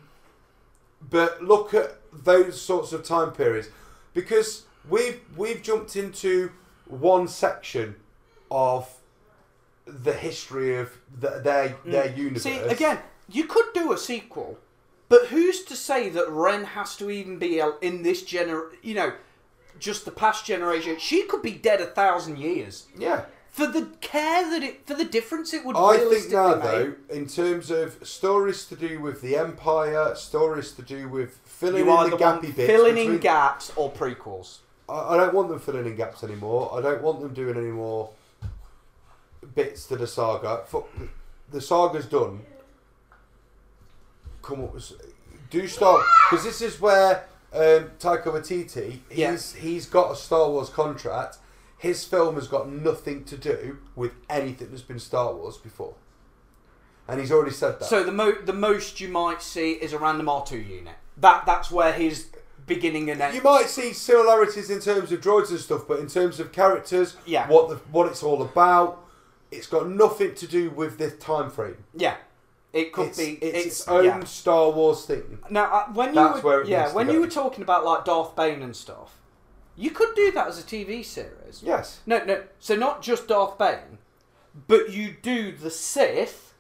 but 1.09 1.43
look 1.43 1.74
at 1.74 1.97
those 2.11 2.59
sorts 2.59 2.93
of 2.93 3.03
time 3.03 3.32
periods 3.32 3.70
because 4.13 4.63
we've 4.89 5.20
we've 5.36 5.61
jumped 5.61 5.95
into 5.95 6.51
one 6.88 7.28
section 7.28 7.95
of 8.49 8.89
the 9.86 10.13
history 10.13 10.78
of 10.78 10.91
the, 11.20 11.41
their 11.43 11.76
their 11.86 12.11
universe. 12.16 12.45
Mm. 12.45 12.63
See, 12.63 12.74
again, 12.74 12.99
you 13.30 13.45
could 13.45 13.66
do 13.74 13.91
a 13.91 13.97
sequel, 13.97 14.57
but 15.09 15.28
who's 15.28 15.63
to 15.66 15.76
say 15.76 16.09
that 16.09 16.30
Ren 16.30 16.63
has 16.63 16.95
to 16.97 17.09
even 17.11 17.38
be 17.38 17.61
in 17.82 18.03
this 18.03 18.24
gener? 18.24 18.70
You 18.82 18.95
know, 18.95 19.13
just 19.80 20.05
the 20.05 20.11
past 20.11 20.45
generation. 20.45 20.97
She 20.99 21.23
could 21.23 21.41
be 21.41 21.51
dead 21.51 21.82
a 21.82 21.86
thousand 21.86 22.38
years. 22.38 22.88
yeah. 22.97 23.26
For 23.49 23.67
the 23.67 23.88
care 24.01 24.49
that 24.49 24.63
it, 24.63 24.86
for 24.86 24.95
the 24.95 25.05
difference 25.05 25.53
it 25.53 25.63
would. 25.63 25.76
Make. 25.76 25.84
I 25.84 25.97
think 25.97 26.30
now 26.30 26.55
though, 26.55 26.95
in 27.09 27.26
terms 27.26 27.71
of 27.71 28.05
stories 28.05 28.65
to 28.65 28.76
do 28.76 28.99
with 28.99 29.21
the 29.21 29.38
Empire, 29.38 30.13
stories 30.15 30.73
to 30.73 30.82
do 30.82 31.07
with 31.07 31.38
filling 31.45 31.86
you 31.86 31.89
in 31.89 31.97
either 31.97 32.09
the 32.09 32.17
gappy 32.17 32.53
bits, 32.53 32.67
filling 32.69 32.97
in 32.97 33.17
gaps 33.19 33.71
or 33.78 33.89
prequels. 33.89 34.57
I, 34.89 35.13
I 35.13 35.17
don't 35.17 35.34
want 35.34 35.47
them 35.47 35.59
filling 35.59 35.86
in 35.86 35.95
gaps 35.95 36.21
anymore. 36.21 36.69
I 36.78 36.82
don't 36.82 37.01
want 37.01 37.21
them 37.21 37.34
doing 37.34 37.55
any 37.55 37.71
more 37.71 38.09
bits 39.53 39.86
to 39.88 39.95
the 39.95 40.07
saga. 40.07 40.63
For, 40.67 40.86
the 41.49 41.61
saga's 41.61 42.07
done, 42.07 42.41
come 44.41 44.65
up 44.65 44.73
with 44.73 44.91
do 45.49 45.67
Star 45.67 46.03
because 46.30 46.43
this 46.43 46.61
is 46.61 46.82
where 46.82 47.26
um, 47.55 47.91
Taika 47.99 48.25
Waititi 48.25 48.99
he's 49.09 49.17
Yeah. 49.55 49.61
he's 49.61 49.85
got 49.85 50.11
a 50.11 50.15
Star 50.15 50.49
Wars 50.49 50.69
contract. 50.69 51.37
His 51.77 52.03
film 52.05 52.35
has 52.35 52.47
got 52.47 52.69
nothing 52.69 53.23
to 53.25 53.37
do 53.37 53.77
with 53.95 54.11
anything 54.29 54.69
that's 54.71 54.81
been 54.81 54.99
Star 54.99 55.33
Wars 55.33 55.57
before, 55.57 55.95
and 57.07 57.19
he's 57.19 57.31
already 57.31 57.51
said 57.51 57.79
that. 57.79 57.85
So 57.85 58.03
the 58.03 58.11
mo- 58.11 58.41
the 58.43 58.53
most 58.53 58.99
you 58.99 59.07
might 59.09 59.41
see 59.41 59.73
is 59.73 59.93
a 59.93 59.99
random 59.99 60.27
R 60.29 60.43
two 60.45 60.57
unit. 60.57 60.95
That 61.17 61.45
that's 61.45 61.69
where 61.71 61.93
his 61.93 62.27
beginning 62.65 63.09
and 63.11 63.21
end. 63.21 63.35
You 63.35 63.41
might 63.43 63.67
see 63.69 63.93
similarities 63.93 64.69
in 64.71 64.79
terms 64.79 65.11
of 65.11 65.21
droids 65.21 65.49
and 65.51 65.59
stuff, 65.59 65.83
but 65.87 65.99
in 65.99 66.07
terms 66.07 66.39
of 66.39 66.51
characters, 66.51 67.15
Yeah. 67.25 67.47
what 67.47 67.69
the 67.69 67.75
what 67.91 68.07
it's 68.07 68.23
all 68.23 68.41
about, 68.41 69.05
it's 69.51 69.67
got 69.67 69.87
nothing 69.87 70.33
to 70.35 70.47
do 70.47 70.69
with 70.71 70.97
this 70.97 71.13
time 71.19 71.49
frame. 71.51 71.83
yeah, 71.93 72.15
it 72.76 72.91
could 72.93 73.07
It's, 73.07 73.17
be. 73.17 73.32
it's, 73.41 73.65
its 73.65 73.88
own 73.88 74.03
yeah. 74.03 74.23
Star 74.26 74.69
Wars 74.69 75.05
thing. 75.05 75.39
Now, 75.49 75.65
uh, 75.73 75.86
when 75.93 76.09
you 76.09 76.15
That's 76.15 76.43
were, 76.43 76.49
where 76.49 76.61
it 76.61 76.67
yeah, 76.67 76.93
when 76.93 77.09
you 77.09 77.21
were 77.21 77.28
talking 77.28 77.63
about 77.63 77.86
like 77.86 78.05
Darth 78.05 78.36
Bane 78.36 78.61
and 78.61 78.76
stuff, 78.76 79.17
you 79.78 79.89
could 79.91 80.13
do 80.15 80.32
that 80.34 80.47
as 80.47 80.59
a 80.59 80.63
TV 80.63 81.03
series. 81.03 81.61
Yes. 81.63 82.01
No, 82.05 82.23
no. 82.23 82.43
So 82.59 82.76
not 82.76 83.01
just 83.01 83.28
Darth 83.30 83.57
Bane, 83.57 83.97
but 84.67 84.91
you 84.91 85.15
do 85.21 85.51
the 85.53 85.69
Sith 85.71 86.53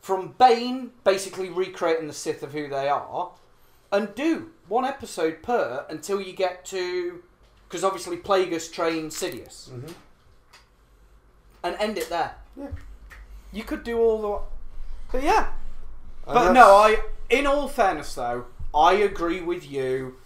from 0.00 0.34
Bane, 0.38 0.92
basically 1.04 1.48
recreating 1.50 2.06
the 2.08 2.12
Sith 2.14 2.42
of 2.42 2.52
who 2.52 2.68
they 2.68 2.88
are, 2.88 3.32
and 3.92 4.14
do 4.14 4.50
one 4.68 4.84
episode 4.86 5.42
per 5.42 5.84
until 5.90 6.20
you 6.22 6.32
get 6.32 6.64
to, 6.66 7.22
because 7.68 7.84
obviously 7.84 8.16
Plagueis 8.16 8.72
trains 8.72 9.14
Sidious, 9.14 9.68
Mhm. 9.68 9.92
and 11.62 11.76
end 11.78 11.98
it 11.98 12.08
there. 12.08 12.36
Yeah. 12.56 12.68
You 13.52 13.62
could 13.64 13.84
do 13.84 13.98
all 13.98 14.22
the, 14.22 14.40
but 15.12 15.22
yeah. 15.22 15.46
And 16.26 16.34
But 16.34 16.34
that's- 16.34 16.54
no, 16.54 16.74
I. 16.76 16.98
In 17.30 17.46
all 17.46 17.68
fairness, 17.68 18.14
though, 18.14 18.44
I 18.74 18.94
agree 18.94 19.40
with 19.40 19.68
you. 19.70 20.16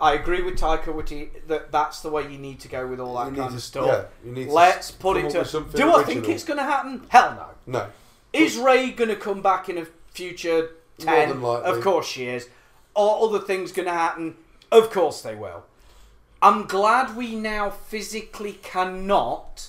I 0.00 0.14
agree 0.14 0.42
with 0.42 0.58
Taika 0.58 0.84
Waititi 0.86 1.46
that 1.48 1.70
that's 1.70 2.00
the 2.00 2.08
way 2.08 2.22
you 2.22 2.38
need 2.38 2.58
to 2.60 2.68
go 2.68 2.86
with 2.86 2.98
all 3.00 3.16
that 3.16 3.26
You 3.26 3.30
need 3.32 3.38
kind 3.38 3.50
to- 3.50 3.56
of 3.56 3.62
stuff. 3.62 4.06
yeah, 4.24 4.44
Let's 4.48 4.90
put 4.90 5.18
it 5.18 5.30
to. 5.30 5.44
Do 5.74 5.94
I 5.94 6.02
think 6.04 6.26
it's 6.28 6.44
going 6.44 6.56
to 6.56 6.62
happen? 6.64 7.04
Hell 7.10 7.34
no. 7.66 7.80
No. 7.80 7.86
Is 8.32 8.56
Rey 8.56 8.90
going 8.92 9.10
to 9.10 9.16
come 9.16 9.42
back 9.42 9.68
in 9.68 9.76
a 9.76 9.86
future 10.12 10.70
More 11.04 11.14
ten? 11.14 11.28
than 11.28 11.42
likely. 11.42 11.70
Of 11.70 11.82
course 11.82 12.06
she 12.06 12.26
is. 12.26 12.48
Are 12.96 13.22
other 13.22 13.40
things 13.40 13.72
going 13.72 13.86
to 13.86 13.92
happen? 13.92 14.36
Of 14.72 14.90
course 14.90 15.20
they 15.20 15.34
will. 15.34 15.64
I'm 16.40 16.66
glad 16.66 17.14
we 17.16 17.34
now 17.34 17.68
physically 17.68 18.54
cannot 18.62 19.68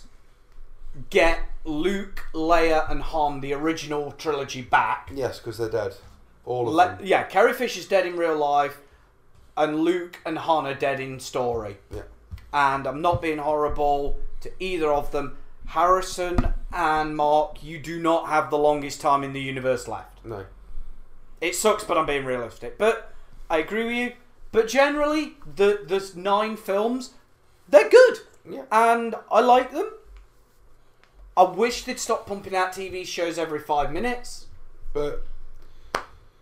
get 1.09 1.39
Luke, 1.63 2.25
Leia, 2.33 2.89
and 2.89 3.01
Han, 3.01 3.41
the 3.41 3.53
original 3.53 4.11
trilogy, 4.13 4.61
back. 4.61 5.11
Yes, 5.13 5.39
because 5.39 5.57
they're 5.57 5.69
dead. 5.69 5.95
All 6.45 6.67
of 6.67 6.73
Le- 6.73 6.85
them. 6.97 6.99
yeah, 7.03 7.23
Carrie 7.23 7.53
Fisher's 7.53 7.85
dead 7.85 8.05
in 8.05 8.15
real 8.17 8.35
life, 8.37 8.79
and 9.55 9.79
Luke 9.81 10.19
and 10.25 10.37
Han 10.39 10.65
are 10.65 10.73
dead 10.73 10.99
in 10.99 11.19
story. 11.19 11.77
Yeah. 11.91 12.01
And 12.53 12.87
I'm 12.87 13.01
not 13.01 13.21
being 13.21 13.37
horrible 13.37 14.17
to 14.41 14.51
either 14.59 14.91
of 14.91 15.11
them. 15.11 15.37
Harrison 15.67 16.53
and 16.73 17.15
Mark, 17.15 17.63
you 17.63 17.77
do 17.79 17.99
not 18.01 18.27
have 18.27 18.49
the 18.49 18.57
longest 18.57 18.99
time 18.99 19.23
in 19.23 19.31
the 19.33 19.39
universe 19.39 19.87
left. 19.87 20.25
No. 20.25 20.45
It 21.39 21.55
sucks, 21.55 21.83
but 21.83 21.97
I'm 21.97 22.05
being 22.05 22.25
realistic. 22.25 22.77
But 22.77 23.13
I 23.49 23.59
agree 23.59 23.85
with 23.85 23.93
you. 23.95 24.13
But 24.51 24.67
generally, 24.67 25.37
the 25.55 25.81
there's 25.87 26.15
nine 26.15 26.57
films. 26.57 27.11
They're 27.69 27.89
good, 27.89 28.17
Yeah. 28.49 28.63
and 28.71 29.15
I 29.31 29.39
like 29.39 29.71
them. 29.71 29.91
I 31.37 31.43
wish 31.43 31.83
they'd 31.85 31.99
stop 31.99 32.27
pumping 32.27 32.55
out 32.55 32.73
TV 32.73 33.05
shows 33.05 33.37
every 33.37 33.59
five 33.59 33.91
minutes. 33.91 34.47
But 34.93 35.23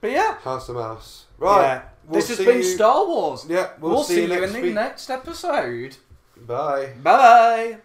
But 0.01 0.11
yeah, 0.11 0.37
House 0.39 0.69
of 0.69 0.75
Mouse. 0.75 1.25
Right. 1.37 1.61
yeah. 1.61 1.81
we'll 2.07 2.19
this 2.19 2.29
has 2.29 2.45
been 2.45 2.57
you- 2.57 2.63
Star 2.63 3.05
Wars. 3.05 3.45
Yeah, 3.47 3.69
we'll, 3.79 3.91
We'll, 3.91 4.03
see, 4.03 4.15
see, 4.15 4.21
you 4.23 4.33
you 4.33 4.43
in 4.43 4.53
the 4.53 4.71
next 4.71 5.09
episode. 5.09 5.97
Bye 6.35 6.93
bye. 7.03 7.77